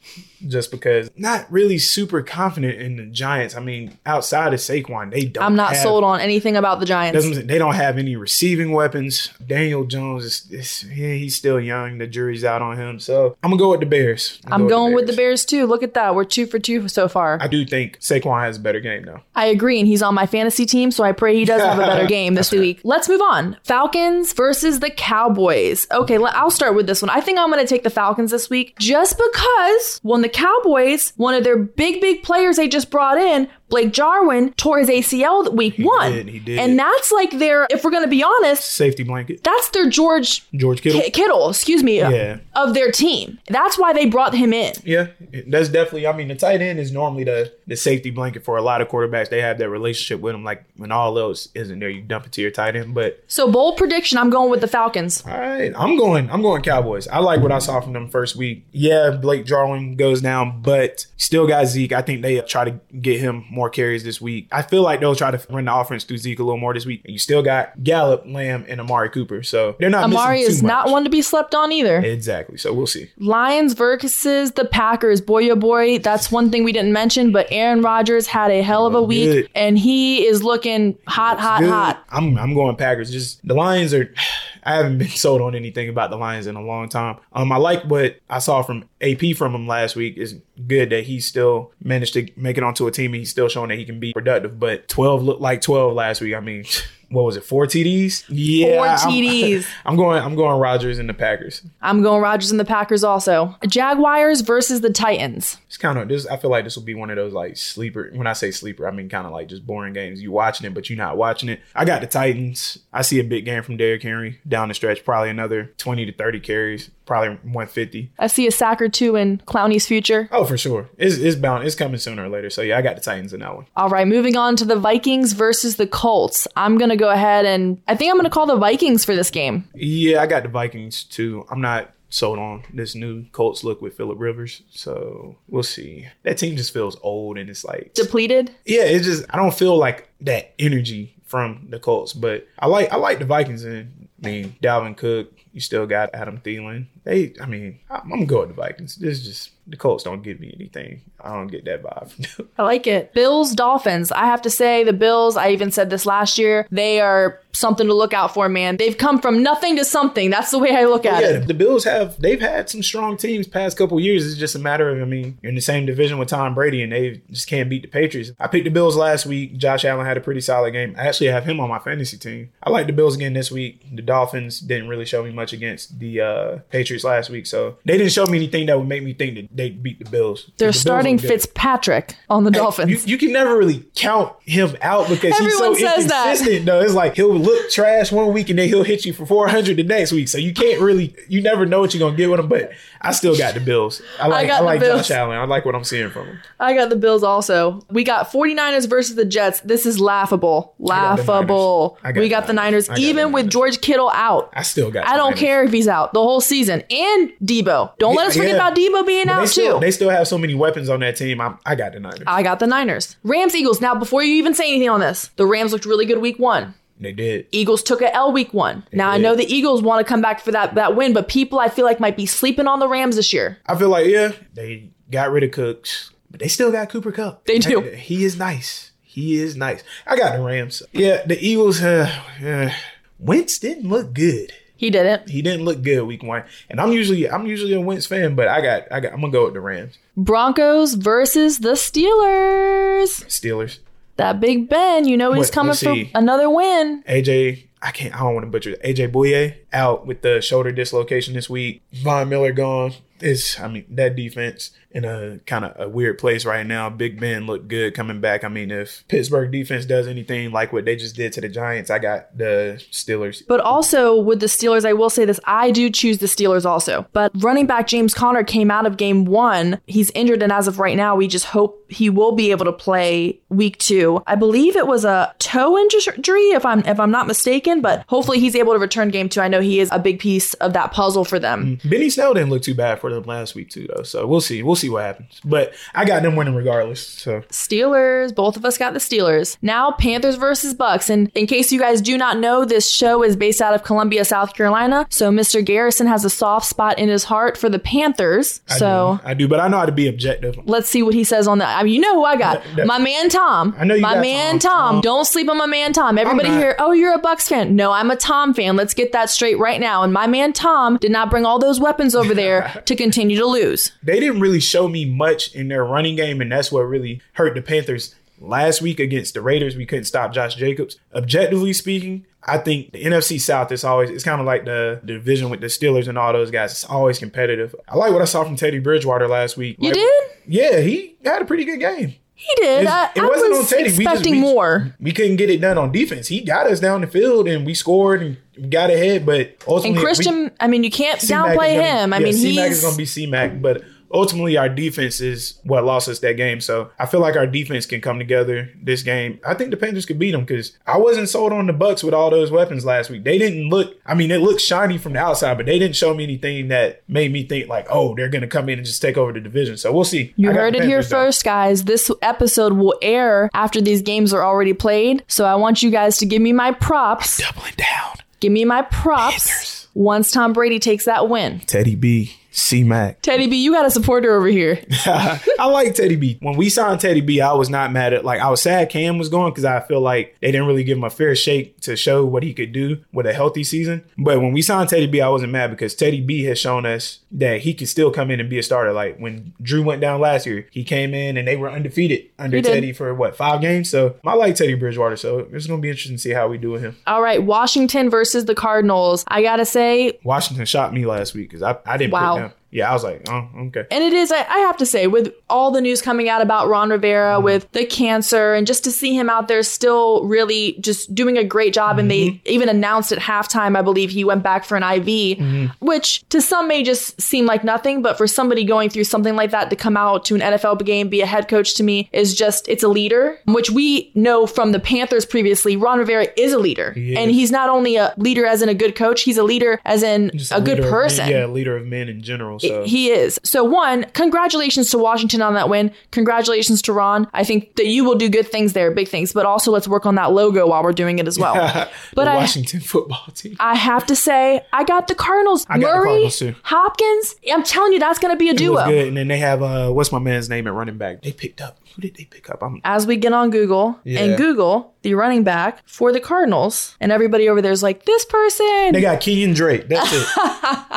just 0.46 0.70
because 0.70 1.10
not 1.16 1.50
really 1.50 1.78
super 1.78 2.22
confident 2.22 2.78
in 2.80 2.96
the 2.96 3.06
Giants. 3.06 3.56
I 3.56 3.60
mean, 3.60 3.96
outside 4.04 4.52
of 4.52 4.60
Saquon, 4.60 5.10
they 5.10 5.24
don't. 5.24 5.42
I'm 5.42 5.56
not 5.56 5.72
have- 5.72 5.82
sold 5.82 6.04
on 6.04 6.20
anything 6.20 6.56
about 6.56 6.78
the 6.80 6.86
Giants. 6.86 7.38
They 7.44 7.58
don't 7.58 7.74
have 7.74 7.96
any 7.96 8.16
receiving 8.16 8.72
weapons. 8.72 9.30
Daniel 9.46 9.84
Jones 9.84 10.24
is, 10.24 10.46
is 10.50 10.84
yeah, 10.84 11.14
he's 11.14 11.36
still 11.36 11.58
young. 11.58 11.98
The 11.98 12.06
jury's 12.06 12.44
out 12.44 12.60
on 12.60 12.76
him. 12.76 13.00
So 13.00 13.36
I'm 13.42 13.50
gonna 13.50 13.60
go 13.60 13.70
with 13.70 13.80
the 13.80 13.86
Bears. 13.86 14.40
I'm 14.46 14.68
going 14.68 14.94
with 14.94 15.06
the 15.06 15.14
Bears 15.14 15.44
too. 15.46 15.66
Look 15.66 15.82
at 15.82 15.94
that. 15.94 16.14
We're 16.14 16.24
two 16.24 16.46
for 16.46 16.58
two 16.58 16.88
so 16.88 17.08
far. 17.08 17.38
I 17.40 17.48
do 17.48 17.64
think 17.64 18.00
Saquon 18.00 18.42
has 18.42 18.58
a 18.58 18.60
better 18.60 18.80
game 18.80 19.06
though. 19.06 19.20
I 19.34 19.46
agree, 19.46 19.78
and 19.78 19.88
he's 19.88 20.02
on 20.02 20.14
my 20.14 20.26
fantasy 20.26 20.66
team, 20.66 20.90
so 20.90 21.02
I 21.02 21.12
pray 21.12 21.34
he 21.34 21.44
does 21.46 21.62
have 21.62 21.78
a 21.78 21.82
better 21.86 22.06
game 22.08 22.34
this 22.34 22.52
week. 22.52 22.80
Let's 22.84 23.08
move 23.08 23.22
on. 23.22 23.56
Falcons 23.64 24.34
versus 24.34 24.80
the 24.80 24.90
Cowboys. 24.90 25.86
Okay, 25.90 26.18
I'll 26.18 26.50
start 26.50 26.74
with 26.74 26.86
this 26.86 27.00
one. 27.00 27.08
I 27.08 27.20
think 27.20 27.38
I'm 27.38 27.50
going 27.50 27.64
to 27.64 27.66
take 27.66 27.85
the 27.86 27.90
Falcons 27.90 28.32
this 28.32 28.50
week 28.50 28.76
just 28.80 29.16
because 29.16 30.00
when 30.02 30.20
the 30.20 30.28
Cowboys, 30.28 31.12
one 31.16 31.34
of 31.34 31.44
their 31.44 31.56
big, 31.56 32.00
big 32.00 32.24
players 32.24 32.56
they 32.56 32.66
just 32.66 32.90
brought 32.90 33.16
in, 33.16 33.48
Blake 33.68 33.92
Jarwin, 33.92 34.52
tore 34.52 34.78
his 34.78 34.88
ACL 34.88 35.52
week 35.52 35.74
one. 35.78 36.12
did, 36.12 36.28
he 36.28 36.38
did. 36.38 36.58
And 36.58 36.78
that's 36.78 37.10
like 37.10 37.38
their, 37.38 37.66
if 37.70 37.82
we're 37.84 37.90
going 37.90 38.04
to 38.04 38.08
be 38.08 38.22
honest, 38.22 38.64
Safety 38.64 39.02
blanket. 39.02 39.42
that's 39.42 39.68
their 39.70 39.88
George 39.90 40.44
George 40.54 40.82
Kittle. 40.82 41.00
Ki- 41.00 41.10
Kittle, 41.10 41.50
excuse 41.50 41.82
me, 41.82 41.98
Yeah. 41.98 42.38
of 42.54 42.74
their 42.74 42.90
team. 42.92 43.38
That's 43.48 43.76
why 43.78 43.92
they 43.92 44.06
brought 44.06 44.34
him 44.34 44.52
in. 44.52 44.72
Yeah, 44.84 45.08
that's 45.48 45.68
definitely. 45.68 46.06
I 46.06 46.16
mean, 46.16 46.28
the 46.28 46.34
tight 46.36 46.60
end 46.62 46.78
is 46.78 46.92
normally 46.92 47.24
the 47.24 47.52
the 47.66 47.76
safety 47.76 48.10
blanket 48.10 48.44
for 48.44 48.56
a 48.56 48.62
lot 48.62 48.80
of 48.80 48.88
quarterbacks. 48.88 49.30
They 49.30 49.40
have 49.40 49.58
that 49.58 49.68
relationship 49.68 50.20
with 50.20 50.34
him. 50.34 50.44
Like 50.44 50.64
when 50.76 50.92
all 50.92 51.18
else 51.18 51.48
isn't 51.54 51.78
there, 51.80 51.90
you 51.90 52.02
dump 52.02 52.26
it 52.26 52.32
to 52.32 52.42
your 52.42 52.50
tight 52.52 52.76
end. 52.76 52.94
But 52.94 53.24
So 53.26 53.50
bold 53.50 53.76
prediction, 53.76 54.18
I'm 54.18 54.30
going 54.30 54.50
with 54.50 54.60
the 54.60 54.68
Falcons. 54.68 55.24
all 55.26 55.36
right, 55.38 55.72
I'm 55.76 55.96
going. 55.96 56.30
I'm 56.30 56.42
going 56.42 56.62
Cowboys. 56.62 57.08
I 57.08 57.18
like 57.18 57.40
what 57.40 57.50
I 57.52 57.58
saw 57.58 57.80
from 57.80 57.92
them 57.94 58.08
first 58.08 58.36
week. 58.36 58.64
Yeah, 58.70 59.10
Blake 59.10 59.44
Jarwin 59.44 59.96
goes 59.96 60.20
down, 60.20 60.62
but 60.62 61.06
still 61.16 61.46
got 61.48 61.66
Zeke. 61.66 61.92
I 61.92 62.02
think 62.02 62.22
they 62.22 62.40
try 62.42 62.64
to 62.64 62.78
get 63.00 63.18
him 63.20 63.44
more 63.56 63.68
carries 63.70 64.04
this 64.04 64.20
week. 64.20 64.46
I 64.52 64.62
feel 64.62 64.82
like 64.82 65.00
they'll 65.00 65.16
try 65.16 65.32
to 65.32 65.44
run 65.52 65.64
the 65.64 65.74
offense 65.74 66.04
through 66.04 66.18
Zeke 66.18 66.38
a 66.38 66.44
little 66.44 66.58
more 66.60 66.72
this 66.74 66.86
week. 66.86 67.02
And 67.04 67.12
you 67.12 67.18
still 67.18 67.42
got 67.42 67.82
Gallup, 67.82 68.24
Lamb, 68.26 68.64
and 68.68 68.80
Amari 68.80 69.10
Cooper. 69.10 69.42
So 69.42 69.74
they're 69.80 69.90
not. 69.90 70.04
Amari 70.04 70.42
is 70.42 70.62
not 70.62 70.90
one 70.90 71.02
to 71.04 71.10
be 71.10 71.22
slept 71.22 71.54
on 71.54 71.72
either. 71.72 71.98
Exactly. 71.98 72.58
So 72.58 72.72
we'll 72.72 72.86
see. 72.86 73.10
Lions 73.18 73.72
versus 73.72 74.52
the 74.52 74.64
Packers. 74.70 75.20
Boy, 75.20 75.48
oh 75.50 75.56
boy, 75.56 75.98
that's 75.98 76.30
one 76.30 76.50
thing 76.50 76.62
we 76.62 76.72
didn't 76.72 76.92
mention, 76.92 77.32
but 77.32 77.46
Aaron 77.50 77.82
Rodgers 77.82 78.26
had 78.26 78.50
a 78.50 78.62
hell 78.62 78.86
of 78.86 78.94
a 78.94 79.02
week 79.02 79.30
good. 79.30 79.50
and 79.54 79.78
he 79.78 80.26
is 80.26 80.42
looking 80.42 80.96
hot, 81.08 81.40
hot, 81.40 81.60
Good. 81.60 81.70
hot. 81.70 82.04
I'm 82.10 82.36
I'm 82.38 82.54
going 82.54 82.76
Packers. 82.76 83.10
Just 83.10 83.46
the 83.46 83.54
Lions 83.54 83.92
are. 83.94 84.12
I 84.68 84.74
haven't 84.74 84.98
been 84.98 85.08
sold 85.10 85.40
on 85.42 85.54
anything 85.54 85.88
about 85.88 86.10
the 86.10 86.16
Lions 86.16 86.48
in 86.48 86.56
a 86.56 86.60
long 86.60 86.88
time. 86.88 87.18
Um, 87.32 87.52
I 87.52 87.56
like 87.56 87.84
what 87.84 88.16
I 88.28 88.40
saw 88.40 88.62
from 88.62 88.88
AP 89.00 89.36
from 89.36 89.54
him 89.54 89.68
last 89.68 89.94
week. 89.94 90.16
Is 90.16 90.34
good 90.66 90.90
that 90.90 91.04
he 91.04 91.20
still 91.20 91.70
managed 91.84 92.14
to 92.14 92.28
make 92.36 92.58
it 92.58 92.64
onto 92.64 92.84
a 92.88 92.90
team. 92.90 93.12
and 93.12 93.20
He's 93.20 93.30
still 93.30 93.45
showing 93.48 93.68
that 93.68 93.78
he 93.78 93.84
can 93.84 94.00
be 94.00 94.12
productive. 94.12 94.58
But 94.58 94.88
12 94.88 95.22
looked 95.22 95.40
like 95.40 95.60
12 95.60 95.94
last 95.94 96.20
week. 96.20 96.34
I 96.34 96.40
mean, 96.40 96.64
what 97.08 97.24
was 97.24 97.36
it? 97.36 97.44
Four 97.44 97.66
TDs? 97.66 98.24
Yeah, 98.28 98.76
Four 98.76 98.86
I'm- 98.86 98.98
TDs. 99.10 99.66
I'm, 99.86 99.96
going. 99.96 100.22
I'm 100.22 100.34
going 100.34 100.58
Rodgers 100.60 100.98
and 100.98 101.08
the 101.08 101.14
Packers. 101.14 101.62
I'm 101.80 102.02
going 102.02 102.20
Rodgers 102.20 102.50
and 102.50 102.58
the 102.58 102.64
Packers 102.64 103.04
also. 103.04 103.54
Jaguars 103.66 104.40
versus 104.40 104.80
the 104.80 104.90
Titans. 104.90 105.58
It's 105.66 105.76
kind 105.76 105.98
of 105.98 106.08
this. 106.08 106.26
I 106.26 106.36
feel 106.36 106.50
like 106.50 106.64
this 106.64 106.76
will 106.76 106.82
be 106.84 106.94
one 106.94 107.10
of 107.10 107.16
those 107.16 107.32
like 107.32 107.56
sleeper. 107.56 108.10
When 108.14 108.26
I 108.26 108.32
say 108.32 108.50
sleeper, 108.50 108.88
I 108.88 108.90
mean 108.90 109.08
kind 109.08 109.26
of 109.26 109.32
like 109.32 109.48
just 109.48 109.66
boring 109.66 109.92
games. 109.92 110.22
You 110.22 110.32
watching 110.32 110.66
it, 110.66 110.74
but 110.74 110.88
you're 110.90 110.96
not 110.96 111.16
watching 111.16 111.48
it. 111.48 111.60
I 111.74 111.84
got 111.84 112.00
the 112.00 112.06
Titans. 112.06 112.78
I 112.92 113.02
see 113.02 113.20
a 113.20 113.24
big 113.24 113.44
game 113.44 113.62
from 113.62 113.76
Derrick 113.76 114.02
Henry 114.02 114.40
down 114.48 114.68
the 114.68 114.74
stretch. 114.74 115.04
Probably 115.04 115.30
another 115.30 115.72
20 115.78 116.06
to 116.06 116.12
30 116.12 116.40
carries. 116.40 116.90
Probably 117.04 117.28
150. 117.42 118.10
I 118.18 118.26
see 118.26 118.48
a 118.48 118.50
sack 118.50 118.82
or 118.82 118.88
two 118.88 119.14
in 119.14 119.38
Clowney's 119.46 119.86
future. 119.86 120.28
Oh, 120.32 120.44
for 120.44 120.58
sure. 120.58 120.88
It's 120.98 121.16
it's 121.18 121.36
bound. 121.36 121.64
It's 121.64 121.76
coming 121.76 121.98
sooner 121.98 122.24
or 122.24 122.28
later. 122.28 122.50
So 122.50 122.62
yeah, 122.62 122.78
I 122.78 122.82
got 122.82 122.96
the 122.96 123.02
Titans 123.02 123.32
in 123.32 123.40
that 123.40 123.54
one. 123.54 123.66
All 123.76 123.88
right, 123.88 124.08
moving 124.08 124.36
on 124.36 124.56
to 124.56 124.64
the 124.64 124.74
Vikings 124.74 125.32
versus 125.32 125.76
the 125.76 125.86
Colts. 125.86 126.48
I'm 126.56 126.78
going 126.78 126.88
to 126.96 127.02
go 127.02 127.10
ahead 127.10 127.44
and 127.44 127.80
I 127.86 127.94
think 127.94 128.10
I'm 128.10 128.16
going 128.16 128.24
to 128.24 128.30
call 128.30 128.46
the 128.46 128.56
Vikings 128.56 129.04
for 129.04 129.14
this 129.14 129.30
game. 129.30 129.68
Yeah, 129.74 130.20
I 130.22 130.26
got 130.26 130.42
the 130.42 130.48
Vikings 130.48 131.04
too. 131.04 131.46
I'm 131.50 131.60
not 131.60 131.92
sold 132.08 132.38
on 132.38 132.62
this 132.72 132.94
new 132.94 133.26
Colts 133.32 133.64
look 133.64 133.82
with 133.82 133.96
Philip 133.96 134.18
Rivers. 134.18 134.62
So 134.70 135.36
we'll 135.48 135.62
see. 135.62 136.06
That 136.22 136.38
team 136.38 136.56
just 136.56 136.72
feels 136.72 136.96
old 137.02 137.38
and 137.38 137.50
it's 137.50 137.64
like 137.64 137.94
Depleted. 137.94 138.54
yeah, 138.64 138.84
it's 138.84 139.06
just 139.06 139.24
I 139.30 139.36
don't 139.36 139.54
feel 139.54 139.76
like 139.76 140.08
that 140.22 140.54
energy 140.58 141.14
from 141.24 141.66
the 141.70 141.78
Colts, 141.80 142.12
but 142.12 142.46
I 142.58 142.66
like 142.68 142.92
I 142.92 142.96
like 142.96 143.18
the 143.18 143.24
Vikings 143.24 143.64
and 143.64 144.08
I 144.22 144.26
mean 144.26 144.56
Dalvin 144.62 144.96
Cook. 144.96 145.32
You 145.56 145.62
still 145.62 145.86
got 145.86 146.14
Adam 146.14 146.36
Thielen. 146.44 146.84
They, 147.04 147.32
I 147.40 147.46
mean, 147.46 147.78
I'm 147.88 148.10
gonna 148.10 148.26
go 148.26 148.40
with 148.40 148.50
the 148.50 148.54
Vikings. 148.54 148.96
This 148.96 149.20
is 149.20 149.24
just 149.24 149.50
the 149.66 149.76
Colts 149.76 150.04
don't 150.04 150.22
give 150.22 150.38
me 150.38 150.52
anything. 150.54 151.00
I 151.18 151.32
don't 151.32 151.48
get 151.48 151.64
that 151.64 151.82
vibe 151.82 152.10
from 152.10 152.24
them. 152.24 152.52
I 152.58 152.62
like 152.62 152.86
it. 152.86 153.12
Bills, 153.14 153.52
Dolphins. 153.52 154.12
I 154.12 154.26
have 154.26 154.42
to 154.42 154.50
say, 154.50 154.84
the 154.84 154.92
Bills, 154.92 155.36
I 155.36 155.50
even 155.50 155.72
said 155.72 155.90
this 155.90 156.06
last 156.06 156.38
year, 156.38 156.68
they 156.70 157.00
are 157.00 157.40
something 157.52 157.86
to 157.86 157.94
look 157.94 158.12
out 158.12 158.34
for, 158.34 158.48
man. 158.48 158.76
They've 158.76 158.96
come 158.96 159.20
from 159.20 159.42
nothing 159.42 159.76
to 159.76 159.84
something. 159.84 160.30
That's 160.30 160.50
the 160.50 160.58
way 160.58 160.76
I 160.76 160.84
look 160.84 161.06
at 161.06 161.22
yeah, 161.22 161.30
it. 161.38 161.48
the 161.48 161.54
Bills 161.54 161.84
have 161.84 162.20
they've 162.20 162.40
had 162.40 162.68
some 162.68 162.82
strong 162.82 163.16
teams 163.16 163.46
past 163.46 163.76
couple 163.76 163.98
years. 163.98 164.26
It's 164.26 164.38
just 164.38 164.54
a 164.54 164.58
matter 164.58 164.88
of 164.90 165.00
I 165.00 165.04
mean, 165.04 165.38
you're 165.42 165.48
in 165.48 165.56
the 165.56 165.62
same 165.62 165.86
division 165.86 166.18
with 166.18 166.28
Tom 166.28 166.54
Brady 166.54 166.82
and 166.82 166.92
they 166.92 167.22
just 167.30 167.48
can't 167.48 167.70
beat 167.70 167.82
the 167.82 167.88
Patriots. 167.88 168.32
I 168.38 168.46
picked 168.46 168.64
the 168.64 168.70
Bills 168.70 168.96
last 168.96 169.26
week. 169.26 169.56
Josh 169.56 169.84
Allen 169.84 170.06
had 170.06 170.16
a 170.16 170.20
pretty 170.20 170.42
solid 170.42 170.72
game. 170.72 170.94
I 170.98 171.06
actually 171.06 171.28
have 171.28 171.44
him 171.44 171.60
on 171.60 171.68
my 171.68 171.78
fantasy 171.78 172.18
team. 172.18 172.50
I 172.62 172.70
like 172.70 172.86
the 172.86 172.92
Bills 172.92 173.16
again 173.16 173.32
this 173.32 173.50
week. 173.50 173.84
The 173.90 174.02
Dolphins 174.02 174.60
didn't 174.60 174.88
really 174.88 175.06
show 175.06 175.24
me 175.24 175.32
much 175.32 175.45
against 175.52 175.98
the 175.98 176.20
uh, 176.20 176.56
Patriots 176.70 177.04
last 177.04 177.30
week, 177.30 177.46
so 177.46 177.76
they 177.84 177.96
didn't 177.98 178.12
show 178.12 178.26
me 178.26 178.38
anything 178.38 178.66
that 178.66 178.78
would 178.78 178.88
make 178.88 179.02
me 179.02 179.12
think 179.14 179.34
that 179.36 179.48
they 179.56 179.70
beat 179.70 179.98
the 180.02 180.08
Bills. 180.10 180.50
They're 180.58 180.68
The 180.68 180.72
starting 180.78 181.16
good. 181.16 181.28
Fitzpatrick 181.28 182.16
on 182.28 182.44
the 182.44 182.50
Dolphins. 182.50 182.90
You, 182.90 183.12
you 183.12 183.18
can 183.18 183.32
never 183.32 183.56
really 183.56 183.84
count 183.94 184.34
him 184.42 184.76
out 184.82 185.08
because 185.08 185.32
Everyone 185.32 185.48
he's 185.50 185.58
so 185.58 185.74
says 185.74 186.06
that. 186.08 186.30
inconsistent. 186.30 186.66
Though 186.66 186.80
it's 186.80 186.94
like 186.94 187.16
he'll 187.16 187.34
look 187.34 187.70
trash 187.70 188.12
one 188.12 188.32
week 188.32 188.50
and 188.50 188.58
then 188.58 188.68
he'll 188.68 188.84
hit 188.84 189.04
you 189.04 189.12
for 189.12 189.26
four 189.26 189.48
hundred 189.48 189.76
the 189.76 189.82
next 189.82 190.12
week. 190.12 190.28
So 190.28 190.38
you 190.38 190.52
can't 190.54 190.80
really, 190.80 191.14
you 191.28 191.42
never 191.42 191.66
know 191.66 191.80
what 191.80 191.94
you're 191.94 192.00
gonna 192.06 192.16
get 192.16 192.30
with 192.30 192.40
him. 192.40 192.48
But 192.48 192.72
I 193.00 193.12
still 193.12 193.36
got 193.36 193.54
the 193.54 193.60
Bills. 193.60 194.02
I 194.20 194.26
like, 194.28 194.50
I, 194.50 194.58
the 194.58 194.64
like 194.64 194.80
Bills. 194.80 195.08
Josh 195.08 195.16
Allen. 195.16 195.38
I 195.38 195.44
like 195.44 195.64
what 195.64 195.74
I'm 195.74 195.84
seeing 195.84 196.10
from 196.10 196.26
him. 196.26 196.38
I 196.60 196.74
got 196.74 196.90
the 196.90 196.96
Bills 196.96 197.22
also. 197.22 197.82
We 197.90 198.04
got 198.04 198.30
49ers 198.30 198.88
versus 198.88 199.16
the 199.16 199.24
Jets. 199.24 199.60
This 199.60 199.86
is 199.86 200.00
laughable. 200.00 200.74
Laughable. 200.78 201.98
Niners. 202.02 202.14
Got 202.14 202.20
we 202.20 202.28
got 202.28 202.46
the 202.46 202.52
Niners. 202.52 202.66
Niners, 202.66 202.88
I 202.88 202.92
got 202.92 202.96
the 202.96 203.02
even 203.02 203.32
with 203.32 203.48
George 203.50 203.80
Kittle 203.80 204.10
out. 204.10 204.50
I 204.52 204.62
still 204.62 204.90
got. 204.90 205.06
I 205.06 205.16
the 205.16 205.22
don't 205.36 205.46
care 205.46 205.64
if 205.64 205.72
he's 205.72 205.88
out 205.88 206.12
the 206.12 206.22
whole 206.22 206.40
season. 206.40 206.82
And 206.90 207.32
Deebo. 207.44 207.96
Don't 207.98 208.14
let 208.14 208.28
us 208.28 208.34
forget 208.36 208.50
yeah. 208.50 208.54
about 208.56 208.76
Deebo 208.76 209.06
being 209.06 209.26
But 209.26 209.32
out 209.32 209.40
they 209.40 209.46
still, 209.46 209.78
too. 209.78 209.80
They 209.80 209.90
still 209.90 210.10
have 210.10 210.26
so 210.28 210.38
many 210.38 210.54
weapons 210.54 210.88
on 210.88 211.00
that 211.00 211.16
team. 211.16 211.40
I'm, 211.40 211.58
I 211.64 211.74
got 211.74 211.92
the 211.92 212.00
Niners. 212.00 212.22
I 212.26 212.42
got 212.42 212.58
the 212.58 212.66
Niners. 212.66 213.16
Rams, 213.24 213.54
Eagles. 213.54 213.80
Now, 213.80 213.94
before 213.94 214.22
you 214.22 214.34
even 214.34 214.54
say 214.54 214.68
anything 214.70 214.88
on 214.90 215.00
this, 215.00 215.30
the 215.36 215.46
Rams 215.46 215.72
looked 215.72 215.84
really 215.86 216.06
good 216.06 216.18
week 216.18 216.38
one. 216.38 216.74
they 216.98 217.12
did. 217.12 217.46
Eagles 217.52 217.82
took 217.82 218.00
a 218.00 218.12
L 218.14 218.32
week 218.32 218.54
one. 218.54 218.84
Now 218.92 219.10
I 219.10 219.18
know 219.18 219.34
the 219.34 219.44
Eagles 219.52 219.82
want 219.82 220.04
to 220.04 220.08
come 220.08 220.22
back 220.22 220.40
for 220.40 220.50
that 220.52 220.74
that 220.76 220.96
win, 220.96 221.12
but 221.12 221.28
people 221.28 221.58
I 221.58 221.68
feel 221.68 221.84
like 221.84 222.00
might 222.00 222.16
be 222.16 222.26
sleeping 222.26 222.66
on 222.66 222.78
the 222.80 222.88
Rams 222.88 223.16
this 223.16 223.32
year. 223.32 223.58
I 223.66 223.76
feel 223.76 223.90
like 223.90 224.06
yeah, 224.06 224.32
they 224.54 224.90
got 225.10 225.30
rid 225.30 225.44
of 225.44 225.50
Cooks, 225.50 226.10
but 226.30 226.40
they 226.40 226.48
still 226.48 226.72
got 226.72 226.88
Cooper 226.88 227.12
Kupp. 227.12 227.44
They 227.44 227.58
do. 227.58 227.80
He 227.82 228.24
is 228.24 228.38
nice. 228.38 228.92
He 229.02 229.36
is 229.36 229.56
nice. 229.56 229.82
I 230.06 230.16
got 230.16 230.36
the 230.36 230.42
Rams. 230.42 230.82
Yeah, 230.92 231.22
the 231.26 231.38
Eagles. 231.38 231.82
Uh, 231.82 232.10
uh, 232.44 232.70
Wentz 233.18 233.58
didn't 233.58 233.88
look 233.88 234.12
good. 234.14 234.52
He 234.76 234.90
didn't. 234.90 235.28
He 235.28 235.42
didn't 235.42 235.64
look 235.64 235.82
good 235.82 236.02
week 236.02 236.22
one. 236.22 236.44
And 236.68 236.80
I'm 236.80 236.92
usually 236.92 237.28
I'm 237.28 237.46
usually 237.46 237.72
a 237.72 237.80
Wentz 237.80 238.06
fan, 238.06 238.34
but 238.34 238.48
I 238.48 238.60
got 238.60 238.82
I 238.90 239.00
got 239.00 239.12
I'm 239.12 239.20
gonna 239.20 239.32
go 239.32 239.46
with 239.46 239.54
the 239.54 239.60
Rams. 239.60 239.98
Broncos 240.16 240.94
versus 240.94 241.58
the 241.58 241.72
Steelers. 241.72 243.24
Steelers. 243.26 243.78
That 244.16 244.40
Big 244.40 244.68
Ben, 244.68 245.06
you 245.06 245.16
know 245.16 245.32
he's 245.32 245.50
coming 245.50 245.74
for 245.74 245.94
another 246.14 246.48
win. 246.48 247.02
AJ, 247.08 247.64
I 247.82 247.90
can't 247.90 248.14
I 248.14 248.20
don't 248.20 248.34
want 248.34 248.46
to 248.46 248.50
butcher 248.50 248.70
it. 248.70 248.82
AJ 248.82 249.12
Bouye 249.12 249.56
out 249.72 250.06
with 250.06 250.22
the 250.22 250.40
shoulder 250.40 250.72
dislocation 250.72 251.34
this 251.34 251.50
week. 251.50 251.82
Von 251.92 252.28
Miller 252.28 252.52
gone. 252.52 252.94
It's 253.20 253.58
I 253.58 253.68
mean, 253.68 253.84
that 253.90 254.16
defense 254.16 254.70
in 254.96 255.04
a 255.04 255.38
kind 255.44 255.66
of 255.66 255.78
a 255.78 255.88
weird 255.88 256.16
place 256.16 256.46
right 256.46 256.66
now. 256.66 256.88
Big 256.88 257.20
Ben 257.20 257.44
looked 257.46 257.68
good 257.68 257.94
coming 257.94 258.18
back. 258.18 258.44
I 258.44 258.48
mean, 258.48 258.70
if 258.70 259.04
Pittsburgh 259.08 259.52
defense 259.52 259.84
does 259.84 260.06
anything 260.06 260.52
like 260.52 260.72
what 260.72 260.86
they 260.86 260.96
just 260.96 261.14
did 261.14 261.34
to 261.34 261.42
the 261.42 261.50
Giants, 261.50 261.90
I 261.90 261.98
got 261.98 262.36
the 262.36 262.82
Steelers. 262.90 263.42
But 263.46 263.60
also 263.60 264.18
with 264.18 264.40
the 264.40 264.46
Steelers, 264.46 264.86
I 264.86 264.94
will 264.94 265.10
say 265.10 265.26
this: 265.26 265.38
I 265.44 265.70
do 265.70 265.90
choose 265.90 266.16
the 266.18 266.26
Steelers 266.26 266.64
also. 266.64 267.06
But 267.12 267.30
running 267.36 267.66
back 267.66 267.86
James 267.86 268.14
Conner 268.14 268.42
came 268.42 268.70
out 268.70 268.86
of 268.86 268.96
game 268.96 269.26
one. 269.26 269.80
He's 269.86 270.10
injured, 270.12 270.42
and 270.42 270.50
as 270.50 270.66
of 270.66 270.78
right 270.78 270.96
now, 270.96 271.14
we 271.14 271.28
just 271.28 271.44
hope 271.44 271.84
he 271.90 272.08
will 272.08 272.32
be 272.32 272.50
able 272.50 272.64
to 272.64 272.72
play 272.72 273.38
week 273.50 273.76
two. 273.78 274.22
I 274.26 274.34
believe 274.34 274.76
it 274.76 274.86
was 274.86 275.04
a 275.04 275.34
toe 275.38 275.76
injury, 275.76 276.50
if 276.52 276.64
I'm 276.64 276.80
if 276.86 276.98
I'm 276.98 277.10
not 277.10 277.26
mistaken. 277.26 277.82
But 277.82 278.04
hopefully, 278.08 278.40
he's 278.40 278.56
able 278.56 278.72
to 278.72 278.78
return 278.78 279.10
game 279.10 279.28
two. 279.28 279.42
I 279.42 279.48
know 279.48 279.60
he 279.60 279.78
is 279.78 279.90
a 279.92 279.98
big 279.98 280.20
piece 280.20 280.54
of 280.54 280.72
that 280.72 280.92
puzzle 280.92 281.26
for 281.26 281.38
them. 281.38 281.76
Mm-hmm. 281.76 281.90
Benny 281.90 282.08
Snell 282.08 282.32
didn't 282.32 282.48
look 282.48 282.62
too 282.62 282.74
bad 282.74 282.98
for 282.98 283.05
them 283.12 283.24
last 283.24 283.54
week 283.54 283.70
too, 283.70 283.88
though. 283.94 284.02
So 284.02 284.26
we'll 284.26 284.40
see. 284.40 284.62
We'll 284.62 284.76
see 284.76 284.88
what 284.88 285.02
happens. 285.04 285.40
But 285.44 285.74
I 285.94 286.04
got 286.04 286.22
them 286.22 286.36
winning 286.36 286.54
regardless. 286.54 287.06
So 287.06 287.40
Steelers. 287.42 288.34
Both 288.34 288.56
of 288.56 288.64
us 288.64 288.78
got 288.78 288.92
the 288.92 288.98
Steelers. 288.98 289.56
Now 289.62 289.92
Panthers 289.92 290.36
versus 290.36 290.74
Bucs. 290.74 291.10
And 291.10 291.30
in 291.34 291.46
case 291.46 291.72
you 291.72 291.78
guys 291.80 292.00
do 292.00 292.16
not 292.16 292.38
know, 292.38 292.64
this 292.64 292.90
show 292.90 293.22
is 293.22 293.36
based 293.36 293.60
out 293.60 293.74
of 293.74 293.82
Columbia, 293.84 294.24
South 294.24 294.54
Carolina. 294.54 295.06
So 295.10 295.30
Mr. 295.30 295.64
Garrison 295.64 296.06
has 296.06 296.24
a 296.24 296.30
soft 296.30 296.66
spot 296.66 296.98
in 296.98 297.08
his 297.08 297.24
heart 297.24 297.56
for 297.56 297.68
the 297.68 297.78
Panthers. 297.78 298.60
I 298.68 298.78
so 298.78 299.18
do. 299.22 299.28
I 299.28 299.34
do, 299.34 299.48
but 299.48 299.60
I 299.60 299.68
know 299.68 299.78
how 299.78 299.86
to 299.86 299.92
be 299.92 300.08
objective. 300.08 300.58
let's 300.66 300.88
see 300.88 301.02
what 301.02 301.14
he 301.14 301.24
says 301.24 301.46
on 301.48 301.58
that. 301.58 301.78
I 301.78 301.82
mean, 301.82 301.94
you 301.94 302.00
know 302.00 302.14
who 302.14 302.24
I 302.24 302.36
got. 302.36 302.62
That- 302.76 302.86
my 302.86 302.98
man 302.98 303.28
Tom. 303.28 303.74
I 303.78 303.84
know 303.84 303.94
you 303.94 304.02
my 304.02 304.14
got 304.14 304.20
man 304.20 304.58
Tom. 304.58 304.66
Tom. 304.66 304.76
Tom. 304.96 305.00
Don't 305.00 305.24
sleep 305.26 305.48
on 305.48 305.56
my 305.58 305.66
man 305.66 305.92
Tom. 305.92 306.18
Everybody 306.18 306.48
here, 306.50 306.76
oh, 306.78 306.92
you're 306.92 307.14
a 307.14 307.20
Bucs 307.20 307.48
fan. 307.48 307.76
No, 307.76 307.92
I'm 307.92 308.10
a 308.10 308.16
Tom 308.16 308.52
fan. 308.52 308.76
Let's 308.76 308.94
get 308.94 309.12
that 309.12 309.30
straight 309.30 309.58
right 309.58 309.80
now. 309.80 310.02
And 310.02 310.12
my 310.12 310.26
man 310.26 310.52
Tom 310.52 310.96
did 310.98 311.10
not 311.10 311.30
bring 311.30 311.44
all 311.46 311.58
those 311.58 311.78
weapons 311.80 312.14
over 312.14 312.34
there 312.34 312.82
to 312.84 312.95
continue 312.96 313.36
to 313.38 313.46
lose. 313.46 313.92
they 314.02 314.18
didn't 314.20 314.40
really 314.40 314.60
show 314.60 314.88
me 314.88 315.04
much 315.04 315.54
in 315.54 315.68
their 315.68 315.84
running 315.84 316.16
game, 316.16 316.40
and 316.40 316.50
that's 316.50 316.70
what 316.72 316.80
really 316.82 317.20
hurt 317.34 317.54
the 317.54 317.62
Panthers. 317.62 318.14
Last 318.38 318.82
week 318.82 319.00
against 319.00 319.32
the 319.32 319.40
Raiders, 319.40 319.76
we 319.76 319.86
couldn't 319.86 320.04
stop 320.04 320.34
Josh 320.34 320.56
Jacobs. 320.56 320.98
Objectively 321.14 321.72
speaking, 321.72 322.26
I 322.42 322.58
think 322.58 322.92
the 322.92 323.02
NFC 323.02 323.40
South 323.40 323.72
is 323.72 323.82
always 323.82 324.10
it's 324.10 324.24
kind 324.24 324.40
of 324.40 324.46
like 324.46 324.66
the 324.66 325.00
division 325.04 325.48
with 325.48 325.60
the 325.60 325.68
Steelers 325.68 326.06
and 326.06 326.18
all 326.18 326.32
those 326.34 326.50
guys. 326.50 326.72
It's 326.72 326.84
always 326.84 327.18
competitive. 327.18 327.74
I 327.88 327.96
like 327.96 328.12
what 328.12 328.20
I 328.20 328.26
saw 328.26 328.44
from 328.44 328.56
Teddy 328.56 328.78
Bridgewater 328.78 329.26
last 329.26 329.56
week. 329.56 329.76
You 329.80 329.88
Like, 329.88 329.94
did? 329.94 330.24
Yeah, 330.46 330.80
he 330.80 331.16
had 331.24 331.40
a 331.40 331.46
pretty 331.46 331.64
good 331.64 331.80
game. 331.80 332.14
He 332.38 332.52
did. 332.56 332.82
It's- 332.82 332.92
I, 332.92 333.18
it 333.18 333.22
I 333.24 333.26
wasn't 333.26 333.50
was 333.52 333.58
on 333.72 333.78
Teddy. 333.78 333.96
We 333.96 334.04
just- 334.04 334.24
we- 334.26 334.38
more. 334.38 334.94
We 335.00 335.12
couldn't 335.12 335.36
get 335.36 335.48
it 335.48 335.60
done 335.60 335.78
on 335.78 335.90
defense. 335.90 336.28
He 336.28 336.42
got 336.42 336.66
us 336.66 336.80
down 336.80 337.00
the 337.00 337.06
field 337.06 337.48
and 337.48 337.64
we 337.64 337.72
scored 337.72 338.20
and 338.22 338.70
got 338.70 338.90
ahead, 338.90 339.24
but 339.24 339.56
ultimately 339.66 339.88
And 339.88 339.96
we- 339.96 340.02
Christian, 340.02 340.50
I 340.60 340.66
mean, 340.66 340.84
you 340.84 340.90
can't 340.90 341.20
C-Mac 341.20 341.56
downplay 341.56 341.76
gonna- 341.76 341.82
him. 342.02 342.12
I 342.12 342.18
yeah, 342.18 342.24
mean, 342.24 342.32
C-Mac 342.34 342.68
he's 342.68 342.76
is 342.76 342.82
going 342.82 342.92
to 342.94 342.98
be 342.98 343.06
C-Mac, 343.06 343.62
but 343.62 343.82
ultimately 344.12 344.56
our 344.56 344.68
defense 344.68 345.20
is 345.20 345.58
what 345.64 345.84
lost 345.84 346.08
us 346.08 346.18
that 346.20 346.36
game. 346.36 346.60
So 346.60 346.90
I 346.98 347.06
feel 347.06 347.20
like 347.20 347.36
our 347.36 347.46
defense 347.46 347.86
can 347.86 348.00
come 348.00 348.18
together 348.18 348.70
this 348.82 349.02
game. 349.02 349.40
I 349.46 349.54
think 349.54 349.70
the 349.70 349.76
Panthers 349.76 350.06
could 350.06 350.18
beat 350.18 350.32
them 350.32 350.44
because 350.44 350.76
I 350.86 350.98
wasn't 350.98 351.28
sold 351.28 351.52
on 351.52 351.66
the 351.66 351.72
Bucs 351.72 352.02
with 352.04 352.14
all 352.14 352.30
those 352.30 352.50
weapons 352.50 352.84
last 352.84 353.10
week. 353.10 353.24
They 353.24 353.38
didn't 353.38 353.68
look. 353.68 353.96
I 354.06 354.14
mean, 354.14 354.30
it 354.30 354.40
looked 354.40 354.60
shiny 354.60 354.98
from 354.98 355.14
the 355.14 355.18
outside, 355.18 355.56
but 355.56 355.66
they 355.66 355.78
didn't 355.78 355.96
show 355.96 356.14
me 356.14 356.24
anything 356.24 356.68
that 356.68 357.02
made 357.08 357.32
me 357.32 357.44
think 357.46 357.68
like, 357.68 357.86
oh, 357.90 358.14
they're 358.14 358.28
going 358.28 358.42
to 358.42 358.48
come 358.48 358.68
in 358.68 358.78
and 358.78 358.86
just 358.86 359.02
take 359.02 359.16
over 359.16 359.32
the 359.32 359.40
division. 359.40 359.76
So 359.76 359.92
we'll 359.92 360.04
see. 360.04 360.32
You 360.36 360.52
heard 360.52 360.74
the 360.74 360.78
it 360.78 360.84
here 360.84 360.96
Panthers, 360.98 361.10
though. 361.10 361.16
first, 361.16 361.44
guys. 361.44 361.84
This 361.84 362.10
episode 362.22 362.74
will 362.74 362.96
air 363.02 363.50
after 363.54 363.80
these 363.80 364.02
games 364.02 364.32
are 364.32 364.42
already 364.44 364.72
played. 364.72 365.24
So 365.28 365.44
I 365.44 365.54
want 365.56 365.82
you 365.82 365.90
guys 365.90 366.18
to 366.18 366.26
give 366.26 366.42
me 366.42 366.52
my 366.52 366.72
props. 366.72 367.38
Doubling 367.38 367.74
down. 367.76 368.14
Give 368.40 368.52
me 368.52 368.64
my 368.64 368.82
props 368.82 369.46
Panthers. 369.48 369.88
once 369.94 370.30
Tom 370.30 370.52
Brady 370.52 370.78
takes 370.78 371.06
that 371.06 371.28
win. 371.28 371.60
Teddy 371.60 371.94
B, 371.94 372.36
C-Mac. 372.56 373.20
Teddy 373.20 373.46
B, 373.46 373.56
you 373.56 373.72
got 373.72 373.84
a 373.84 373.90
supporter 373.90 374.34
over 374.34 374.46
here. 374.46 374.80
I 375.06 375.66
like 375.66 375.94
Teddy 375.94 376.16
B. 376.16 376.38
When 376.40 376.56
we 376.56 376.70
signed 376.70 377.00
Teddy 377.00 377.20
B, 377.20 377.40
I 377.40 377.52
was 377.52 377.68
not 377.68 377.92
mad 377.92 378.14
at 378.14 378.24
like 378.24 378.40
I 378.40 378.48
was 378.48 378.62
sad 378.62 378.88
Cam 378.88 379.18
was 379.18 379.28
going 379.28 379.52
because 379.52 379.64
I 379.64 379.80
feel 379.80 380.00
like 380.00 380.36
they 380.40 380.50
didn't 380.52 380.66
really 380.66 380.82
give 380.82 380.96
him 380.96 381.04
a 381.04 381.10
fair 381.10 381.36
shake 381.36 381.80
to 381.82 381.96
show 381.96 382.24
what 382.24 382.42
he 382.42 382.54
could 382.54 382.72
do 382.72 383.04
with 383.12 383.26
a 383.26 383.34
healthy 383.34 383.62
season. 383.62 384.04
But 384.16 384.40
when 384.40 384.52
we 384.52 384.62
signed 384.62 384.88
Teddy 384.88 385.06
B, 385.06 385.20
I 385.20 385.28
wasn't 385.28 385.52
mad 385.52 385.70
because 385.70 385.94
Teddy 385.94 386.20
B 386.20 386.44
has 386.44 386.58
shown 386.58 386.86
us 386.86 387.20
that 387.32 387.60
he 387.60 387.74
can 387.74 387.86
still 387.86 388.10
come 388.10 388.30
in 388.30 388.40
and 388.40 388.48
be 388.48 388.58
a 388.58 388.62
starter. 388.62 388.92
Like 388.92 389.18
when 389.18 389.52
Drew 389.60 389.82
went 389.82 390.00
down 390.00 390.20
last 390.20 390.46
year, 390.46 390.66
he 390.70 390.82
came 390.82 391.12
in 391.12 391.36
and 391.36 391.46
they 391.46 391.56
were 391.56 391.70
undefeated 391.70 392.30
under 392.38 392.62
Teddy 392.62 392.92
for 392.92 393.14
what 393.14 393.36
five 393.36 393.60
games. 393.60 393.90
So 393.90 394.16
I 394.24 394.34
like 394.34 394.56
Teddy 394.56 394.74
Bridgewater. 394.74 395.16
So 395.16 395.46
it's 395.52 395.66
gonna 395.66 395.82
be 395.82 395.90
interesting 395.90 396.16
to 396.16 396.22
see 396.22 396.32
how 396.32 396.48
we 396.48 396.56
do 396.56 396.70
with 396.70 396.82
him. 396.82 396.96
All 397.06 397.20
right, 397.22 397.42
Washington 397.42 398.08
versus 398.08 398.46
the 398.46 398.54
Cardinals. 398.54 399.24
I 399.28 399.42
got 399.42 399.56
to 399.56 399.66
say, 399.66 400.18
Washington 400.24 400.64
shot 400.64 400.94
me 400.94 401.04
last 401.04 401.34
week 401.34 401.50
because 401.50 401.62
I, 401.62 401.76
I 401.84 401.96
didn't 401.98 402.12
Wow. 402.12 402.45
Yeah, 402.76 402.90
I 402.90 402.92
was 402.92 403.04
like, 403.04 403.26
oh, 403.30 403.48
okay. 403.68 403.86
And 403.90 404.04
it 404.04 404.12
is, 404.12 404.30
I, 404.30 404.42
I 404.42 404.58
have 404.58 404.76
to 404.76 404.86
say, 404.86 405.06
with 405.06 405.32
all 405.48 405.70
the 405.70 405.80
news 405.80 406.02
coming 406.02 406.28
out 406.28 406.42
about 406.42 406.68
Ron 406.68 406.90
Rivera 406.90 407.36
mm-hmm. 407.36 407.44
with 407.44 407.72
the 407.72 407.86
cancer, 407.86 408.52
and 408.52 408.66
just 408.66 408.84
to 408.84 408.90
see 408.90 409.16
him 409.16 409.30
out 409.30 409.48
there 409.48 409.62
still 409.62 410.24
really 410.24 410.76
just 410.80 411.14
doing 411.14 411.38
a 411.38 411.44
great 411.44 411.72
job. 411.72 411.98
And 411.98 412.10
they 412.10 412.28
mm-hmm. 412.28 412.48
even 412.48 412.68
announced 412.68 413.12
at 413.12 413.18
halftime, 413.18 413.78
I 413.78 413.82
believe 413.82 414.10
he 414.10 414.24
went 414.24 414.42
back 414.42 414.66
for 414.66 414.76
an 414.76 414.82
IV, 414.82 415.06
mm-hmm. 415.38 415.66
which 415.84 416.28
to 416.28 416.42
some 416.42 416.68
may 416.68 416.82
just 416.82 417.18
seem 417.18 417.46
like 417.46 417.64
nothing, 417.64 418.02
but 418.02 418.18
for 418.18 418.26
somebody 418.26 418.62
going 418.62 418.90
through 418.90 419.04
something 419.04 419.36
like 419.36 419.52
that 419.52 419.70
to 419.70 419.76
come 419.76 419.96
out 419.96 420.26
to 420.26 420.34
an 420.34 420.42
NFL 420.42 420.84
game, 420.84 421.08
be 421.08 421.22
a 421.22 421.26
head 421.26 421.48
coach 421.48 421.76
to 421.76 421.82
me 421.82 422.10
is 422.12 422.34
just, 422.34 422.68
it's 422.68 422.82
a 422.82 422.88
leader, 422.88 423.38
which 423.46 423.70
we 423.70 424.10
know 424.14 424.46
from 424.46 424.72
the 424.72 424.80
Panthers 424.80 425.24
previously. 425.24 425.78
Ron 425.78 425.98
Rivera 425.98 426.26
is 426.36 426.52
a 426.52 426.58
leader. 426.58 426.92
He 426.92 427.16
And 427.16 427.30
he's 427.30 427.50
not 427.50 427.70
only 427.70 427.96
a 427.96 428.12
leader 428.18 428.44
as 428.44 428.60
in 428.60 428.68
a 428.68 428.74
good 428.74 428.94
coach, 428.96 429.22
he's 429.22 429.38
a 429.38 429.44
leader 429.44 429.80
as 429.86 430.02
in 430.02 430.30
Just 430.34 430.52
a, 430.52 430.60
good 430.60 430.78
leader 430.78 430.84
of 430.84 430.90
person. 430.90 431.28
yeah, 431.30 431.46
leader 431.46 431.76
of 431.76 431.86
men 431.86 432.10
in 432.10 432.20
general. 432.20 432.60
So 432.60 432.65
He 432.84 433.10
is. 433.10 433.38
So, 433.42 433.64
one, 433.64 434.04
congratulations 434.14 434.90
to 434.90 434.98
Washington 434.98 435.42
on 435.42 435.54
that 435.54 435.68
win. 435.68 435.92
Congratulations 436.10 436.82
to 436.82 436.92
Ron. 436.92 437.28
I 437.32 437.44
think 437.44 437.74
that 437.76 437.86
you 437.86 438.04
will 438.04 438.14
do 438.14 438.28
good 438.28 438.46
things 438.48 438.72
there, 438.72 438.90
big 438.90 439.08
things, 439.08 439.32
but 439.32 439.46
also 439.46 439.70
let's 439.70 439.88
work 439.88 440.06
on 440.06 440.14
that 440.16 440.32
logo 440.32 440.66
while 440.66 440.82
we're 440.82 440.92
doing 440.92 441.18
it 441.18 441.26
as 441.28 441.38
well. 441.38 441.54
But 442.14 442.24
the 442.24 442.30
I- 442.30 442.36
Washington 442.36 442.80
football 442.80 443.24
team. 443.34 443.56
I 443.60 443.74
have 443.74 444.06
to 444.06 444.16
say, 444.16 444.64
I 444.72 444.84
got 444.84 445.08
the 445.08 445.14
Cardinals. 445.14 445.66
I 445.68 445.78
got 445.78 445.86
the 445.98 446.04
Cardinals, 446.04 446.38
too. 446.38 446.54
Hopkins. 446.62 447.34
I'm 447.52 447.62
telling 447.62 447.92
you, 447.92 447.98
that's 447.98 448.18
going 448.18 448.32
to 448.32 448.38
be 448.38 448.48
a 448.48 448.50
It 448.52 448.54
was 448.54 448.60
duo. 448.60 448.84
good. 448.86 449.08
And 449.08 449.16
then 449.16 449.28
they 449.28 449.38
have 449.38 449.62
uh 449.62 449.90
what's 449.90 450.12
my 450.12 450.18
man's 450.18 450.48
name 450.48 450.66
at 450.66 450.72
running 450.72 450.96
back? 450.98 451.22
They 451.22 451.32
picked 451.32 451.60
up. 451.60 451.78
Who 451.96 452.02
did 452.02 452.14
they 452.16 452.24
pick 452.24 452.48
up? 452.50 452.62
I'm 452.62 452.80
As 452.84 453.06
we 453.06 453.16
get 453.16 453.32
on 453.32 453.50
Google 453.50 453.98
Yeah. 454.04 454.20
and 454.20 454.36
Google 454.36 454.94
the 455.02 455.14
running 455.14 455.44
back 455.44 455.82
for 455.88 456.12
the 456.12 456.18
Cardinals, 456.20 456.96
and 457.00 457.12
everybody 457.12 457.48
over 457.48 457.62
there 457.62 457.70
is 457.70 457.80
like, 457.82 458.04
this 458.06 458.24
person. 458.24 458.90
they 458.92 459.00
got 459.00 459.20
Kenyan 459.20 459.54
Drake. 459.54 459.88
That's 459.88 460.12
it. 460.12 460.26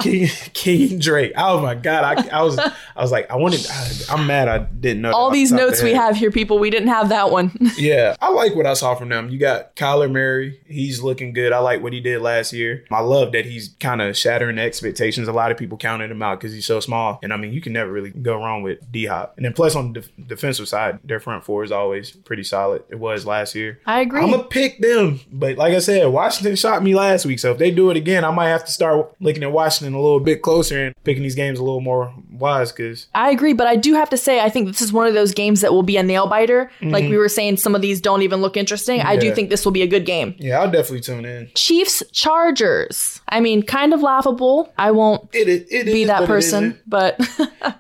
Kenyan 0.54 1.02
Drake. 1.02 1.34
Oh 1.38 1.62
my 1.62 1.76
god. 1.76 2.04
I, 2.18 2.40
I 2.40 2.42
was 2.42 2.58
I 2.58 2.72
was 3.02 3.12
like, 3.12 3.30
I 3.30 3.36
wanted 3.36 3.66
I, 3.70 3.90
I'm 4.10 4.28
mad 4.28 4.48
I 4.48 4.60
didn't 4.60 5.02
know 5.04 5.10
that 5.10 5.16
all 5.16 5.28
off 5.28 5.34
these 5.34 5.50
the 5.52 5.58
top 5.58 5.64
of 5.66 5.70
notes 5.70 5.84
we 5.84 5.90
head. 5.92 5.98
have 5.98 6.16
here, 6.18 6.32
people, 6.32 6.60
we 6.60 6.70
didn't 6.70 6.90
have 6.90 7.10
that 7.10 7.32
one. 7.32 7.52
Yeah. 7.78 8.16
I 8.20 8.30
like 8.32 8.56
what 8.56 8.66
I 8.66 8.74
saw 8.74 8.96
from 8.96 9.10
them. 9.10 9.30
You 9.30 9.38
got 9.40 9.76
Kyler 9.76 10.12
Murray. 10.12 10.60
He's 10.68 11.02
looking 11.02 11.34
good. 11.34 11.54
I 11.54 11.60
like 11.60 11.82
what 11.82 11.94
he 11.94 12.02
did 12.02 12.22
last 12.22 12.52
year. 12.52 12.84
I 12.92 13.00
love 13.02 13.32
that 13.32 13.46
he's 13.46 13.70
kind 13.80 14.02
of 14.02 14.18
shattering 14.18 14.58
the 14.58 14.64
expectations. 14.64 15.28
A 15.28 15.32
lot 15.34 15.52
of 15.52 15.58
people 15.58 15.78
counted 15.78 16.12
him 16.12 16.22
out 16.22 16.40
because 16.40 16.52
he's 16.52 16.66
so 16.66 16.80
small. 16.82 17.20
And 17.24 17.32
I 17.32 17.38
mean, 17.38 17.54
you 17.54 17.62
can 17.62 17.72
never 17.74 17.92
really 17.92 18.10
go 18.10 18.36
wrong 18.36 18.64
with 18.64 18.92
D 18.92 19.06
Hop. 19.06 19.36
And 19.38 19.46
then 19.46 19.54
plus 19.54 19.76
on 19.76 19.94
the 19.94 20.02
def- 20.02 20.28
defensive 20.28 20.68
side, 20.68 20.89
their 21.04 21.20
front 21.20 21.44
four 21.44 21.64
is 21.64 21.72
always 21.72 22.12
pretty 22.12 22.44
solid. 22.44 22.84
It 22.90 22.96
was 23.00 23.26
last 23.26 23.56
year. 23.56 23.80
I 23.86 24.02
agree. 24.02 24.22
I'm 24.22 24.32
gonna 24.32 24.44
pick 24.44 24.80
them, 24.80 25.20
but 25.32 25.58
like 25.58 25.74
I 25.74 25.80
said, 25.80 26.06
Washington 26.08 26.56
shot 26.56 26.84
me 26.84 26.96
last 26.96 27.26
week. 27.26 27.40
So 27.40 27.52
if 27.52 27.58
they 27.58 27.72
do 27.72 27.90
it 27.90 27.98
again, 27.98 28.24
I 28.26 28.32
might 28.32 28.50
have 28.50 28.66
to 28.66 28.72
start 28.72 29.14
looking 29.20 29.44
at 29.44 29.52
Washington 29.52 29.94
a 29.94 30.02
little 30.02 30.20
bit 30.20 30.42
closer 30.42 30.88
and 30.88 30.96
picking 31.04 31.24
these 31.24 31.36
games 31.36 31.60
a 31.60 31.64
little 31.64 31.82
more 31.82 32.14
wise 32.32 32.72
because 32.72 33.08
I 33.16 33.32
agree, 33.32 33.54
but 33.54 33.68
I 33.68 33.76
do 33.76 33.94
have 33.94 34.10
to 34.10 34.18
say, 34.18 34.40
I 34.42 34.50
think 34.50 34.68
this 34.68 34.82
is 34.82 34.92
one 34.94 35.08
of 35.08 35.14
those 35.14 35.34
games 35.34 35.62
that 35.62 35.72
will 35.74 35.84
be 35.84 35.98
a 35.98 36.04
nail 36.04 36.28
biter. 36.28 36.72
Like 36.82 37.06
we 37.10 37.18
were 37.18 37.30
saying, 37.30 37.58
some 37.58 37.76
of 37.76 37.82
these 37.82 38.02
don't 38.02 38.22
even 38.22 38.42
look 38.42 38.58
interesting. 38.58 39.02
I 39.02 39.16
do 39.16 39.28
Mm-hmm. 39.28 39.36
Think 39.36 39.50
this 39.52 39.64
will 39.64 39.72
be 39.72 39.84
a 39.84 39.88
good 39.88 40.06
game. 40.08 40.34
yeah, 40.40 40.60
I'll 40.60 40.72
definitely 40.72 41.02
tune 41.02 41.24
in. 41.24 41.52
Chiefs 41.54 42.02
Chargers. 42.12 43.22
I 43.30 43.40
mean, 43.42 43.62
kind 43.64 43.94
of 43.94 44.02
laughable. 44.02 44.74
I 44.78 44.92
won't 44.92 45.30
It 45.34 45.70
be 45.70 46.02
is, 46.02 46.08
that 46.08 46.26
person, 46.26 46.80
but 46.88 47.20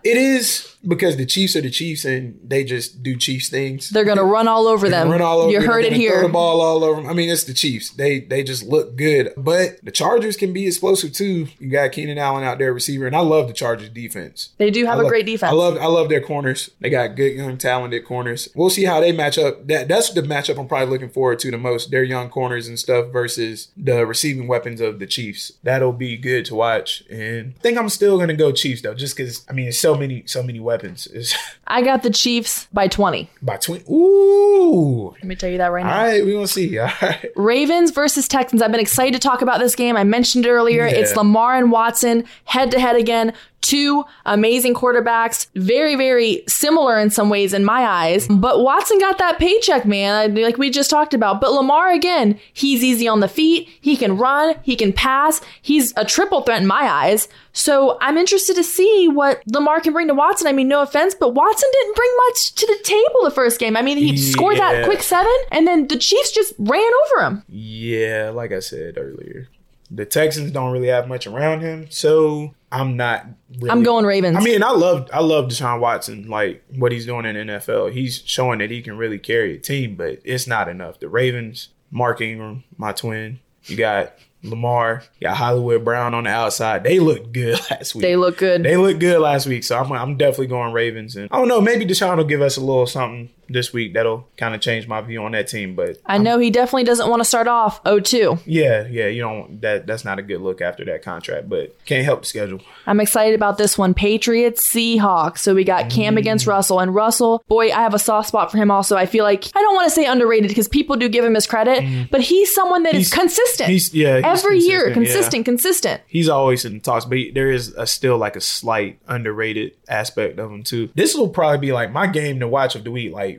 It 0.03 0.17
is 0.17 0.75
because 0.87 1.17
the 1.17 1.25
Chiefs 1.25 1.55
are 1.55 1.61
the 1.61 1.69
Chiefs 1.69 2.05
and 2.05 2.39
they 2.43 2.63
just 2.63 3.03
do 3.03 3.15
Chiefs 3.17 3.49
things. 3.49 3.89
they're 3.89 4.05
gonna 4.05 4.23
run 4.23 4.47
all 4.47 4.67
over 4.67 4.89
them. 4.89 5.09
Run 5.09 5.21
all 5.21 5.39
over. 5.41 5.51
you 5.51 5.59
them, 5.59 5.67
heard 5.69 5.85
it 5.85 5.89
gonna 5.91 5.95
Throw 6.03 6.15
here. 6.15 6.21
the 6.23 6.29
ball 6.29 6.61
all 6.61 6.83
over. 6.83 7.01
'em. 7.01 7.07
I 7.07 7.13
mean, 7.13 7.29
it's 7.29 7.43
the 7.43 7.53
Chiefs. 7.53 7.89
They 7.91 8.19
they 8.19 8.43
just 8.43 8.63
look 8.63 8.95
good, 8.95 9.33
but 9.37 9.79
the 9.83 9.91
Chargers 9.91 10.37
can 10.37 10.53
be 10.53 10.67
explosive 10.67 11.13
too. 11.13 11.47
You 11.59 11.69
got 11.69 11.91
Keenan 11.91 12.17
Allen 12.17 12.43
out 12.43 12.59
there, 12.59 12.73
receiver, 12.73 13.07
and 13.07 13.15
I 13.15 13.19
love 13.19 13.47
the 13.47 13.53
Chargers 13.53 13.89
defense. 13.89 14.49
They 14.57 14.71
do 14.71 14.85
have 14.85 14.97
I 14.97 15.01
a 15.01 15.03
love- 15.03 15.09
great 15.09 15.25
defense. 15.25 15.51
I 15.51 15.55
love 15.55 15.77
I 15.77 15.87
love 15.87 16.09
their 16.09 16.21
corners. 16.21 16.69
They 16.79 16.89
got 16.89 17.15
good 17.15 17.35
young 17.35 17.57
talented 17.57 18.05
corners. 18.05 18.49
We'll 18.55 18.69
see 18.69 18.85
how 18.85 18.99
they 19.01 19.11
match 19.11 19.37
up. 19.37 19.67
That 19.67 19.87
that's 19.87 20.11
the 20.11 20.21
matchup 20.21 20.57
I'm 20.59 20.67
probably 20.67 20.87
looking 20.91 21.09
forward 21.09 21.39
to 21.39 21.51
the 21.51 21.57
most. 21.57 21.91
Their 21.91 22.03
young 22.03 22.29
corners 22.29 22.67
and 22.67 22.79
stuff 22.79 23.07
versus 23.11 23.67
the 23.75 24.05
receiving 24.05 24.47
weapons 24.47 24.79
of 24.81 24.99
the 24.99 25.07
Chiefs. 25.07 25.51
That'll 25.63 25.93
be 25.93 26.15
good 26.17 26.45
to 26.45 26.55
watch. 26.55 27.03
And 27.09 27.53
I 27.57 27.61
think 27.61 27.77
I'm 27.77 27.89
still 27.89 28.17
gonna 28.17 28.33
go 28.33 28.51
Chiefs 28.51 28.81
though, 28.81 28.93
just 28.93 29.17
because 29.17 29.45
I 29.49 29.53
mean 29.53 29.67
it's 29.67 29.79
so 29.79 29.95
many 29.95 30.23
so 30.25 30.41
many 30.43 30.59
weapons. 30.69 31.07
It's 31.13 31.35
I 31.67 31.81
got 31.81 32.03
the 32.03 32.09
Chiefs 32.09 32.67
by 32.71 32.87
20. 32.87 33.29
by 33.41 33.57
twenty. 33.57 33.83
Ooh. 33.91 35.11
Let 35.15 35.23
me 35.23 35.35
tell 35.35 35.49
you 35.49 35.57
that 35.57 35.67
right 35.71 35.85
now. 35.85 35.97
All 35.99 36.05
right, 36.05 36.23
we're 36.23 36.33
gonna 36.33 36.47
see. 36.47 36.77
All 36.79 36.89
right. 37.01 37.31
Ravens 37.35 37.91
versus 37.91 38.27
Texans. 38.27 38.61
I've 38.61 38.71
been 38.71 38.79
excited 38.79 39.13
to 39.13 39.27
talk 39.27 39.41
about 39.41 39.59
this 39.59 39.75
game. 39.75 39.97
I 39.97 40.03
mentioned 40.03 40.45
it 40.45 40.49
earlier. 40.51 40.87
Yeah. 40.87 40.95
It's 40.95 41.15
Lamar 41.15 41.57
and 41.57 41.71
Watson 41.71 42.23
head 42.45 42.71
to 42.71 42.79
head 42.79 42.95
again. 42.95 43.33
Two 43.61 44.05
amazing 44.25 44.73
quarterbacks, 44.73 45.47
very, 45.55 45.95
very 45.95 46.43
similar 46.47 46.97
in 46.97 47.09
some 47.09 47.29
ways 47.29 47.53
in 47.53 47.65
my 47.65 47.81
eyes. 47.81 48.27
But 48.27 48.63
Watson 48.63 48.99
got 48.99 49.17
that 49.17 49.37
paycheck, 49.37 49.85
man, 49.85 50.35
like 50.35 50.57
we 50.57 50.69
just 50.69 50.89
talked 50.89 51.13
about. 51.13 51.41
But 51.41 51.51
Lamar, 51.51 51.91
again, 51.91 52.39
he's 52.53 52.83
easy 52.83 53.07
on 53.07 53.19
the 53.19 53.27
feet. 53.27 53.69
He 53.81 53.97
can 53.97 54.17
run, 54.17 54.55
he 54.63 54.75
can 54.75 54.93
pass. 54.93 55.41
He's 55.61 55.93
a 55.97 56.05
triple 56.05 56.41
threat 56.41 56.61
in 56.61 56.67
my 56.67 56.83
eyes. 56.89 57.27
So 57.51 57.97
I'm 57.99 58.17
interested 58.17 58.55
to 58.55 58.63
see 58.63 59.07
what 59.07 59.41
Lamar 59.51 59.81
can 59.81 59.93
bring 59.93 60.07
to 60.07 60.13
Watson. 60.13 60.47
I 60.47 60.53
mean, 60.53 60.67
no 60.67 60.81
offense, 60.81 61.13
but 61.13 61.33
Watson 61.33 61.69
didn't 61.73 61.95
bring 61.95 62.11
much 62.27 62.55
to 62.55 62.65
the 62.65 62.79
table 62.83 63.23
the 63.23 63.31
first 63.31 63.59
game. 63.59 63.75
I 63.75 63.81
mean, 63.81 63.97
he 63.97 64.17
scored 64.17 64.57
that 64.57 64.85
quick 64.85 65.01
seven, 65.03 65.35
and 65.51 65.67
then 65.67 65.87
the 65.87 65.97
Chiefs 65.97 66.31
just 66.31 66.53
ran 66.57 66.91
over 67.05 67.25
him. 67.25 67.43
Yeah, 67.49 68.31
like 68.33 68.51
I 68.51 68.59
said 68.59 68.97
earlier, 68.97 69.49
the 69.91 70.05
Texans 70.05 70.51
don't 70.51 70.71
really 70.71 70.87
have 70.87 71.07
much 71.07 71.27
around 71.27 71.61
him, 71.61 71.87
so 71.89 72.53
I'm 72.71 72.97
not. 72.97 73.25
Really, 73.57 73.71
I'm 73.71 73.83
going 73.83 74.05
Ravens. 74.05 74.37
I 74.37 74.41
mean, 74.41 74.63
I 74.63 74.71
love 74.71 75.09
I 75.11 75.21
love 75.21 75.45
Deshaun 75.45 75.79
Watson, 75.79 76.27
like 76.29 76.63
what 76.75 76.91
he's 76.91 77.05
doing 77.05 77.25
in 77.25 77.35
the 77.47 77.53
NFL. 77.53 77.91
He's 77.93 78.21
showing 78.25 78.59
that 78.59 78.69
he 78.69 78.81
can 78.81 78.97
really 78.97 79.17
carry 79.17 79.55
a 79.55 79.59
team, 79.59 79.95
but 79.95 80.19
it's 80.23 80.47
not 80.47 80.69
enough. 80.69 80.99
The 80.99 81.09
Ravens, 81.09 81.69
Mark 81.91 82.21
Ingram, 82.21 82.63
my 82.77 82.91
twin. 82.91 83.39
You 83.63 83.75
got 83.75 84.13
Lamar. 84.43 85.03
You 85.19 85.27
got 85.27 85.37
Hollywood 85.37 85.83
Brown 85.83 86.13
on 86.13 86.23
the 86.25 86.29
outside. 86.29 86.83
They 86.83 86.99
look 86.99 87.31
good 87.31 87.59
last 87.71 87.95
week. 87.95 88.03
They 88.03 88.15
look 88.15 88.37
good. 88.37 88.63
They 88.63 88.77
look 88.77 88.99
good 88.99 89.19
last 89.19 89.47
week, 89.47 89.63
so 89.63 89.77
I'm, 89.77 89.91
I'm 89.91 90.17
definitely 90.17 90.47
going 90.47 90.73
Ravens. 90.73 91.15
And 91.15 91.27
I 91.31 91.37
don't 91.37 91.47
know, 91.47 91.61
maybe 91.61 91.85
Deshaun 91.85 92.17
will 92.17 92.23
give 92.23 92.41
us 92.41 92.57
a 92.57 92.61
little 92.61 92.87
something 92.87 93.29
this 93.49 93.73
week 93.73 93.93
that'll 93.93 94.27
kind 94.37 94.55
of 94.55 94.61
change 94.61 94.87
my 94.87 95.01
view 95.01 95.23
on 95.23 95.31
that 95.33 95.47
team. 95.47 95.75
But 95.75 95.97
I 96.05 96.17
know 96.17 96.39
he 96.39 96.49
definitely 96.49 96.83
doesn't 96.83 97.09
want 97.09 97.19
to 97.21 97.25
start 97.25 97.47
off 97.47 97.83
0-2. 97.83 98.41
yeah, 98.45 98.87
yeah, 98.87 99.07
you 99.07 99.21
don't 99.21 99.61
that 99.61 99.87
that's 99.87 100.05
not 100.05 100.19
a 100.19 100.21
good 100.21 100.41
look 100.41 100.61
after 100.61 100.85
that 100.85 101.01
contract, 101.01 101.49
but 101.49 101.75
can't 101.85 102.05
help 102.05 102.21
the 102.21 102.27
schedule. 102.27 102.61
I'm 102.85 102.99
excited 102.99 103.35
about 103.35 103.57
this 103.57 103.77
one. 103.77 103.93
Patriots, 103.93 104.67
Seahawks. 104.67 105.39
So 105.39 105.53
we 105.55 105.63
got 105.63 105.89
Cam 105.89 106.17
against 106.17 106.45
mm. 106.45 106.49
Russell. 106.49 106.79
And 106.79 106.93
Russell, 106.93 107.43
boy, 107.47 107.67
I 107.67 107.81
have 107.81 107.93
a 107.93 107.99
soft 107.99 108.27
spot 108.29 108.51
for 108.51 108.57
him 108.57 108.71
also. 108.71 108.95
I 108.95 109.05
feel 109.05 109.23
like, 109.23 109.45
I 109.55 109.61
don't 109.61 109.75
want 109.75 109.87
to 109.89 109.95
say 109.95 110.05
underrated 110.05 110.49
because 110.49 110.67
people 110.67 110.95
do 110.95 111.09
give 111.09 111.25
him 111.25 111.35
his 111.35 111.47
credit, 111.47 111.83
mm. 111.83 112.09
but 112.09 112.21
he's 112.21 112.53
someone 112.53 112.83
that 112.83 112.93
is 112.93 113.07
He's- 113.07 113.13
consistent. 113.13 113.69
he's- 113.69 113.93
yeah, 113.93 114.17
he's 114.17 114.43
Every 114.43 114.59
year, 114.59 114.91
consistent, 114.93 114.95
yeah. 114.95 115.13
consistent, 115.13 115.45
consistent. 115.45 116.01
He's 116.07 116.29
always 116.29 116.65
in 116.65 116.73
the 116.75 116.79
talks, 116.79 117.05
but 117.05 117.17
he- 117.17 117.31
there 117.31 117.49
is 117.51 117.73
a, 117.77 117.85
still 117.87 118.17
like 118.17 118.35
a 118.35 118.41
slight 118.41 118.99
underrated 119.07 119.73
aspect 119.87 120.39
of 120.39 120.51
him 120.51 120.63
too. 120.63 120.89
This 120.95 121.15
will 121.15 121.29
probably 121.29 121.59
be 121.59 121.71
like 121.71 121.91
my 121.91 122.07
game 122.07 122.39
to 122.39 122.47
watch 122.47 122.75
of 122.75 122.83
the 122.83 122.91
week. 122.91 123.13
Like 123.13 123.38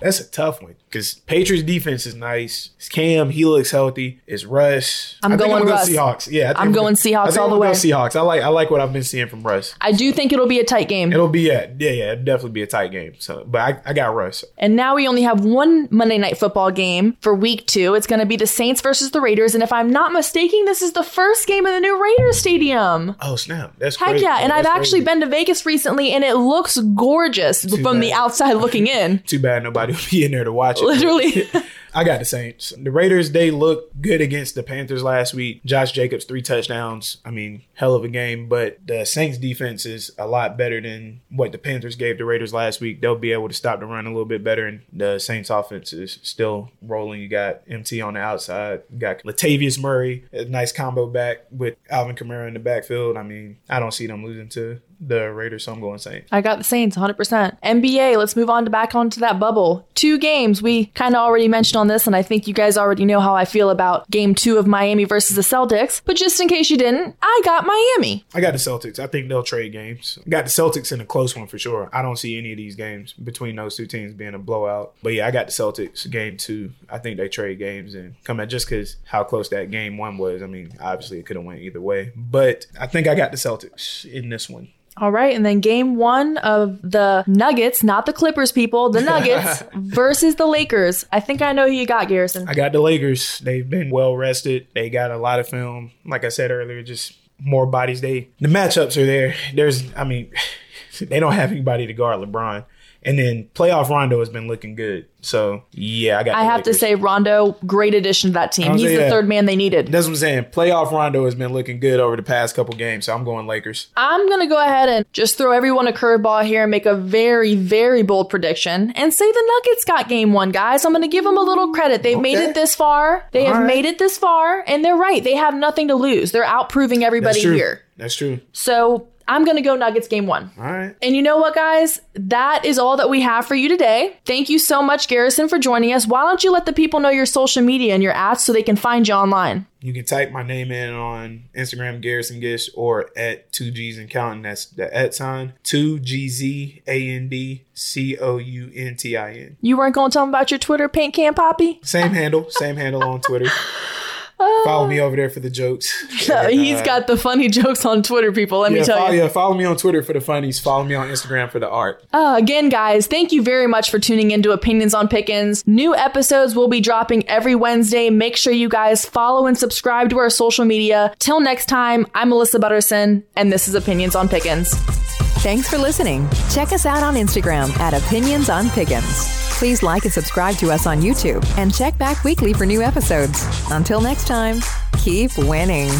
that's 0.00 0.20
a 0.20 0.28
tough 0.30 0.62
one 0.62 0.74
because 0.88 1.14
Patriots 1.26 1.64
defense 1.66 2.06
is 2.06 2.14
nice. 2.14 2.70
It's 2.78 2.88
Cam, 2.88 3.30
he 3.30 3.44
looks 3.44 3.70
healthy. 3.70 4.20
It's 4.26 4.44
Russ. 4.44 5.16
I'm 5.22 5.32
I 5.32 5.36
going 5.36 5.62
I'm 5.62 5.68
Russ. 5.68 5.88
Go 5.88 5.94
Seahawks. 5.96 6.30
Yeah, 6.30 6.52
I 6.56 6.62
I'm 6.62 6.72
going 6.72 6.94
gonna- 6.94 6.96
Seahawks 6.96 7.26
I 7.26 7.26
think 7.30 7.38
all 7.38 7.44
I'm 7.46 7.50
the 7.50 7.58
way. 7.58 7.68
Go 7.68 7.72
Seahawks. 7.72 8.16
I 8.16 8.20
like 8.22 8.42
I 8.42 8.48
like 8.48 8.70
what 8.70 8.80
I've 8.80 8.92
been 8.92 9.02
seeing 9.04 9.28
from 9.28 9.42
Russ. 9.42 9.74
I 9.80 9.92
do 9.92 10.12
think 10.12 10.32
it'll 10.32 10.46
be 10.46 10.58
a 10.60 10.64
tight 10.64 10.88
game. 10.88 11.12
It'll 11.12 11.28
be 11.28 11.42
yeah, 11.42 11.68
yeah, 11.78 11.90
yeah. 11.90 12.12
It'll 12.12 12.24
definitely 12.24 12.50
be 12.52 12.62
a 12.62 12.66
tight 12.66 12.90
game. 12.92 13.14
So, 13.18 13.44
but 13.46 13.60
I, 13.60 13.90
I 13.90 13.92
got 13.92 14.14
Russ. 14.14 14.44
And 14.58 14.76
now 14.76 14.94
we 14.96 15.06
only 15.08 15.22
have 15.22 15.44
one 15.44 15.88
Monday 15.90 16.18
night 16.18 16.38
football 16.38 16.70
game 16.70 17.16
for 17.20 17.34
week 17.34 17.66
two. 17.66 17.94
It's 17.94 18.06
going 18.06 18.20
to 18.20 18.26
be 18.26 18.36
the 18.36 18.46
Saints 18.46 18.80
versus 18.80 19.10
the 19.10 19.20
Raiders. 19.20 19.54
And 19.54 19.62
if 19.62 19.72
I'm 19.72 19.90
not 19.90 20.12
mistaken, 20.12 20.64
this 20.64 20.82
is 20.82 20.92
the 20.92 21.02
first 21.02 21.46
game 21.46 21.66
of 21.66 21.72
the 21.72 21.80
new 21.80 22.02
Raiders 22.02 22.38
Stadium. 22.38 23.16
Oh 23.20 23.36
snap! 23.36 23.74
That's 23.78 23.96
Heck 23.96 24.08
crazy. 24.10 24.24
yeah. 24.24 24.38
And 24.38 24.52
I've 24.52 24.64
That's 24.64 24.78
actually 24.78 25.00
crazy. 25.00 25.04
been 25.04 25.20
to 25.20 25.26
Vegas 25.26 25.66
recently 25.66 26.12
and 26.12 26.24
it 26.24 26.34
looks 26.36 26.78
gorgeous 26.78 27.64
from 27.82 28.00
the 28.00 28.12
outside 28.12 28.54
looking 28.54 28.86
in. 28.86 29.18
Too 29.26 29.38
bad 29.38 29.62
nobody 29.62 29.85
will 29.90 29.98
be 30.10 30.24
in 30.24 30.30
there 30.32 30.44
to 30.44 30.52
watch 30.52 30.80
it. 30.80 30.84
Literally. 30.84 31.48
I 31.96 32.04
got 32.04 32.18
the 32.18 32.26
Saints. 32.26 32.74
The 32.76 32.90
Raiders, 32.90 33.30
they 33.32 33.50
looked 33.50 34.02
good 34.02 34.20
against 34.20 34.54
the 34.54 34.62
Panthers 34.62 35.02
last 35.02 35.32
week. 35.32 35.64
Josh 35.64 35.92
Jacobs, 35.92 36.26
three 36.26 36.42
touchdowns. 36.42 37.16
I 37.24 37.30
mean, 37.30 37.62
hell 37.72 37.94
of 37.94 38.04
a 38.04 38.08
game. 38.08 38.50
But 38.50 38.86
the 38.86 39.06
Saints 39.06 39.38
defense 39.38 39.86
is 39.86 40.10
a 40.18 40.26
lot 40.26 40.58
better 40.58 40.78
than 40.78 41.22
what 41.30 41.52
the 41.52 41.58
Panthers 41.58 41.96
gave 41.96 42.18
the 42.18 42.26
Raiders 42.26 42.52
last 42.52 42.82
week. 42.82 43.00
They'll 43.00 43.16
be 43.16 43.32
able 43.32 43.48
to 43.48 43.54
stop 43.54 43.80
the 43.80 43.86
run 43.86 44.04
a 44.04 44.10
little 44.10 44.26
bit 44.26 44.44
better. 44.44 44.66
And 44.66 44.82
the 44.92 45.18
Saints 45.18 45.48
offense 45.48 45.94
is 45.94 46.18
still 46.22 46.70
rolling. 46.82 47.22
You 47.22 47.28
got 47.28 47.62
MT 47.66 48.02
on 48.02 48.12
the 48.12 48.20
outside. 48.20 48.82
You 48.92 48.98
got 48.98 49.22
Latavius 49.22 49.80
Murray, 49.80 50.26
a 50.32 50.44
nice 50.44 50.72
combo 50.72 51.06
back 51.06 51.46
with 51.50 51.76
Alvin 51.88 52.14
Kamara 52.14 52.46
in 52.46 52.52
the 52.52 52.60
backfield. 52.60 53.16
I 53.16 53.22
mean, 53.22 53.56
I 53.70 53.80
don't 53.80 53.94
see 53.94 54.06
them 54.06 54.22
losing 54.22 54.50
to 54.50 54.82
the 55.00 55.32
Raiders, 55.32 55.64
so 55.64 55.72
I'm 55.72 55.80
going 55.80 55.98
Saints. 55.98 56.28
I 56.32 56.40
got 56.40 56.58
the 56.58 56.64
Saints 56.64 56.96
100%. 56.96 57.60
NBA, 57.62 58.16
let's 58.16 58.36
move 58.36 58.50
on 58.50 58.64
to 58.64 58.70
back 58.70 58.94
onto 58.94 59.20
that 59.20 59.38
bubble. 59.38 59.86
Two 59.94 60.18
games. 60.18 60.62
We 60.62 60.86
kind 60.86 61.14
of 61.14 61.20
already 61.20 61.48
mentioned 61.48 61.76
on 61.76 61.85
this, 61.88 62.06
and 62.06 62.16
I 62.16 62.22
think 62.22 62.46
you 62.46 62.54
guys 62.54 62.76
already 62.76 63.04
know 63.04 63.20
how 63.20 63.34
I 63.34 63.44
feel 63.44 63.70
about 63.70 64.08
game 64.10 64.34
two 64.34 64.58
of 64.58 64.66
Miami 64.66 65.04
versus 65.04 65.36
the 65.36 65.42
Celtics. 65.42 66.00
But 66.04 66.16
just 66.16 66.40
in 66.40 66.48
case 66.48 66.70
you 66.70 66.76
didn't, 66.76 67.16
I 67.22 67.40
got 67.44 67.66
Miami. 67.66 68.24
I 68.34 68.40
got 68.40 68.52
the 68.52 68.58
Celtics. 68.58 68.98
I 68.98 69.06
think 69.06 69.28
they'll 69.28 69.42
trade 69.42 69.72
games. 69.72 70.18
Got 70.28 70.44
the 70.44 70.50
Celtics 70.50 70.92
in 70.92 71.00
a 71.00 71.04
close 71.04 71.36
one 71.36 71.46
for 71.46 71.58
sure. 71.58 71.88
I 71.92 72.02
don't 72.02 72.16
see 72.16 72.38
any 72.38 72.52
of 72.52 72.56
these 72.56 72.76
games 72.76 73.12
between 73.12 73.56
those 73.56 73.76
two 73.76 73.86
teams 73.86 74.12
being 74.12 74.34
a 74.34 74.38
blowout. 74.38 74.94
But 75.02 75.14
yeah, 75.14 75.26
I 75.26 75.30
got 75.30 75.46
the 75.46 75.52
Celtics 75.52 76.10
game 76.10 76.36
two. 76.36 76.72
I 76.88 76.98
think 76.98 77.16
they 77.16 77.28
trade 77.28 77.58
games 77.58 77.94
and 77.94 78.14
come 78.24 78.40
out 78.40 78.48
just 78.48 78.68
because 78.68 78.96
how 79.04 79.24
close 79.24 79.48
that 79.50 79.70
game 79.70 79.98
one 79.98 80.18
was. 80.18 80.42
I 80.42 80.46
mean, 80.46 80.72
obviously 80.80 81.18
it 81.18 81.26
could 81.26 81.36
have 81.36 81.44
went 81.44 81.60
either 81.60 81.80
way. 81.80 82.12
But 82.16 82.66
I 82.78 82.86
think 82.86 83.06
I 83.06 83.14
got 83.14 83.30
the 83.30 83.36
Celtics 83.36 84.04
in 84.04 84.28
this 84.28 84.48
one. 84.48 84.68
All 84.98 85.12
right, 85.12 85.34
and 85.34 85.44
then 85.44 85.60
game 85.60 85.96
one 85.96 86.38
of 86.38 86.80
the 86.80 87.22
Nuggets, 87.26 87.82
not 87.82 88.06
the 88.06 88.12
Clippers, 88.14 88.50
people, 88.50 88.88
the 88.88 89.00
Nuggets 89.02 89.62
versus 89.74 90.36
the 90.36 90.46
Lakers. 90.46 91.04
I 91.12 91.20
think 91.20 91.42
I 91.42 91.52
know 91.52 91.66
who 91.66 91.72
you 91.72 91.86
got, 91.86 92.08
Garrison. 92.08 92.48
I 92.48 92.54
got 92.54 92.72
the 92.72 92.80
Lakers. 92.80 93.38
They've 93.40 93.68
been 93.68 93.90
well 93.90 94.16
rested. 94.16 94.68
They 94.74 94.88
got 94.88 95.10
a 95.10 95.18
lot 95.18 95.38
of 95.38 95.48
film. 95.48 95.90
Like 96.06 96.24
I 96.24 96.30
said 96.30 96.50
earlier, 96.50 96.82
just 96.82 97.12
more 97.38 97.66
bodies. 97.66 98.00
They 98.00 98.30
the 98.40 98.48
matchups 98.48 98.96
are 98.96 99.06
there. 99.06 99.34
There's 99.52 99.94
I 99.94 100.04
mean, 100.04 100.30
they 101.00 101.20
don't 101.20 101.32
have 101.32 101.52
anybody 101.52 101.86
to 101.86 101.92
guard 101.92 102.20
LeBron. 102.20 102.64
And 103.06 103.16
then 103.16 103.48
playoff 103.54 103.88
Rondo 103.88 104.18
has 104.18 104.28
been 104.28 104.48
looking 104.48 104.74
good. 104.74 105.06
So 105.22 105.62
yeah, 105.72 106.18
I 106.18 106.24
got. 106.24 106.34
I 106.34 106.42
have 106.42 106.64
to 106.64 106.74
say, 106.74 106.96
Rondo, 106.96 107.56
great 107.64 107.94
addition 107.94 108.30
to 108.30 108.34
that 108.34 108.52
team. 108.52 108.76
He's 108.76 108.90
the 108.90 109.08
third 109.08 109.28
man 109.28 109.46
they 109.46 109.56
needed. 109.56 109.88
That's 109.88 110.06
what 110.06 110.12
I'm 110.12 110.16
saying. 110.16 110.44
Playoff 110.46 110.90
Rondo 110.90 111.24
has 111.24 111.34
been 111.34 111.52
looking 111.52 111.78
good 111.80 112.00
over 112.00 112.16
the 112.16 112.22
past 112.22 112.54
couple 112.56 112.74
games, 112.74 113.06
so 113.06 113.14
I'm 113.14 113.24
going 113.24 113.46
Lakers. 113.46 113.88
I'm 113.96 114.28
going 114.28 114.40
to 114.40 114.46
go 114.46 114.62
ahead 114.62 114.88
and 114.88 115.06
just 115.12 115.38
throw 115.38 115.52
everyone 115.52 115.86
a 115.86 115.92
curveball 115.92 116.44
here 116.44 116.62
and 116.62 116.70
make 116.70 116.86
a 116.86 116.94
very, 116.94 117.54
very 117.54 118.02
bold 118.02 118.28
prediction 118.28 118.90
and 118.92 119.14
say 119.14 119.30
the 119.30 119.52
Nuggets 119.64 119.84
got 119.84 120.08
game 120.08 120.32
one, 120.32 120.50
guys. 120.50 120.84
I'm 120.84 120.92
going 120.92 121.02
to 121.02 121.08
give 121.08 121.24
them 121.24 121.38
a 121.38 121.42
little 121.42 121.72
credit. 121.72 122.02
They've 122.02 122.20
made 122.20 122.38
it 122.38 122.54
this 122.54 122.74
far. 122.74 123.28
They 123.32 123.46
All 123.46 123.54
have 123.54 123.62
right. 123.62 123.66
made 123.66 123.84
it 123.84 123.98
this 123.98 124.18
far, 124.18 124.64
and 124.66 124.84
they're 124.84 124.96
right. 124.96 125.22
They 125.22 125.36
have 125.36 125.54
nothing 125.54 125.88
to 125.88 125.94
lose. 125.94 126.32
They're 126.32 126.44
out 126.44 126.68
proving 126.70 127.04
everybody 127.04 127.42
That's 127.42 127.54
here. 127.54 127.82
That's 127.96 128.14
true. 128.14 128.40
So 128.52 129.08
I'm 129.28 129.44
going 129.44 129.56
to 129.56 129.62
go 129.62 129.74
Nuggets 129.74 130.08
game 130.08 130.26
one. 130.26 130.50
All 130.58 130.64
right. 130.64 130.94
And 131.02 131.16
you 131.16 131.22
know 131.22 131.36
what, 131.38 131.54
guys? 131.54 132.00
That 132.14 132.64
is 132.64 132.78
all 132.78 132.96
that 132.96 133.10
we 133.10 133.20
have 133.22 133.46
for 133.46 133.54
you 133.54 133.68
today. 133.68 134.18
Thank 134.24 134.48
you 134.48 134.58
so 134.58 134.82
much, 134.82 135.08
Garrison, 135.08 135.48
for 135.48 135.58
joining 135.58 135.92
us. 135.92 136.06
Why 136.06 136.22
don't 136.22 136.42
you 136.44 136.52
let 136.52 136.66
the 136.66 136.72
people 136.72 137.00
know 137.00 137.08
your 137.08 137.26
social 137.26 137.62
media 137.62 137.94
and 137.94 138.02
your 138.02 138.12
ads 138.12 138.44
so 138.44 138.52
they 138.52 138.62
can 138.62 138.76
find 138.76 139.06
you 139.06 139.14
online? 139.14 139.66
You 139.80 139.92
can 139.92 140.04
type 140.04 140.32
my 140.32 140.42
name 140.42 140.72
in 140.72 140.92
on 140.94 141.44
Instagram, 141.54 142.00
Garrison 142.00 142.40
Gish, 142.40 142.70
or 142.74 143.10
at 143.16 143.52
2G's 143.52 143.98
and 143.98 144.10
counting. 144.10 144.42
That's 144.42 144.66
the 144.66 144.92
at 144.94 145.14
sign 145.14 145.52
2GZ 145.64 146.82
A 146.86 147.08
N 147.10 147.28
D 147.28 147.64
C 147.72 148.16
O 148.18 148.38
U 148.38 148.70
N 148.74 148.96
T 148.96 149.16
I 149.16 149.32
N. 149.32 149.56
You 149.60 149.76
weren't 149.76 149.94
going 149.94 150.10
to 150.10 150.14
tell 150.14 150.22
them 150.22 150.30
about 150.30 150.50
your 150.50 150.58
Twitter 150.58 150.88
paint 150.88 151.14
can, 151.14 151.34
Poppy? 151.34 151.78
Same 151.82 152.12
handle, 152.12 152.46
same 152.50 152.76
handle 152.76 153.04
on 153.04 153.20
Twitter. 153.20 153.50
follow 154.36 154.86
me 154.86 155.00
over 155.00 155.16
there 155.16 155.30
for 155.30 155.40
the 155.40 155.50
jokes. 155.50 155.92
He's 156.48 156.82
got 156.82 157.06
the 157.06 157.16
funny 157.16 157.48
jokes 157.48 157.84
on 157.84 158.02
Twitter, 158.02 158.32
people. 158.32 158.60
Let 158.60 158.72
yeah, 158.72 158.80
me 158.80 158.84
tell 158.84 158.98
follow, 158.98 159.10
you. 159.10 159.22
yeah, 159.22 159.28
follow 159.28 159.54
me 159.54 159.64
on 159.64 159.76
Twitter 159.76 160.02
for 160.02 160.12
the 160.12 160.20
funnies. 160.20 160.58
Follow 160.58 160.84
me 160.84 160.94
on 160.94 161.08
Instagram 161.08 161.50
for 161.50 161.58
the 161.58 161.68
art. 161.68 162.04
Uh, 162.12 162.36
again, 162.38 162.68
guys, 162.68 163.06
thank 163.06 163.32
you 163.32 163.42
very 163.42 163.66
much 163.66 163.90
for 163.90 163.98
tuning 163.98 164.30
into 164.30 164.52
Opinions 164.52 164.94
on 164.94 165.08
Pickens. 165.08 165.66
New 165.66 165.94
episodes 165.94 166.54
will 166.54 166.68
be 166.68 166.80
dropping 166.80 167.28
every 167.28 167.54
Wednesday. 167.54 168.10
Make 168.10 168.36
sure 168.36 168.52
you 168.52 168.68
guys 168.68 169.04
follow 169.04 169.46
and 169.46 169.56
subscribe 169.56 170.10
to 170.10 170.18
our 170.18 170.30
social 170.30 170.64
media. 170.64 171.14
Till 171.18 171.40
next 171.40 171.66
time, 171.66 172.06
I'm 172.14 172.28
Melissa 172.28 172.58
Butterson, 172.58 173.24
and 173.36 173.52
this 173.52 173.68
is 173.68 173.74
Opinions 173.74 174.14
on 174.14 174.28
Pickens. 174.28 175.05
Thanks 175.46 175.70
for 175.70 175.78
listening. 175.78 176.28
Check 176.50 176.72
us 176.72 176.86
out 176.86 177.04
on 177.04 177.14
Instagram 177.14 177.70
at 177.78 177.94
Opinions 177.94 178.50
on 178.50 178.68
Pickens. 178.70 179.28
Please 179.52 179.80
like 179.80 180.02
and 180.02 180.12
subscribe 180.12 180.56
to 180.56 180.72
us 180.72 180.88
on 180.88 181.00
YouTube 181.00 181.46
and 181.56 181.72
check 181.72 181.96
back 181.98 182.24
weekly 182.24 182.52
for 182.52 182.66
new 182.66 182.82
episodes. 182.82 183.46
Until 183.70 184.00
next 184.00 184.26
time, 184.26 184.56
keep 184.98 185.30
winning. 185.38 185.92